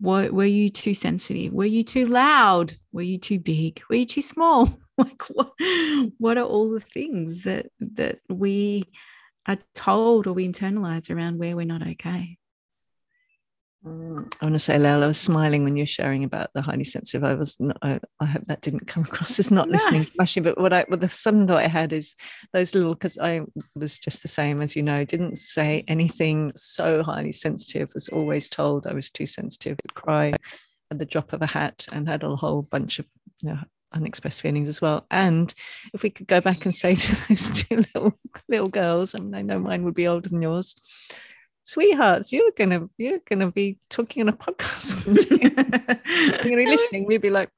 were, 0.00 0.30
were 0.30 0.44
you 0.44 0.68
too 0.68 0.94
sensitive 0.94 1.52
were 1.52 1.64
you 1.64 1.84
too 1.84 2.06
loud 2.06 2.74
were 2.92 3.02
you 3.02 3.18
too 3.18 3.38
big 3.38 3.82
were 3.88 3.96
you 3.96 4.06
too 4.06 4.22
small 4.22 4.68
like 4.98 5.22
what, 5.30 5.52
what 6.18 6.38
are 6.38 6.44
all 6.44 6.70
the 6.70 6.80
things 6.80 7.42
that 7.42 7.66
that 7.80 8.18
we 8.28 8.84
are 9.46 9.58
told 9.74 10.26
or 10.26 10.32
we 10.32 10.48
internalize 10.48 11.14
around 11.14 11.38
where 11.38 11.56
we're 11.56 11.66
not 11.66 11.86
okay 11.86 12.38
Mm, 13.86 14.32
I 14.40 14.46
want 14.46 14.54
to 14.54 14.58
say, 14.58 14.78
Lael, 14.78 15.04
I 15.04 15.08
was 15.08 15.20
smiling 15.20 15.62
when 15.62 15.76
you're 15.76 15.84
sharing 15.84 16.24
about 16.24 16.48
the 16.54 16.62
highly 16.62 16.84
sensitive. 16.84 17.22
I 17.22 17.34
was, 17.34 17.60
not, 17.60 17.76
I, 17.82 18.00
I, 18.18 18.24
hope 18.24 18.46
that 18.46 18.62
didn't 18.62 18.86
come 18.86 19.02
across 19.02 19.38
as 19.38 19.50
not 19.50 19.68
no. 19.68 19.74
listening 19.74 20.06
much. 20.18 20.38
But 20.42 20.58
what 20.58 20.72
I, 20.72 20.86
well, 20.88 20.98
the 20.98 21.08
sudden 21.08 21.46
thought 21.46 21.62
I 21.62 21.68
had 21.68 21.92
is 21.92 22.14
those 22.54 22.74
little, 22.74 22.94
because 22.94 23.18
I 23.18 23.42
was 23.74 23.98
just 23.98 24.22
the 24.22 24.28
same 24.28 24.62
as 24.62 24.74
you 24.74 24.82
know, 24.82 25.04
didn't 25.04 25.36
say 25.36 25.84
anything 25.86 26.52
so 26.56 27.02
highly 27.02 27.32
sensitive. 27.32 27.90
Was 27.92 28.08
always 28.08 28.48
told 28.48 28.86
I 28.86 28.94
was 28.94 29.10
too 29.10 29.26
sensitive, 29.26 29.76
to 29.76 29.94
cry 29.94 30.32
at 30.90 30.98
the 30.98 31.04
drop 31.04 31.34
of 31.34 31.42
a 31.42 31.46
hat, 31.46 31.86
and 31.92 32.08
had 32.08 32.22
a 32.22 32.36
whole 32.36 32.62
bunch 32.62 32.98
of 32.98 33.06
you 33.42 33.50
know, 33.50 33.58
unexpressed 33.94 34.42
feelings 34.42 34.68
as 34.68 34.80
well. 34.80 35.06
And 35.10 35.52
if 35.92 36.02
we 36.02 36.10
could 36.10 36.26
go 36.26 36.40
back 36.40 36.64
and 36.64 36.74
say 36.74 36.94
to 36.94 37.16
those 37.28 37.50
two 37.50 37.76
little 37.76 38.18
little 38.48 38.68
girls, 38.68 39.14
I 39.14 39.18
mean, 39.18 39.34
I 39.34 39.42
know 39.42 39.58
mine 39.58 39.84
would 39.84 39.94
be 39.94 40.08
older 40.08 40.28
than 40.28 40.42
yours 40.42 40.76
sweethearts, 41.64 42.32
you're 42.32 42.52
gonna 42.56 42.88
you're 42.96 43.20
gonna 43.28 43.50
be 43.50 43.78
talking 43.88 44.22
on 44.22 44.28
a 44.28 44.32
podcast. 44.32 45.06
you're 45.30 46.38
gonna 46.38 46.56
be 46.56 46.66
listening. 46.66 47.06
We'd 47.06 47.22
be 47.22 47.30
like, 47.30 47.50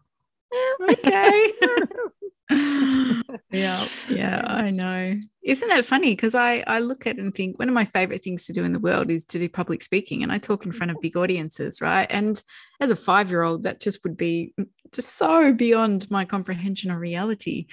okay. 0.90 1.52
yeah, 3.50 3.88
yeah, 4.08 4.42
I 4.46 4.70
know. 4.70 5.18
Isn't 5.44 5.68
that 5.68 5.84
funny? 5.84 6.12
Because 6.14 6.34
I 6.34 6.62
I 6.66 6.78
look 6.78 7.06
at 7.06 7.16
and 7.16 7.34
think 7.34 7.58
one 7.58 7.68
of 7.68 7.74
my 7.74 7.84
favorite 7.84 8.22
things 8.22 8.46
to 8.46 8.52
do 8.52 8.64
in 8.64 8.72
the 8.72 8.78
world 8.78 9.10
is 9.10 9.24
to 9.26 9.38
do 9.38 9.48
public 9.48 9.82
speaking, 9.82 10.22
and 10.22 10.30
I 10.30 10.38
talk 10.38 10.64
in 10.64 10.72
front 10.72 10.92
of 10.92 11.00
big 11.00 11.16
audiences, 11.16 11.80
right? 11.80 12.06
And 12.08 12.40
as 12.80 12.90
a 12.90 12.96
five 12.96 13.30
year 13.30 13.42
old, 13.42 13.64
that 13.64 13.80
just 13.80 14.04
would 14.04 14.16
be 14.16 14.52
mm, 14.58 14.68
just 14.92 15.16
so 15.16 15.52
beyond 15.52 16.10
my 16.10 16.24
comprehension 16.24 16.90
or 16.90 16.98
reality 16.98 17.66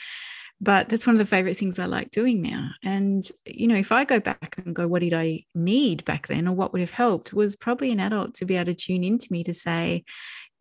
but 0.64 0.88
that's 0.88 1.06
one 1.06 1.16
of 1.16 1.20
the 1.20 1.26
favorite 1.26 1.58
things 1.58 1.78
I 1.78 1.86
like 1.88 2.12
doing 2.12 2.42
now. 2.42 2.70
And, 2.84 3.22
you 3.46 3.68
know, 3.68 3.76
if 3.76 3.92
I 3.92 4.06
go 4.06 4.22
back 4.22 4.56
and 4.64 4.74
go, 4.74 4.88
what 4.88 5.02
did 5.02 5.14
I 5.14 5.44
need 5.54 6.06
back 6.06 6.28
then 6.28 6.48
or 6.48 6.56
what 6.56 6.72
would 6.72 6.80
have 6.80 6.92
helped 6.92 7.34
was 7.34 7.58
probably 7.58 7.92
an 7.92 8.00
adult 8.00 8.36
to 8.36 8.46
be 8.46 8.56
able 8.56 8.68
to 8.68 8.74
tune 8.74 9.04
into 9.04 9.28
me 9.30 9.44
to 9.44 9.54
say, 9.54 10.06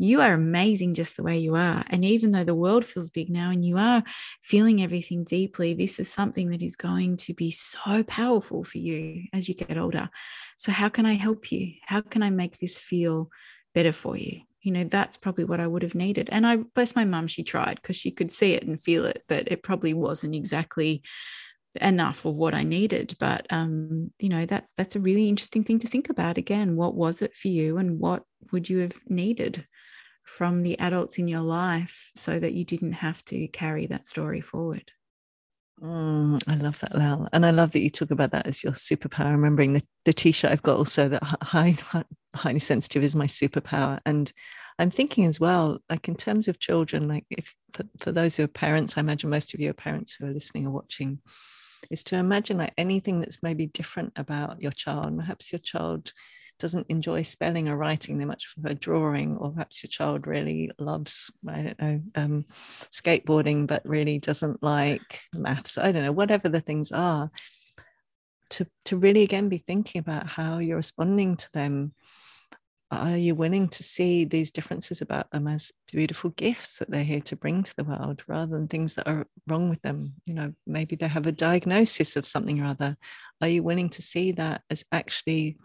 you 0.03 0.21
are 0.21 0.33
amazing 0.33 0.95
just 0.95 1.17
the 1.17 1.23
way 1.23 1.39
you 1.39 1.55
are. 1.55 1.85
And 1.89 2.05
even 2.05 2.33
though 2.33 2.43
the 2.43 2.57
world 2.57 2.85
feels 2.85 3.09
big 3.09 3.31
now 3.31 3.51
and 3.51 3.65
you 3.65 3.79
are 3.79 4.03
feeling 4.43 4.83
everything 4.83 5.23
deeply, 5.23 5.75
this 5.75 6.01
is 6.01 6.13
something 6.13 6.51
that 6.51 6.61
is 6.61 6.75
going 6.75 7.19
to 7.19 7.35
be 7.35 7.53
so 7.53 8.03
powerful 8.03 8.65
for 8.65 8.79
you 8.79 9.25
as 9.33 9.49
you 9.49 9.55
get 9.55 9.79
older. 9.79 10.11
So, 10.57 10.73
how 10.73 10.89
can 10.89 11.07
I 11.07 11.15
help 11.15 11.53
you? 11.53 11.75
How 11.87 12.01
can 12.01 12.23
I 12.23 12.31
make 12.31 12.59
this 12.59 12.79
feel 12.79 13.31
better 13.75 13.93
for 13.93 14.17
you? 14.17 14.41
you 14.65 14.71
know 14.71 14.85
that's 14.85 15.17
probably 15.17 15.43
what 15.43 15.59
i 15.59 15.67
would 15.67 15.83
have 15.83 15.97
needed 15.97 16.29
and 16.31 16.47
i 16.47 16.55
bless 16.55 16.95
my 16.95 17.05
mum 17.05 17.27
she 17.27 17.43
tried 17.43 17.81
because 17.83 17.97
she 17.97 18.13
could 18.13 18.31
see 18.31 18.53
it 18.53 18.63
and 18.63 18.81
feel 18.81 19.05
it 19.05 19.25
but 19.29 19.51
it 19.51 19.61
probably 19.61 19.93
wasn't 19.93 20.33
exactly 20.33 21.03
enough 21.81 22.25
of 22.25 22.37
what 22.37 22.55
i 22.55 22.63
needed 22.63 23.17
but 23.19 23.45
um 23.51 24.13
you 24.21 24.29
know 24.29 24.47
that's 24.47 24.73
that's 24.75 24.95
a 24.95 25.01
really 25.01 25.29
interesting 25.29 25.65
thing 25.65 25.81
to 25.81 25.89
think 25.89 26.09
about 26.11 26.39
again 26.39 26.77
what 26.77 26.95
was 26.95 27.23
it 27.23 27.35
for 27.35 27.49
you 27.49 27.77
and 27.77 27.99
what 27.99 28.23
would 28.53 28.71
you 28.71 28.79
have 28.79 28.95
needed 29.09 29.67
from 30.25 30.63
the 30.63 30.79
adults 30.79 31.19
in 31.19 31.29
your 31.29 31.41
life 31.41 32.11
so 32.15 32.39
that 32.39 32.55
you 32.55 32.65
didn't 32.65 32.93
have 32.93 33.25
to 33.25 33.49
carry 33.49 33.87
that 33.87 34.05
story 34.05 34.41
forward 34.41 34.93
Mm, 35.83 36.41
I 36.47 36.55
love 36.55 36.79
that, 36.81 36.95
Lael. 36.95 37.29
And 37.33 37.45
I 37.45 37.51
love 37.51 37.73
that 37.73 37.81
you 37.81 37.91
talk 37.91 38.13
about 38.13 38.31
that 38.31 38.47
as 38.47 38.63
your 38.63 38.73
superpower. 38.73 39.33
Remembering 39.33 39.73
the, 39.73 39.83
the 40.05 40.13
t-shirt 40.13 40.53
I've 40.53 40.63
got 40.63 40.77
also 40.77 41.09
that 41.09 41.23
high, 41.23 41.71
high, 41.71 42.05
highly 42.35 42.61
sensitive 42.61 43.03
is 43.03 43.17
my 43.17 43.27
superpower. 43.27 43.99
And 44.07 44.33
I'm 44.79 44.91
thinking 44.91 45.25
as 45.25 45.41
well, 45.41 45.79
like 45.91 46.07
in 46.07 46.15
terms 46.15 46.47
of 46.47 46.61
children, 46.61 47.09
like 47.09 47.25
if 47.31 47.55
for, 47.75 47.85
for 48.01 48.13
those 48.13 48.37
who 48.37 48.45
are 48.45 48.49
parents, 48.49 48.97
I 48.97 49.01
imagine 49.01 49.31
most 49.31 49.55
of 49.55 49.61
you 49.61 49.71
are 49.71 49.75
parents 49.75 50.15
who 50.15 50.27
are 50.27 50.33
listening 50.33 50.67
or 50.67 50.71
watching, 50.71 51.19
is 51.91 52.05
to 52.05 52.17
imagine 52.17 52.59
like 52.59 52.75
anything 52.79 53.19
that's 53.21 53.43
maybe 53.43 53.67
different 53.67 54.13
about 54.15 54.63
your 54.63 54.73
child. 54.73 55.19
Perhaps 55.19 55.53
your 55.53 55.59
child 55.59 56.13
doesn't 56.63 56.87
enjoy 56.89 57.23
spelling 57.23 57.69
or 57.69 57.77
writing, 57.77 58.17
they 58.17 58.25
much 58.25 58.55
prefer 58.55 58.75
drawing, 58.75 59.37
or 59.37 59.51
perhaps 59.51 59.83
your 59.83 59.89
child 59.89 60.29
really 60.29 60.71
loves, 60.79 61.31
I 61.47 61.63
don't 61.63 61.83
know, 61.83 62.01
um, 62.15 62.45
skateboarding, 62.91 63.67
but 63.67 63.83
really 63.85 64.21
doesn't 64.21 64.63
like 64.63 65.21
maths. 65.35 65.77
I 65.77 65.91
don't 65.91 66.05
know, 66.05 66.13
whatever 66.13 66.49
the 66.49 66.61
things 66.61 66.93
are. 66.93 67.31
To, 68.51 68.67
to 68.85 68.99
really 68.99 69.23
again 69.23 69.49
be 69.49 69.59
thinking 69.59 69.99
about 69.99 70.27
how 70.27 70.59
you're 70.59 70.77
responding 70.77 71.37
to 71.37 71.49
them 71.53 71.95
are 72.91 73.17
you 73.17 73.35
willing 73.35 73.71
to 73.71 73.83
see 73.83 74.27
these 74.27 74.51
differences 74.51 75.01
about 75.01 75.31
them 75.31 75.49
as 75.49 75.73
beautiful 75.91 76.29
gifts 76.31 76.79
that 76.79 76.91
they're 76.91 77.03
here 77.03 77.23
to 77.23 77.37
bring 77.37 77.63
to 77.63 77.75
the 77.77 77.85
world 77.85 78.23
rather 78.29 78.53
than 78.53 78.69
things 78.69 78.93
that 78.93 79.09
are 79.09 79.27
wrong 79.49 79.71
with 79.71 79.81
them 79.81 80.13
you 80.27 80.35
know 80.35 80.53
maybe 80.67 80.95
they 80.95 81.09
have 81.09 81.27
a 81.27 81.33
diagnosis 81.33 82.17
of 82.17 82.27
something 82.27 82.61
or 82.61 82.67
other 82.67 82.95
are 83.41 83.49
you 83.49 83.63
willing 83.63 83.89
to 83.89 84.03
see 84.03 84.33
that 84.33 84.61
as 84.69 84.85
actually 84.93 85.57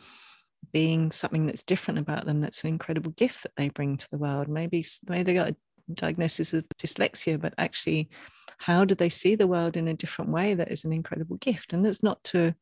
being 0.74 1.12
something 1.12 1.46
that's 1.46 1.64
different 1.64 2.00
about 2.00 2.26
them 2.26 2.42
that's 2.42 2.64
an 2.64 2.70
incredible 2.70 3.12
gift 3.12 3.44
that 3.44 3.56
they 3.56 3.70
bring 3.70 3.98
to 3.98 4.08
the 4.12 4.18
world. 4.18 4.48
Maybe 4.48 4.86
maybe 5.08 5.24
they 5.24 5.34
got 5.34 5.52
a 5.52 5.56
diagnosis 5.94 6.54
of 6.54 6.66
dyslexia 6.78 7.40
but 7.40 7.54
actually 7.58 8.10
how 8.58 8.84
do 8.84 8.94
they 8.94 9.10
see 9.10 9.36
the 9.36 9.48
world 9.48 9.78
in 9.78 9.88
a 9.88 9.94
different 9.94 10.32
way 10.32 10.54
that 10.54 10.72
is 10.72 10.84
an 10.84 10.94
incredible 10.94 11.38
gift? 11.38 11.74
And 11.74 11.84
that's 11.84 12.04
not 12.04 12.24
to 12.26 12.54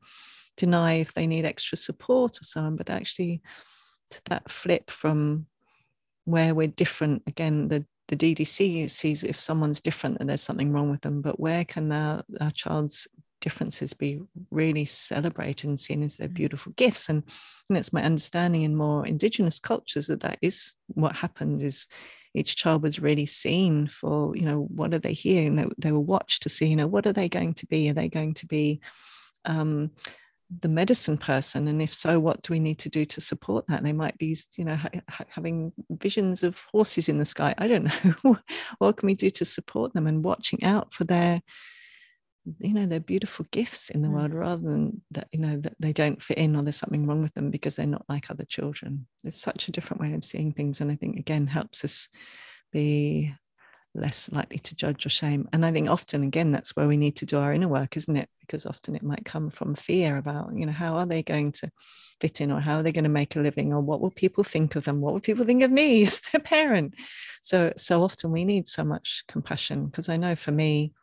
deny 0.57 0.93
if 0.95 1.13
they 1.13 1.27
need 1.27 1.45
extra 1.45 1.77
support 1.77 2.39
or 2.39 2.43
so 2.43 2.61
on 2.61 2.75
but 2.75 2.89
actually 2.89 3.41
to 4.11 4.21
that 4.25 4.49
flip 4.49 4.89
from 4.89 5.47
where 6.25 6.55
we're 6.55 6.67
different 6.67 7.23
again 7.27 7.67
the 7.67 7.85
the 8.07 8.15
DDC 8.15 8.89
sees 8.89 9.23
if 9.23 9.39
someone's 9.39 9.81
different 9.81 10.19
that 10.19 10.27
there's 10.27 10.41
something 10.41 10.71
wrong 10.71 10.91
with 10.91 11.01
them 11.01 11.21
but 11.21 11.39
where 11.39 11.65
can 11.65 11.91
our, 11.91 12.21
our 12.39 12.51
child's 12.51 13.07
differences 13.45 13.93
be 13.93 14.19
really 14.49 14.85
celebrated 14.85 15.69
and 15.69 15.79
seen 15.79 16.01
as 16.01 16.17
their 16.17 16.27
mm. 16.27 16.33
beautiful 16.33 16.71
gifts 16.75 17.09
and, 17.09 17.21
and 17.69 17.77
it's 17.77 17.93
my 17.93 18.03
understanding 18.03 18.63
in 18.63 18.75
more 18.75 19.05
indigenous 19.05 19.59
cultures 19.59 20.07
that 20.07 20.21
that 20.21 20.39
is 20.41 20.75
what 20.87 21.15
happens 21.15 21.61
is 21.61 21.85
each 22.33 22.55
child 22.55 22.81
was 22.81 22.99
really 22.99 23.25
seen 23.25 23.87
for 23.87 24.35
you 24.35 24.45
know 24.45 24.67
what 24.75 24.93
are 24.93 24.99
they 24.99 25.13
here 25.13 25.47
and 25.47 25.57
they, 25.57 25.65
they 25.77 25.91
were 25.91 25.99
watched 25.99 26.43
to 26.43 26.49
see 26.49 26.65
you 26.65 26.75
know 26.75 26.87
what 26.87 27.05
are 27.07 27.13
they 27.13 27.29
going 27.29 27.53
to 27.53 27.65
be? 27.67 27.89
Are 27.89 27.93
they 27.93 28.09
going 28.09 28.33
to 28.35 28.45
be 28.45 28.81
um, 29.45 29.91
the 30.59 30.67
medicine 30.67 31.17
person? 31.17 31.67
And 31.67 31.81
if 31.81 31.93
so 31.93 32.19
what 32.19 32.41
do 32.41 32.53
we 32.53 32.59
need 32.59 32.79
to 32.79 32.89
do 32.89 33.05
to 33.05 33.21
support 33.21 33.65
that? 33.67 33.83
They 33.83 33.93
might 33.93 34.17
be 34.17 34.35
you 34.57 34.65
know 34.65 34.75
ha- 34.75 35.25
having 35.29 35.71
visions 35.89 36.43
of 36.43 36.59
horses 36.71 37.07
in 37.09 37.19
the 37.19 37.25
sky. 37.25 37.55
I 37.57 37.67
don't 37.67 37.85
know. 38.23 38.37
What 38.79 38.97
can 38.97 39.07
we 39.07 39.15
do 39.15 39.29
to 39.29 39.45
support 39.45 39.93
them 39.93 40.07
and 40.07 40.23
watching 40.23 40.63
out 40.63 40.93
for 40.93 41.05
their 41.05 41.41
you 42.59 42.73
know 42.73 42.85
they're 42.85 42.99
beautiful 42.99 43.45
gifts 43.51 43.89
in 43.89 44.01
the 44.01 44.07
mm. 44.07 44.13
world 44.13 44.33
rather 44.33 44.61
than 44.61 45.01
that 45.11 45.27
you 45.31 45.39
know 45.39 45.57
that 45.57 45.75
they 45.79 45.91
don't 45.91 46.21
fit 46.21 46.37
in 46.37 46.55
or 46.55 46.61
there's 46.61 46.75
something 46.75 47.07
wrong 47.07 47.21
with 47.21 47.33
them 47.33 47.49
because 47.49 47.75
they're 47.75 47.87
not 47.87 48.05
like 48.07 48.29
other 48.29 48.45
children. 48.45 49.07
It's 49.23 49.41
such 49.41 49.67
a 49.67 49.71
different 49.71 50.01
way 50.01 50.13
of 50.13 50.23
seeing 50.23 50.51
things 50.51 50.81
and 50.81 50.91
i 50.91 50.95
think 50.95 51.17
again 51.17 51.47
helps 51.47 51.83
us 51.83 52.07
be 52.71 53.33
less 53.95 54.29
likely 54.31 54.59
to 54.59 54.75
judge 54.75 55.05
or 55.05 55.09
shame. 55.09 55.47
And 55.53 55.65
i 55.65 55.71
think 55.71 55.89
often 55.89 56.23
again 56.23 56.51
that's 56.51 56.75
where 56.75 56.87
we 56.87 56.97
need 56.97 57.15
to 57.17 57.25
do 57.25 57.39
our 57.39 57.53
inner 57.53 57.67
work 57.67 57.97
isn't 57.97 58.17
it? 58.17 58.29
Because 58.41 58.65
often 58.65 58.95
it 58.95 59.03
might 59.03 59.25
come 59.25 59.49
from 59.49 59.73
fear 59.73 60.17
about 60.17 60.51
you 60.55 60.65
know 60.65 60.71
how 60.71 60.97
are 60.97 61.07
they 61.07 61.23
going 61.23 61.51
to 61.53 61.71
fit 62.21 62.41
in 62.41 62.51
or 62.51 62.61
how 62.61 62.75
are 62.75 62.83
they 62.83 62.91
going 62.91 63.03
to 63.03 63.09
make 63.09 63.35
a 63.35 63.39
living 63.39 63.73
or 63.73 63.81
what 63.81 64.01
will 64.01 64.11
people 64.11 64.43
think 64.43 64.75
of 64.75 64.85
them? 64.85 65.01
What 65.01 65.13
will 65.13 65.19
people 65.19 65.45
think 65.45 65.63
of 65.63 65.71
me 65.71 66.05
as 66.07 66.21
their 66.31 66.41
parent? 66.41 66.93
So 67.41 67.73
so 67.75 68.03
often 68.03 68.31
we 68.31 68.45
need 68.45 68.67
so 68.67 68.83
much 68.83 69.23
compassion 69.27 69.87
because 69.87 70.09
i 70.09 70.17
know 70.17 70.35
for 70.35 70.51
me 70.51 70.93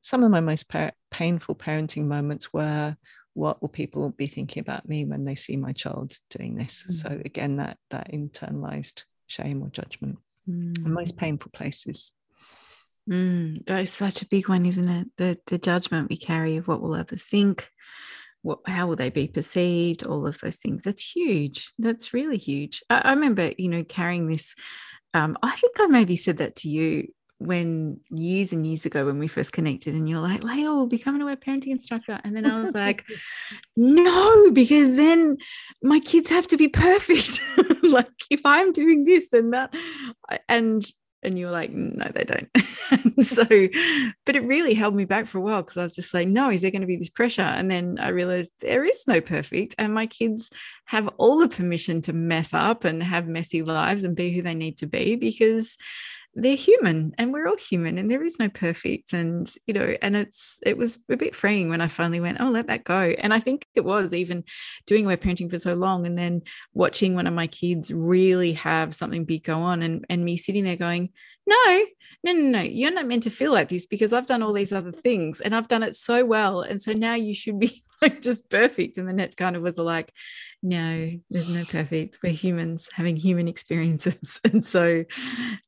some 0.00 0.22
of 0.22 0.30
my 0.30 0.40
most 0.40 0.68
par- 0.68 0.92
painful 1.10 1.54
parenting 1.54 2.04
moments 2.04 2.52
were 2.52 2.96
what 3.34 3.60
will 3.60 3.68
people 3.68 4.10
be 4.10 4.26
thinking 4.26 4.60
about 4.60 4.88
me 4.88 5.04
when 5.04 5.24
they 5.24 5.34
see 5.34 5.56
my 5.56 5.72
child 5.72 6.16
doing 6.30 6.56
this. 6.56 6.86
Mm. 6.88 6.94
so 6.94 7.22
again 7.24 7.56
that 7.56 7.78
that 7.90 8.12
internalized 8.12 9.04
shame 9.26 9.62
or 9.62 9.68
judgment 9.68 10.18
mm. 10.48 10.74
the 10.82 10.88
most 10.88 11.16
painful 11.16 11.50
places. 11.52 12.12
Mm, 13.08 13.64
that 13.66 13.80
is 13.80 13.92
such 13.92 14.22
a 14.22 14.28
big 14.28 14.48
one 14.48 14.66
isn't 14.66 14.88
it? 14.88 15.08
The 15.16 15.38
the 15.46 15.58
judgment 15.58 16.10
we 16.10 16.16
carry 16.16 16.56
of 16.56 16.68
what 16.68 16.80
will 16.80 16.94
others 16.94 17.24
think 17.24 17.70
what 18.42 18.60
how 18.66 18.86
will 18.86 18.96
they 18.96 19.10
be 19.10 19.28
perceived 19.28 20.06
all 20.06 20.26
of 20.26 20.38
those 20.38 20.56
things. 20.56 20.84
That's 20.84 21.14
huge. 21.14 21.72
That's 21.78 22.14
really 22.14 22.38
huge. 22.38 22.82
I, 22.88 23.02
I 23.04 23.12
remember 23.12 23.52
you 23.58 23.68
know 23.68 23.84
carrying 23.84 24.26
this 24.26 24.54
um, 25.14 25.36
i 25.42 25.50
think 25.50 25.78
i 25.80 25.86
maybe 25.86 26.16
said 26.16 26.38
that 26.38 26.56
to 26.56 26.68
you 26.68 27.08
when 27.40 27.98
years 28.10 28.52
and 28.52 28.66
years 28.66 28.84
ago 28.84 29.06
when 29.06 29.18
we 29.18 29.26
first 29.26 29.54
connected 29.54 29.94
and 29.94 30.06
you're 30.06 30.20
like 30.20 30.44
Lael 30.44 30.76
will 30.76 30.86
become 30.86 31.14
an 31.14 31.22
aware 31.22 31.36
parenting 31.36 31.68
instructor. 31.68 32.20
And 32.22 32.36
then 32.36 32.44
I 32.44 32.60
was 32.60 32.74
like 32.74 33.06
no 33.76 34.50
because 34.50 34.94
then 34.94 35.38
my 35.82 36.00
kids 36.00 36.28
have 36.28 36.46
to 36.48 36.56
be 36.56 36.68
perfect. 36.68 37.40
Like 37.82 38.10
if 38.30 38.42
I'm 38.44 38.72
doing 38.72 39.02
this 39.02 39.28
then 39.32 39.50
that 39.50 39.74
and 40.48 40.86
and 41.22 41.38
you're 41.38 41.50
like 41.50 41.70
no 41.72 42.08
they 42.14 42.24
don't. 42.24 42.50
So 43.24 43.44
but 44.26 44.36
it 44.36 44.44
really 44.44 44.74
held 44.74 44.94
me 44.94 45.06
back 45.06 45.26
for 45.26 45.38
a 45.38 45.40
while 45.40 45.62
because 45.62 45.78
I 45.78 45.82
was 45.82 45.96
just 45.96 46.12
like 46.12 46.28
no 46.28 46.50
is 46.50 46.60
there 46.60 46.70
going 46.70 46.82
to 46.82 46.86
be 46.86 46.98
this 46.98 47.08
pressure? 47.08 47.40
And 47.40 47.70
then 47.70 47.98
I 47.98 48.08
realized 48.08 48.52
there 48.60 48.84
is 48.84 49.04
no 49.08 49.22
perfect 49.22 49.74
and 49.78 49.94
my 49.94 50.06
kids 50.06 50.50
have 50.84 51.08
all 51.16 51.38
the 51.38 51.48
permission 51.48 52.02
to 52.02 52.12
mess 52.12 52.52
up 52.52 52.84
and 52.84 53.02
have 53.02 53.26
messy 53.26 53.62
lives 53.62 54.04
and 54.04 54.14
be 54.14 54.30
who 54.30 54.42
they 54.42 54.54
need 54.54 54.76
to 54.78 54.86
be 54.86 55.16
because 55.16 55.78
they're 56.34 56.54
human 56.54 57.12
and 57.18 57.32
we're 57.32 57.48
all 57.48 57.56
human 57.56 57.98
and 57.98 58.08
there 58.08 58.22
is 58.22 58.38
no 58.38 58.48
perfect 58.48 59.12
and 59.12 59.52
you 59.66 59.74
know 59.74 59.96
and 60.00 60.14
it's 60.14 60.60
it 60.64 60.76
was 60.76 60.98
a 61.10 61.16
bit 61.16 61.34
freeing 61.34 61.68
when 61.68 61.80
i 61.80 61.88
finally 61.88 62.20
went 62.20 62.40
oh 62.40 62.48
let 62.48 62.68
that 62.68 62.84
go. 62.84 63.14
And 63.18 63.34
i 63.34 63.40
think 63.40 63.66
it 63.74 63.84
was 63.84 64.14
even 64.14 64.44
doing 64.86 65.04
aware 65.04 65.16
parenting 65.16 65.50
for 65.50 65.58
so 65.58 65.74
long 65.74 66.06
and 66.06 66.16
then 66.16 66.42
watching 66.72 67.14
one 67.14 67.26
of 67.26 67.34
my 67.34 67.48
kids 67.48 67.92
really 67.92 68.52
have 68.52 68.94
something 68.94 69.24
big 69.24 69.42
go 69.42 69.58
on 69.58 69.82
and 69.82 70.04
and 70.08 70.24
me 70.24 70.36
sitting 70.36 70.64
there 70.64 70.76
going 70.76 71.10
no 71.46 71.84
no 72.22 72.32
no 72.32 72.40
no 72.40 72.60
you're 72.60 72.92
not 72.92 73.06
meant 73.06 73.24
to 73.24 73.30
feel 73.30 73.52
like 73.52 73.68
this 73.68 73.86
because 73.86 74.12
i've 74.12 74.26
done 74.26 74.42
all 74.42 74.52
these 74.52 74.72
other 74.72 74.92
things 74.92 75.40
and 75.40 75.54
i've 75.54 75.68
done 75.68 75.82
it 75.82 75.96
so 75.96 76.24
well 76.24 76.62
and 76.62 76.80
so 76.80 76.92
now 76.92 77.14
you 77.14 77.34
should 77.34 77.58
be 77.58 77.82
like 78.02 78.22
just 78.22 78.48
perfect. 78.48 78.96
And 78.96 79.08
then 79.08 79.20
it 79.20 79.36
kind 79.36 79.56
of 79.56 79.62
was 79.62 79.78
like 79.78 80.12
no 80.62 81.10
there's 81.30 81.48
no 81.48 81.64
perfect. 81.64 82.18
We're 82.22 82.32
humans 82.32 82.88
having 82.92 83.16
human 83.16 83.48
experiences. 83.48 84.40
And 84.52 84.64
so 84.64 85.04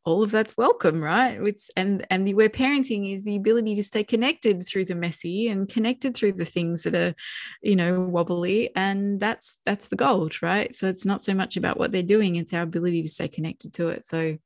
all 0.05 0.23
of 0.23 0.31
that's 0.31 0.57
welcome 0.57 1.03
right? 1.03 1.41
It's 1.41 1.71
and 1.77 2.07
and 2.11 2.27
the 2.27 2.33
aware 2.33 2.49
parenting 2.49 3.13
is 3.13 3.23
the 3.23 3.37
ability 3.37 3.75
to 3.77 3.83
stay 3.83 4.03
connected 4.05 4.67
through 4.67 4.87
the 4.87 4.95
messy 4.95 5.49
and 5.49 5.69
connected 5.69 6.17
through 6.17 6.33
the 6.33 6.45
things 6.45 6.83
that 6.83 6.95
are 6.95 7.15
you 7.63 7.77
know 7.77 8.01
wobbly. 8.01 8.71
And 8.75 9.21
that's 9.21 9.59
that's 9.65 9.89
the 9.89 9.97
gold 9.97 10.43
right? 10.43 10.75
So 10.75 10.89
it's 10.89 11.05
not 11.05 11.23
so 11.23 11.35
much 11.35 11.57
about 11.57 11.79
what 11.79 11.93
they're 11.93 12.03
doing 12.03 12.37
it's 12.37 12.53
our 12.53 12.63
ability 12.63 13.03
to 13.03 13.09
stay 13.09 13.29
connected 13.29 13.73
to 13.75 13.89
it. 13.89 14.05
So 14.05 14.39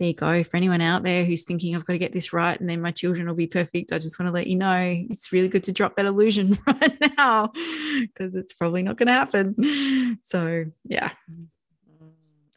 there 0.00 0.08
you 0.08 0.14
go. 0.14 0.42
For 0.42 0.56
anyone 0.56 0.80
out 0.80 1.02
there 1.02 1.26
who's 1.26 1.44
thinking, 1.44 1.76
I've 1.76 1.84
got 1.84 1.92
to 1.92 1.98
get 1.98 2.12
this 2.12 2.32
right 2.32 2.58
and 2.58 2.68
then 2.68 2.80
my 2.80 2.90
children 2.90 3.28
will 3.28 3.34
be 3.34 3.46
perfect, 3.46 3.92
I 3.92 3.98
just 3.98 4.18
want 4.18 4.28
to 4.28 4.32
let 4.32 4.46
you 4.46 4.56
know 4.56 4.96
it's 5.10 5.30
really 5.30 5.48
good 5.48 5.64
to 5.64 5.72
drop 5.72 5.96
that 5.96 6.06
illusion 6.06 6.58
right 6.66 6.98
now 7.18 7.52
because 8.00 8.34
it's 8.34 8.54
probably 8.54 8.82
not 8.82 8.96
going 8.96 9.08
to 9.08 9.12
happen. 9.12 10.18
So, 10.24 10.64
yeah. 10.84 11.10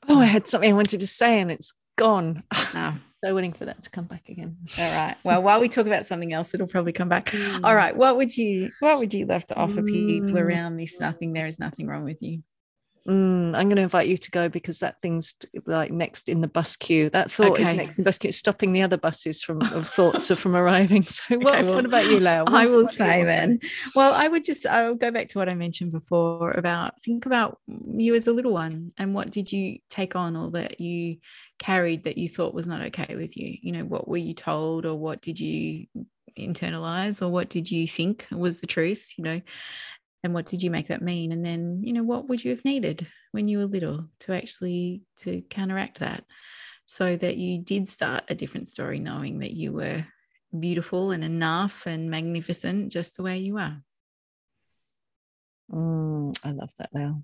Oh, 0.08 0.20
I 0.22 0.26
had 0.26 0.48
something 0.48 0.72
I 0.72 0.74
wanted 0.74 1.02
to 1.02 1.08
say 1.08 1.41
and 1.41 1.52
it's 1.52 1.74
gone. 1.98 2.44
Oh. 2.54 2.98
so 3.26 3.36
waiting 3.36 3.52
for 3.52 3.66
that 3.66 3.84
to 3.84 3.89
come 3.89 4.06
back 4.06 4.30
again. 4.30 4.58
All 4.80 4.91
right. 4.91 5.18
Well, 5.26 5.44
while 5.44 5.60
we 5.60 5.68
talk 5.68 5.86
about 5.86 6.06
something 6.06 6.32
else, 6.32 6.54
it'll 6.54 6.68
probably 6.68 6.94
come 6.94 7.10
back. 7.10 7.26
Mm. 7.26 7.66
All 7.66 7.76
right. 7.76 7.96
What 7.96 8.16
would 8.16 8.38
you 8.38 8.72
what 8.80 9.00
would 9.00 9.14
you 9.14 9.26
love 9.26 9.46
to 9.48 9.56
offer 9.56 9.84
people 9.84 10.32
mm. 10.32 10.41
around 10.41 10.78
this 10.78 10.98
nothing 10.98 11.34
there 11.34 11.48
is 11.48 11.60
nothing 11.60 11.88
wrong 11.88 12.06
with 12.06 12.22
you? 12.22 12.41
Mm, 13.08 13.54
I'm 13.56 13.68
going 13.68 13.76
to 13.76 13.82
invite 13.82 14.08
you 14.08 14.18
to 14.18 14.32
go 14.32 14.47
because 14.47 14.80
that 14.80 15.01
thing's 15.01 15.34
like 15.66 15.91
next 15.91 16.30
in 16.30 16.39
the 16.39 16.47
bus 16.47 16.78
queue. 16.78 17.10
That 17.10 17.30
thought 17.30 17.51
okay. 17.51 17.64
is 17.64 17.78
next 17.78 17.97
in 17.97 18.04
the 18.04 18.08
bus 18.08 18.18
queue, 18.18 18.30
it's 18.30 18.38
stopping 18.38 18.72
the 18.72 18.82
other 18.82 18.95
buses 18.95 19.43
from 19.43 19.62
of 19.74 19.89
thoughts 19.89 20.32
are 20.32 20.38
from 20.38 20.56
arriving. 20.56 21.04
So, 21.04 21.38
what, 21.38 21.56
okay, 21.56 21.64
well, 21.64 21.76
what 21.76 21.86
about 21.86 22.06
you, 22.06 22.20
Lael? 22.20 22.45
I 22.47 22.66
will 22.66 22.88
say 22.88 23.24
then. 23.24 23.60
Well, 23.93 24.14
I 24.14 24.28
would 24.28 24.45
just 24.45 24.66
I'll 24.66 24.95
go 24.95 25.12
back 25.12 25.28
to 25.30 25.38
what 25.38 25.49
I 25.49 25.54
mentioned 25.54 25.91
before 25.91 26.51
about 26.51 27.01
think 27.01 27.26
about 27.26 27.60
you 27.68 28.16
as 28.16 28.28
a 28.28 28.34
little 28.34 28.54
one 28.54 28.93
and 28.97 29.14
what 29.14 29.32
did 29.32 29.51
you 29.51 29.80
take 29.89 30.16
on 30.16 30.38
or 30.38 30.51
that 30.51 30.80
you 30.80 31.18
carried 31.60 32.06
that 32.06 32.18
you 32.18 32.30
thought 32.30 32.54
was 32.54 32.68
not 32.68 32.82
okay 32.84 33.16
with 33.16 33.36
you. 33.36 33.58
You 33.62 33.74
know, 33.74 33.84
what 33.84 34.08
were 34.08 34.18
you 34.18 34.34
told 34.34 34.86
or 34.86 34.95
what 34.95 35.22
did 35.22 35.39
you 35.39 35.88
internalize 36.39 37.22
or 37.22 37.30
what 37.30 37.49
did 37.49 37.70
you 37.70 37.88
think 37.88 38.28
was 38.32 38.60
the 38.60 38.66
truth 38.66 39.14
you 39.18 39.24
know 39.24 39.41
and 40.24 40.34
what 40.34 40.46
did 40.46 40.64
you 40.64 40.72
make 40.72 40.88
that 40.88 41.02
mean? 41.02 41.32
And 41.32 41.44
then 41.44 41.82
you 41.84 41.94
know 41.94 42.04
what 42.04 42.30
would 42.30 42.44
you 42.44 42.52
have 42.52 42.66
needed 42.66 43.06
when 43.32 43.48
you 43.48 43.60
were 43.60 43.66
little 43.66 44.08
to 44.22 44.34
actually 44.34 45.04
to 45.18 45.42
counteract 45.50 46.00
that? 46.00 46.24
So 46.86 47.16
that 47.16 47.38
you 47.38 47.60
did 47.60 47.88
start 47.88 48.26
a 48.30 48.36
different 48.36 48.68
story 48.68 49.00
knowing 49.00 49.40
that 49.40 49.54
you 49.54 49.72
were 49.72 50.06
beautiful 50.58 51.12
and 51.12 51.24
enough 51.24 51.88
and 51.88 52.10
magnificent 52.10 52.92
just 52.92 53.18
the 53.18 53.24
way 53.24 53.40
you 53.40 53.58
are. 53.58 53.82
Mm, 55.72 56.38
i 56.44 56.52
love 56.52 56.70
that 56.78 56.90
now 56.94 57.24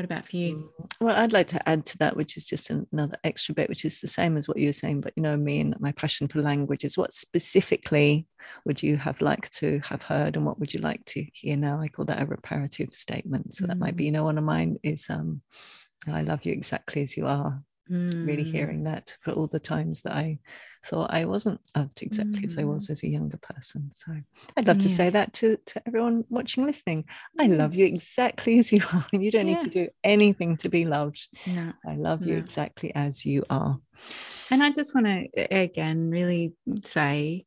what 0.00 0.06
about 0.06 0.26
for 0.26 0.36
you? 0.36 0.72
Mm, 0.80 0.90
well, 1.02 1.16
I'd 1.16 1.34
like 1.34 1.48
to 1.48 1.68
add 1.68 1.84
to 1.86 1.98
that, 1.98 2.16
which 2.16 2.38
is 2.38 2.46
just 2.46 2.70
another 2.70 3.18
extra 3.22 3.54
bit, 3.54 3.68
which 3.68 3.84
is 3.84 4.00
the 4.00 4.08
same 4.08 4.38
as 4.38 4.48
what 4.48 4.56
you 4.56 4.68
were 4.68 4.72
saying, 4.72 5.02
but 5.02 5.12
you 5.14 5.22
know, 5.22 5.36
me 5.36 5.60
and 5.60 5.78
my 5.78 5.92
passion 5.92 6.26
for 6.26 6.40
language 6.40 6.84
is 6.84 6.96
what 6.96 7.12
specifically 7.12 8.26
would 8.64 8.82
you 8.82 8.96
have 8.96 9.20
liked 9.20 9.52
to 9.58 9.78
have 9.80 10.02
heard 10.02 10.36
and 10.36 10.46
what 10.46 10.58
would 10.58 10.72
you 10.72 10.80
like 10.80 11.04
to 11.04 11.22
hear 11.34 11.54
now? 11.54 11.82
I 11.82 11.88
call 11.88 12.06
that 12.06 12.22
a 12.22 12.24
reparative 12.24 12.94
statement. 12.94 13.54
So 13.54 13.64
mm. 13.64 13.68
that 13.68 13.78
might 13.78 13.94
be, 13.94 14.04
mm. 14.04 14.06
you 14.06 14.12
know, 14.12 14.24
one 14.24 14.38
of 14.38 14.44
mine 14.44 14.78
is 14.82 15.04
um, 15.10 15.42
I 16.10 16.22
love 16.22 16.46
you 16.46 16.52
exactly 16.52 17.02
as 17.02 17.14
you 17.14 17.26
are 17.26 17.62
mm. 17.90 18.26
really 18.26 18.44
hearing 18.44 18.84
that 18.84 19.14
for 19.20 19.32
all 19.32 19.48
the 19.48 19.60
times 19.60 20.00
that 20.02 20.14
I 20.14 20.38
thought 20.84 21.12
I 21.12 21.24
wasn't 21.24 21.60
loved 21.76 22.02
exactly 22.02 22.40
mm. 22.40 22.46
as 22.46 22.58
I 22.58 22.64
was 22.64 22.86
mm. 22.86 22.90
as 22.90 23.02
a 23.02 23.08
younger 23.08 23.36
person. 23.36 23.90
So 23.92 24.12
I'd 24.56 24.66
love 24.66 24.78
yeah. 24.78 24.82
to 24.82 24.88
say 24.88 25.10
that 25.10 25.32
to, 25.34 25.56
to 25.66 25.82
everyone 25.86 26.24
watching, 26.28 26.64
listening. 26.64 27.04
I 27.38 27.44
yes. 27.44 27.58
love 27.58 27.74
you 27.74 27.86
exactly 27.86 28.58
as 28.60 28.72
you 28.72 28.80
are. 28.92 29.06
You 29.12 29.30
don't 29.30 29.48
yes. 29.48 29.64
need 29.64 29.72
to 29.72 29.84
do 29.84 29.90
anything 30.04 30.56
to 30.58 30.68
be 30.68 30.84
loved. 30.84 31.28
No. 31.46 31.72
I 31.86 31.96
love 31.96 32.26
you 32.26 32.36
exactly 32.36 32.94
as 32.94 33.26
you 33.26 33.44
are. 33.50 33.78
And 34.50 34.62
I 34.62 34.70
just 34.70 34.94
want 34.94 35.06
to 35.06 35.54
again 35.54 36.10
really 36.10 36.54
say 36.82 37.46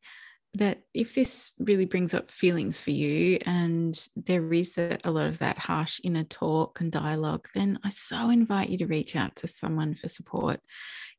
that 0.56 0.82
if 0.94 1.16
this 1.16 1.52
really 1.58 1.86
brings 1.86 2.14
up 2.14 2.30
feelings 2.30 2.80
for 2.80 2.92
you 2.92 3.40
and 3.46 4.08
there 4.16 4.54
is 4.54 4.78
a, 4.78 5.00
a, 5.04 5.10
lot 5.10 5.26
of 5.26 5.40
that 5.40 5.58
harsh 5.58 6.00
inner 6.04 6.24
talk 6.24 6.80
and 6.80 6.92
dialogue, 6.92 7.48
then 7.56 7.80
I 7.84 7.90
so 7.90 8.30
invite 8.30 8.70
you 8.70 8.78
to 8.78 8.86
reach 8.86 9.16
out 9.16 9.36
to 9.38 9.48
someone 9.48 9.96
for 9.96 10.08
support. 10.08 10.60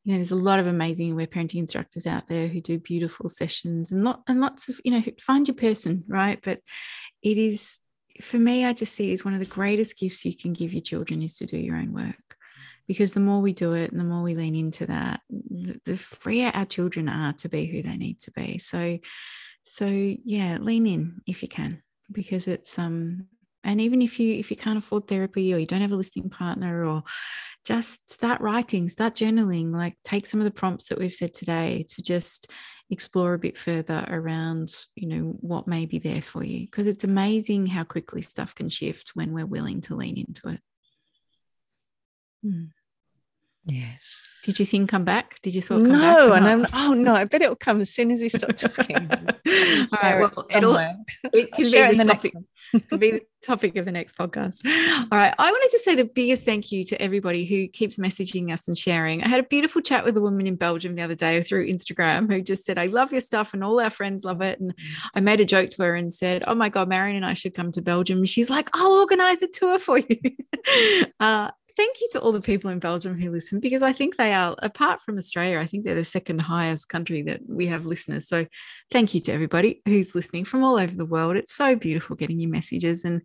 You 0.05 0.13
know, 0.13 0.17
there's 0.19 0.31
a 0.31 0.35
lot 0.35 0.59
of 0.59 0.67
amazing 0.67 1.11
aware 1.11 1.27
parenting 1.27 1.59
instructors 1.59 2.07
out 2.07 2.27
there 2.27 2.47
who 2.47 2.61
do 2.61 2.79
beautiful 2.79 3.27
sessions 3.27 3.91
and 3.91 4.03
lot 4.03 4.21
and 4.27 4.39
lots 4.39 4.69
of, 4.69 4.79
you 4.85 4.91
know, 4.91 5.03
find 5.19 5.47
your 5.47 5.55
person, 5.55 6.03
right? 6.07 6.39
But 6.41 6.61
it 7.21 7.37
is 7.37 7.79
for 8.21 8.37
me, 8.37 8.63
I 8.63 8.73
just 8.73 8.93
see 8.93 9.09
it 9.09 9.13
as 9.13 9.25
one 9.25 9.33
of 9.33 9.41
the 9.41 9.45
greatest 9.45 9.97
gifts 9.97 10.23
you 10.23 10.35
can 10.35 10.53
give 10.53 10.73
your 10.73 10.81
children 10.81 11.21
is 11.21 11.35
to 11.37 11.45
do 11.45 11.57
your 11.57 11.75
own 11.75 11.91
work 11.91 12.37
because 12.87 13.13
the 13.13 13.19
more 13.19 13.41
we 13.41 13.53
do 13.53 13.73
it 13.73 13.91
and 13.91 13.99
the 13.99 14.05
more 14.05 14.23
we 14.23 14.35
lean 14.35 14.55
into 14.55 14.85
that 14.85 15.21
the, 15.29 15.79
the 15.85 15.97
freer 15.97 16.51
our 16.53 16.65
children 16.65 17.09
are 17.09 17.33
to 17.33 17.49
be 17.49 17.65
who 17.65 17.81
they 17.81 17.97
need 17.97 18.19
to 18.19 18.31
be 18.31 18.57
so 18.57 18.97
so 19.63 19.87
yeah 19.87 20.57
lean 20.59 20.85
in 20.85 21.21
if 21.25 21.41
you 21.41 21.47
can 21.47 21.81
because 22.13 22.47
it's 22.47 22.77
um 22.77 23.27
and 23.65 23.81
even 23.81 24.01
if 24.01 24.19
you 24.19 24.35
if 24.35 24.49
you 24.49 24.57
can't 24.57 24.77
afford 24.77 25.07
therapy 25.07 25.53
or 25.53 25.57
you 25.57 25.65
don't 25.65 25.81
have 25.81 25.91
a 25.91 25.95
listening 25.95 26.29
partner 26.29 26.85
or 26.85 27.03
just 27.65 28.09
start 28.09 28.39
writing 28.41 28.87
start 28.87 29.15
journaling 29.15 29.73
like 29.73 29.95
take 30.03 30.25
some 30.25 30.39
of 30.39 30.45
the 30.45 30.51
prompts 30.51 30.87
that 30.87 30.99
we've 30.99 31.13
said 31.13 31.33
today 31.33 31.85
to 31.89 32.01
just 32.01 32.51
explore 32.91 33.33
a 33.33 33.39
bit 33.39 33.57
further 33.57 34.05
around 34.09 34.71
you 34.95 35.07
know 35.07 35.35
what 35.41 35.67
may 35.67 35.85
be 35.85 35.97
there 35.97 36.21
for 36.21 36.43
you 36.43 36.65
because 36.65 36.87
it's 36.87 37.03
amazing 37.03 37.65
how 37.65 37.83
quickly 37.83 38.21
stuff 38.21 38.53
can 38.53 38.69
shift 38.69 39.11
when 39.15 39.33
we're 39.33 39.45
willing 39.45 39.81
to 39.81 39.95
lean 39.95 40.17
into 40.17 40.49
it 40.49 40.59
Hmm. 42.45 42.65
Yes. 43.65 44.35
Did 44.45 44.59
you 44.59 44.65
think 44.65 44.91
come 44.91 45.03
back? 45.03 45.41
Did 45.41 45.55
you 45.55 45.61
thought 45.61 45.79
come 45.79 45.91
no, 45.91 46.33
and 46.33 46.47
I'm 46.47 46.67
oh 46.71 46.93
no, 46.93 47.15
I 47.15 47.25
bet 47.25 47.41
it'll 47.41 47.55
come 47.55 47.81
as 47.81 47.89
soon 47.89 48.11
as 48.11 48.21
we 48.21 48.29
stop 48.29 48.55
talking. 48.55 48.95
All 48.95 49.99
right, 50.03 50.19
well, 50.19 50.45
it 50.51 50.57
it'll 50.57 50.77
it 51.33 51.51
can 51.51 51.71
be 51.71 51.79
in 51.79 51.97
the 51.97 52.05
topic, 52.05 52.33
can 52.89 52.99
be 52.99 53.11
the 53.11 53.21
topic 53.41 53.75
of 53.75 53.85
the 53.85 53.91
next 53.91 54.15
podcast. 54.15 54.63
All 55.11 55.17
right, 55.17 55.33
I 55.39 55.49
wanted 55.49 55.71
to 55.71 55.79
say 55.79 55.95
the 55.95 56.05
biggest 56.05 56.45
thank 56.45 56.71
you 56.71 56.83
to 56.83 57.01
everybody 57.01 57.43
who 57.45 57.67
keeps 57.67 57.97
messaging 57.97 58.53
us 58.53 58.67
and 58.67 58.77
sharing. 58.77 59.23
I 59.23 59.29
had 59.29 59.39
a 59.39 59.47
beautiful 59.47 59.81
chat 59.81 60.05
with 60.05 60.15
a 60.15 60.21
woman 60.21 60.45
in 60.45 60.57
Belgium 60.57 60.93
the 60.93 61.01
other 61.01 61.15
day 61.15 61.41
through 61.41 61.67
Instagram 61.67 62.31
who 62.31 62.39
just 62.43 62.65
said, 62.65 62.77
"I 62.77 62.85
love 62.85 63.11
your 63.11 63.21
stuff, 63.21 63.55
and 63.55 63.63
all 63.63 63.79
our 63.79 63.89
friends 63.89 64.23
love 64.23 64.41
it." 64.41 64.59
And 64.59 64.75
I 65.15 65.21
made 65.21 65.39
a 65.39 65.45
joke 65.45 65.71
to 65.71 65.81
her 65.81 65.95
and 65.95 66.13
said, 66.13 66.43
"Oh 66.45 66.53
my 66.53 66.69
God, 66.69 66.87
Marion 66.87 67.15
and 67.15 67.25
I 67.25 67.33
should 67.33 67.55
come 67.55 67.71
to 67.71 67.81
Belgium." 67.81 68.23
She's 68.25 68.51
like, 68.51 68.69
"I'll 68.75 68.99
organize 68.99 69.41
a 69.41 69.47
tour 69.47 69.79
for 69.79 69.97
you." 69.97 70.19
uh, 71.19 71.49
thank 71.75 72.01
you 72.01 72.07
to 72.11 72.19
all 72.19 72.31
the 72.31 72.41
people 72.41 72.69
in 72.69 72.79
Belgium 72.79 73.19
who 73.19 73.31
listen 73.31 73.59
because 73.59 73.81
I 73.81 73.91
think 73.91 74.17
they 74.17 74.33
are, 74.33 74.55
apart 74.59 75.01
from 75.01 75.17
Australia, 75.17 75.59
I 75.59 75.65
think 75.65 75.83
they're 75.83 75.95
the 75.95 76.05
second 76.05 76.41
highest 76.41 76.89
country 76.89 77.21
that 77.23 77.41
we 77.47 77.67
have 77.67 77.85
listeners. 77.85 78.27
So 78.27 78.45
thank 78.91 79.13
you 79.13 79.19
to 79.21 79.33
everybody 79.33 79.81
who's 79.85 80.15
listening 80.15 80.45
from 80.45 80.63
all 80.63 80.77
over 80.77 80.95
the 80.95 81.05
world. 81.05 81.35
It's 81.35 81.55
so 81.55 81.75
beautiful 81.75 82.15
getting 82.15 82.39
your 82.39 82.49
messages 82.49 83.05
and 83.05 83.21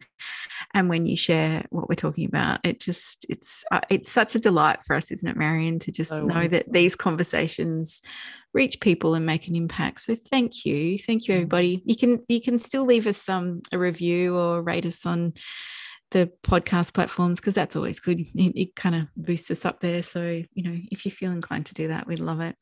and 0.74 0.88
when 0.88 1.06
you 1.06 1.16
share 1.16 1.64
what 1.70 1.88
we're 1.88 1.94
talking 1.94 2.26
about, 2.26 2.60
it 2.64 2.80
just 2.80 3.26
it's 3.28 3.64
uh, 3.70 3.80
it's 3.88 4.10
such 4.10 4.34
a 4.34 4.38
delight 4.38 4.80
for 4.86 4.96
us, 4.96 5.10
isn't 5.10 5.28
it, 5.28 5.36
Marion, 5.36 5.78
to 5.80 5.92
just 5.92 6.12
oh, 6.12 6.24
know 6.24 6.48
that 6.48 6.72
these 6.72 6.96
conversations 6.96 8.02
reach 8.52 8.80
people 8.80 9.14
and 9.14 9.24
make 9.24 9.48
an 9.48 9.54
impact. 9.54 10.00
So 10.00 10.16
thank 10.30 10.64
you, 10.64 10.98
thank 10.98 11.28
you, 11.28 11.34
mm. 11.34 11.36
everybody. 11.38 11.82
You 11.84 11.96
can 11.96 12.24
you 12.28 12.40
can 12.40 12.58
still 12.58 12.84
leave 12.84 13.06
us 13.06 13.18
some 13.18 13.40
um, 13.40 13.62
a 13.72 13.78
review 13.78 14.36
or 14.36 14.62
rate 14.62 14.86
us 14.86 15.06
on 15.06 15.34
the 16.10 16.30
podcast 16.42 16.94
platforms 16.94 17.40
because 17.40 17.54
that's 17.54 17.76
always 17.76 18.00
good. 18.00 18.20
It, 18.20 18.52
it, 18.56 18.76
kind 18.76 18.94
of 18.94 19.08
boosts 19.16 19.50
us 19.50 19.64
up 19.64 19.80
there. 19.80 20.02
So, 20.02 20.42
you 20.52 20.62
know, 20.62 20.76
if 20.90 21.04
you 21.04 21.10
feel 21.10 21.30
inclined 21.30 21.66
to 21.66 21.74
do 21.74 21.88
that, 21.88 22.06
we'd 22.06 22.18
love 22.18 22.40
it. 22.40 22.56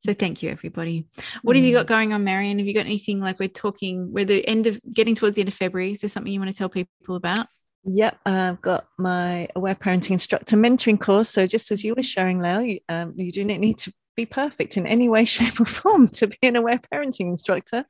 So, 0.00 0.12
thank 0.14 0.42
you, 0.42 0.50
everybody. 0.50 1.06
What 1.42 1.54
mm. 1.54 1.56
have 1.56 1.64
you 1.64 1.72
got 1.72 1.86
mm. 1.86 1.90
going 1.90 2.12
on, 2.12 2.24
Marion? 2.24 2.58
Have 2.58 2.66
you 2.66 2.74
got 2.74 2.86
anything 2.86 3.20
like 3.20 3.38
we're 3.38 3.48
talking, 3.48 4.12
we're 4.12 4.24
the 4.24 4.46
end 4.46 4.66
of 4.66 4.80
getting 4.92 5.14
towards 5.14 5.36
the 5.36 5.42
end 5.42 5.48
of 5.48 5.54
February? 5.54 5.92
Is 5.92 6.00
there 6.00 6.10
something 6.10 6.32
you 6.32 6.40
want 6.40 6.50
to 6.50 6.56
tell 6.56 6.68
people 6.68 7.16
about? 7.16 7.46
Yep, 7.84 8.18
I've 8.26 8.60
got 8.62 8.86
my 8.96 9.48
aware 9.56 9.74
parenting 9.74 10.12
instructor 10.12 10.56
mentoring 10.56 11.00
course. 11.00 11.28
So 11.28 11.46
just 11.46 11.72
as 11.72 11.82
you 11.82 11.94
were 11.96 12.02
sharing, 12.02 12.40
Lael, 12.40 12.62
you, 12.62 12.78
um, 12.88 13.14
you 13.16 13.32
do 13.32 13.44
not 13.44 13.58
need 13.58 13.78
to 13.78 13.92
be 14.16 14.26
perfect 14.26 14.76
in 14.76 14.86
any 14.86 15.08
way, 15.08 15.24
shape, 15.26 15.60
or 15.60 15.66
form 15.66 16.08
to 16.08 16.26
be 16.26 16.38
an 16.42 16.56
aware 16.56 16.80
parenting 16.92 17.28
instructor. 17.28 17.84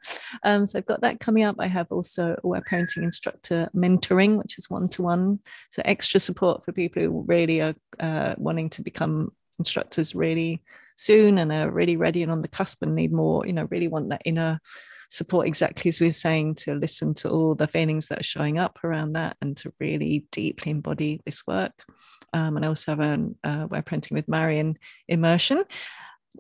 Um, 0.45 0.67
so 0.67 0.79
I've 0.79 0.87
got 0.87 1.03
that 1.03 1.21
coming 1.21 1.45
up. 1.45 1.57
I 1.59 1.67
have 1.67 1.91
also 1.91 2.37
aware 2.45 2.63
parenting 2.63 3.03
instructor 3.03 3.69
mentoring, 3.75 4.37
which 4.37 4.59
is 4.59 4.71
one 4.71 4.89
to 4.91 5.03
one. 5.03 5.41
So 5.71 5.83
extra 5.85 6.21
support 6.21 6.65
for 6.65 6.73
people 6.73 7.03
who 7.03 7.25
really 7.27 7.61
are 7.61 7.75
uh, 8.01 8.35
wanting 8.39 8.71
to 8.71 8.83
become 8.83 9.33
instructors 9.59 10.15
really 10.15 10.63
soon 10.97 11.39
and 11.39 11.53
are 11.53 11.71
really 11.71 11.97
ready 11.97 12.23
and 12.23 12.33
on 12.33 12.41
the 12.41 12.49
cusp 12.49 12.83
and 12.83 12.95
need 12.95 13.13
more, 13.13 13.47
you 13.47 13.53
know, 13.53 13.69
really 13.71 13.89
want 13.89 14.09
that 14.11 14.23
inner 14.25 14.61
support 15.09 15.47
exactly 15.47 15.91
as 15.91 16.01
we 16.01 16.09
are 16.09 16.13
saying 16.13 16.55
to 16.55 16.75
listen 16.75 17.13
to 17.13 17.29
all 17.29 17.55
the 17.55 17.67
feelings 17.67 18.09
that 18.09 18.21
are 18.21 18.25
showing 18.25 18.59
up 18.59 18.79
around 18.83 19.13
that 19.13 19.37
and 19.43 19.57
to 19.59 19.73
really 19.79 20.27
deeply 20.33 20.73
embody 20.73 21.21
this 21.27 21.47
work. 21.47 21.85
Um, 22.33 22.57
and 22.57 22.65
I 22.65 22.69
also 22.69 22.93
have 22.93 23.01
an 23.01 23.37
uh, 23.45 23.61
aware 23.65 23.83
parenting 23.83 24.13
with 24.13 24.27
Marion 24.27 24.79
immersion 25.09 25.65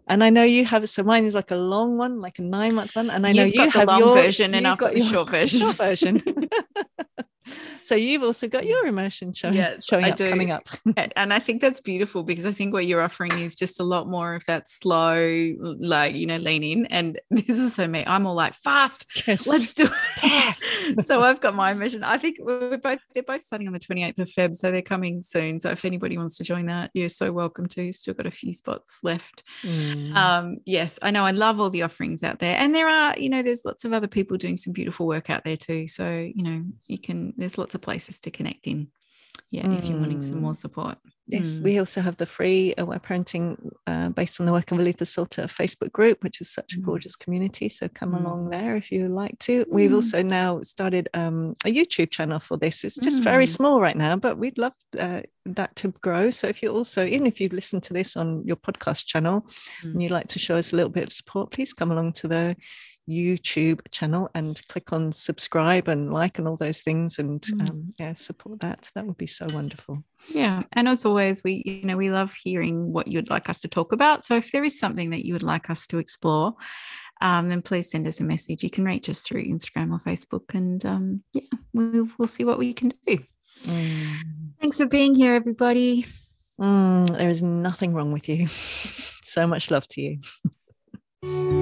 and 0.08 0.24
I 0.24 0.30
know 0.30 0.42
you 0.42 0.64
have 0.64 0.88
so 0.88 1.02
mine 1.02 1.24
is 1.24 1.34
like 1.34 1.50
a 1.50 1.56
long 1.56 1.96
one, 1.96 2.20
like 2.20 2.38
a 2.38 2.42
nine 2.42 2.74
month 2.74 2.96
one, 2.96 3.10
and 3.10 3.26
I 3.26 3.32
know 3.32 3.44
you've 3.44 3.54
you 3.54 3.70
have 3.70 3.88
long 3.88 4.00
your 4.00 4.14
version, 4.14 4.54
and 4.54 4.66
I've 4.66 4.78
got, 4.78 4.94
got 4.94 4.94
the 4.94 5.02
short 5.10 5.28
version. 5.28 5.60
Short 5.60 5.76
version. 5.76 6.22
so 7.82 7.94
you've 7.94 8.22
also 8.22 8.48
got 8.48 8.66
your 8.66 8.86
emotion 8.86 9.32
showing, 9.32 9.54
yes, 9.54 9.84
showing 9.84 10.04
up, 10.04 10.18
coming 10.18 10.50
up. 10.50 10.68
and 11.16 11.32
I 11.32 11.38
think 11.38 11.60
that's 11.60 11.80
beautiful 11.80 12.22
because 12.22 12.46
I 12.46 12.52
think 12.52 12.72
what 12.72 12.86
you're 12.86 13.00
offering 13.00 13.38
is 13.38 13.54
just 13.54 13.80
a 13.80 13.84
lot 13.84 14.08
more 14.08 14.34
of 14.34 14.44
that 14.46 14.68
slow, 14.68 15.54
like, 15.58 16.14
you 16.14 16.26
know, 16.26 16.36
lean 16.36 16.62
in. 16.62 16.86
And 16.86 17.20
this 17.30 17.58
is 17.58 17.74
so 17.74 17.86
me. 17.86 18.04
I'm 18.06 18.26
all 18.26 18.34
like, 18.34 18.54
fast, 18.54 19.06
yes. 19.26 19.46
let's 19.46 19.72
do 19.72 19.88
it. 20.22 20.56
So 21.00 21.22
I've 21.22 21.40
got 21.40 21.54
my 21.54 21.74
mission. 21.74 22.02
I 22.02 22.18
think 22.18 22.36
we're 22.40 22.78
both, 22.78 23.00
they're 23.14 23.22
both 23.22 23.42
starting 23.42 23.66
on 23.66 23.72
the 23.72 23.80
28th 23.80 24.18
of 24.18 24.28
Feb. 24.28 24.56
So 24.56 24.70
they're 24.70 24.82
coming 24.82 25.22
soon. 25.22 25.60
So 25.60 25.70
if 25.70 25.84
anybody 25.84 26.18
wants 26.18 26.36
to 26.38 26.44
join 26.44 26.66
that, 26.66 26.90
you're 26.94 27.08
so 27.08 27.32
welcome 27.32 27.66
to. 27.68 27.92
Still 27.92 28.14
got 28.14 28.26
a 28.26 28.30
few 28.30 28.52
spots 28.52 29.00
left. 29.02 29.44
Mm. 29.62 30.14
Um, 30.14 30.56
yes, 30.64 30.98
I 31.02 31.10
know. 31.10 31.24
I 31.24 31.32
love 31.32 31.60
all 31.60 31.70
the 31.70 31.82
offerings 31.82 32.22
out 32.22 32.38
there. 32.38 32.56
And 32.56 32.74
there 32.74 32.88
are, 32.88 33.18
you 33.18 33.28
know, 33.28 33.42
there's 33.42 33.64
lots 33.64 33.84
of 33.84 33.92
other 33.92 34.08
people 34.08 34.36
doing 34.36 34.56
some 34.56 34.72
beautiful 34.72 35.06
work 35.06 35.30
out 35.30 35.44
there 35.44 35.56
too. 35.56 35.88
So, 35.88 36.10
you 36.10 36.42
know, 36.42 36.64
you 36.86 36.98
can, 36.98 37.34
there's 37.36 37.58
lots 37.58 37.74
of 37.74 37.80
places 37.80 38.20
to 38.20 38.30
connect 38.30 38.66
in 38.66 38.88
yeah 39.50 39.64
mm. 39.64 39.78
if 39.78 39.88
you're 39.88 39.98
wanting 39.98 40.22
some 40.22 40.40
more 40.40 40.52
mm. 40.52 40.56
support 40.56 40.98
yes 41.32 41.58
mm. 41.58 41.62
we 41.62 41.78
also 41.78 42.00
have 42.00 42.16
the 42.18 42.26
free 42.26 42.74
aware 42.78 42.98
parenting 42.98 43.56
uh, 43.86 44.08
based 44.10 44.38
on 44.38 44.46
the 44.46 44.52
work 44.52 44.70
of 44.70 44.78
Aletha 44.78 45.06
Solter 45.06 45.46
facebook 45.46 45.90
group 45.92 46.22
which 46.22 46.40
is 46.40 46.52
such 46.52 46.74
a 46.74 46.78
mm. 46.78 46.84
gorgeous 46.84 47.16
community 47.16 47.68
so 47.68 47.88
come 47.88 48.14
along 48.14 48.46
mm. 48.46 48.52
there 48.52 48.76
if 48.76 48.92
you 48.92 49.08
like 49.08 49.38
to 49.40 49.64
we've 49.68 49.94
also 49.94 50.22
now 50.22 50.60
started 50.62 51.08
um, 51.14 51.54
a 51.64 51.72
youtube 51.72 52.10
channel 52.10 52.38
for 52.38 52.56
this 52.56 52.84
it's 52.84 52.96
just 52.96 53.22
very 53.22 53.46
small 53.46 53.80
right 53.80 53.96
now 53.96 54.16
but 54.16 54.38
we'd 54.38 54.58
love 54.58 54.74
uh, 54.98 55.22
that 55.46 55.74
to 55.76 55.88
grow 56.02 56.30
so 56.30 56.46
if 56.46 56.62
you 56.62 56.68
also 56.68 57.04
even 57.04 57.26
if 57.26 57.40
you've 57.40 57.52
listened 57.52 57.82
to 57.82 57.92
this 57.92 58.16
on 58.16 58.42
your 58.46 58.56
podcast 58.56 59.06
channel 59.06 59.46
and 59.82 60.02
you'd 60.02 60.12
like 60.12 60.28
to 60.28 60.38
show 60.38 60.56
us 60.56 60.72
a 60.72 60.76
little 60.76 60.90
bit 60.90 61.04
of 61.04 61.12
support 61.12 61.50
please 61.50 61.72
come 61.72 61.90
along 61.90 62.12
to 62.12 62.28
the 62.28 62.56
YouTube 63.12 63.80
channel 63.90 64.30
and 64.34 64.60
click 64.68 64.92
on 64.92 65.12
subscribe 65.12 65.88
and 65.88 66.12
like 66.12 66.38
and 66.38 66.48
all 66.48 66.56
those 66.56 66.82
things 66.82 67.18
and 67.18 67.40
mm. 67.42 67.68
um, 67.68 67.90
yeah, 67.98 68.14
support 68.14 68.60
that. 68.60 68.90
That 68.94 69.06
would 69.06 69.18
be 69.18 69.26
so 69.26 69.46
wonderful. 69.52 70.02
Yeah. 70.28 70.62
And 70.72 70.88
as 70.88 71.04
always, 71.04 71.42
we, 71.44 71.62
you 71.66 71.84
know, 71.84 71.96
we 71.96 72.10
love 72.10 72.32
hearing 72.32 72.92
what 72.92 73.08
you'd 73.08 73.30
like 73.30 73.48
us 73.48 73.60
to 73.60 73.68
talk 73.68 73.92
about. 73.92 74.24
So 74.24 74.36
if 74.36 74.52
there 74.52 74.64
is 74.64 74.78
something 74.78 75.10
that 75.10 75.24
you 75.24 75.34
would 75.34 75.42
like 75.42 75.70
us 75.70 75.86
to 75.88 75.98
explore, 75.98 76.54
um, 77.20 77.48
then 77.48 77.62
please 77.62 77.90
send 77.90 78.06
us 78.06 78.20
a 78.20 78.24
message. 78.24 78.62
You 78.62 78.70
can 78.70 78.84
reach 78.84 79.08
us 79.08 79.22
through 79.22 79.44
Instagram 79.44 79.92
or 79.92 79.98
Facebook 79.98 80.54
and 80.54 80.84
um, 80.84 81.22
yeah, 81.32 81.42
we'll, 81.72 82.08
we'll 82.18 82.28
see 82.28 82.44
what 82.44 82.58
we 82.58 82.72
can 82.72 82.92
do. 83.06 83.18
Mm. 83.64 84.16
Thanks 84.60 84.78
for 84.78 84.86
being 84.86 85.14
here, 85.14 85.34
everybody. 85.34 86.04
Mm, 86.60 87.16
there 87.16 87.30
is 87.30 87.42
nothing 87.42 87.94
wrong 87.94 88.12
with 88.12 88.28
you. 88.28 88.46
so 89.22 89.46
much 89.46 89.70
love 89.70 89.86
to 89.88 90.00
you. 91.22 91.61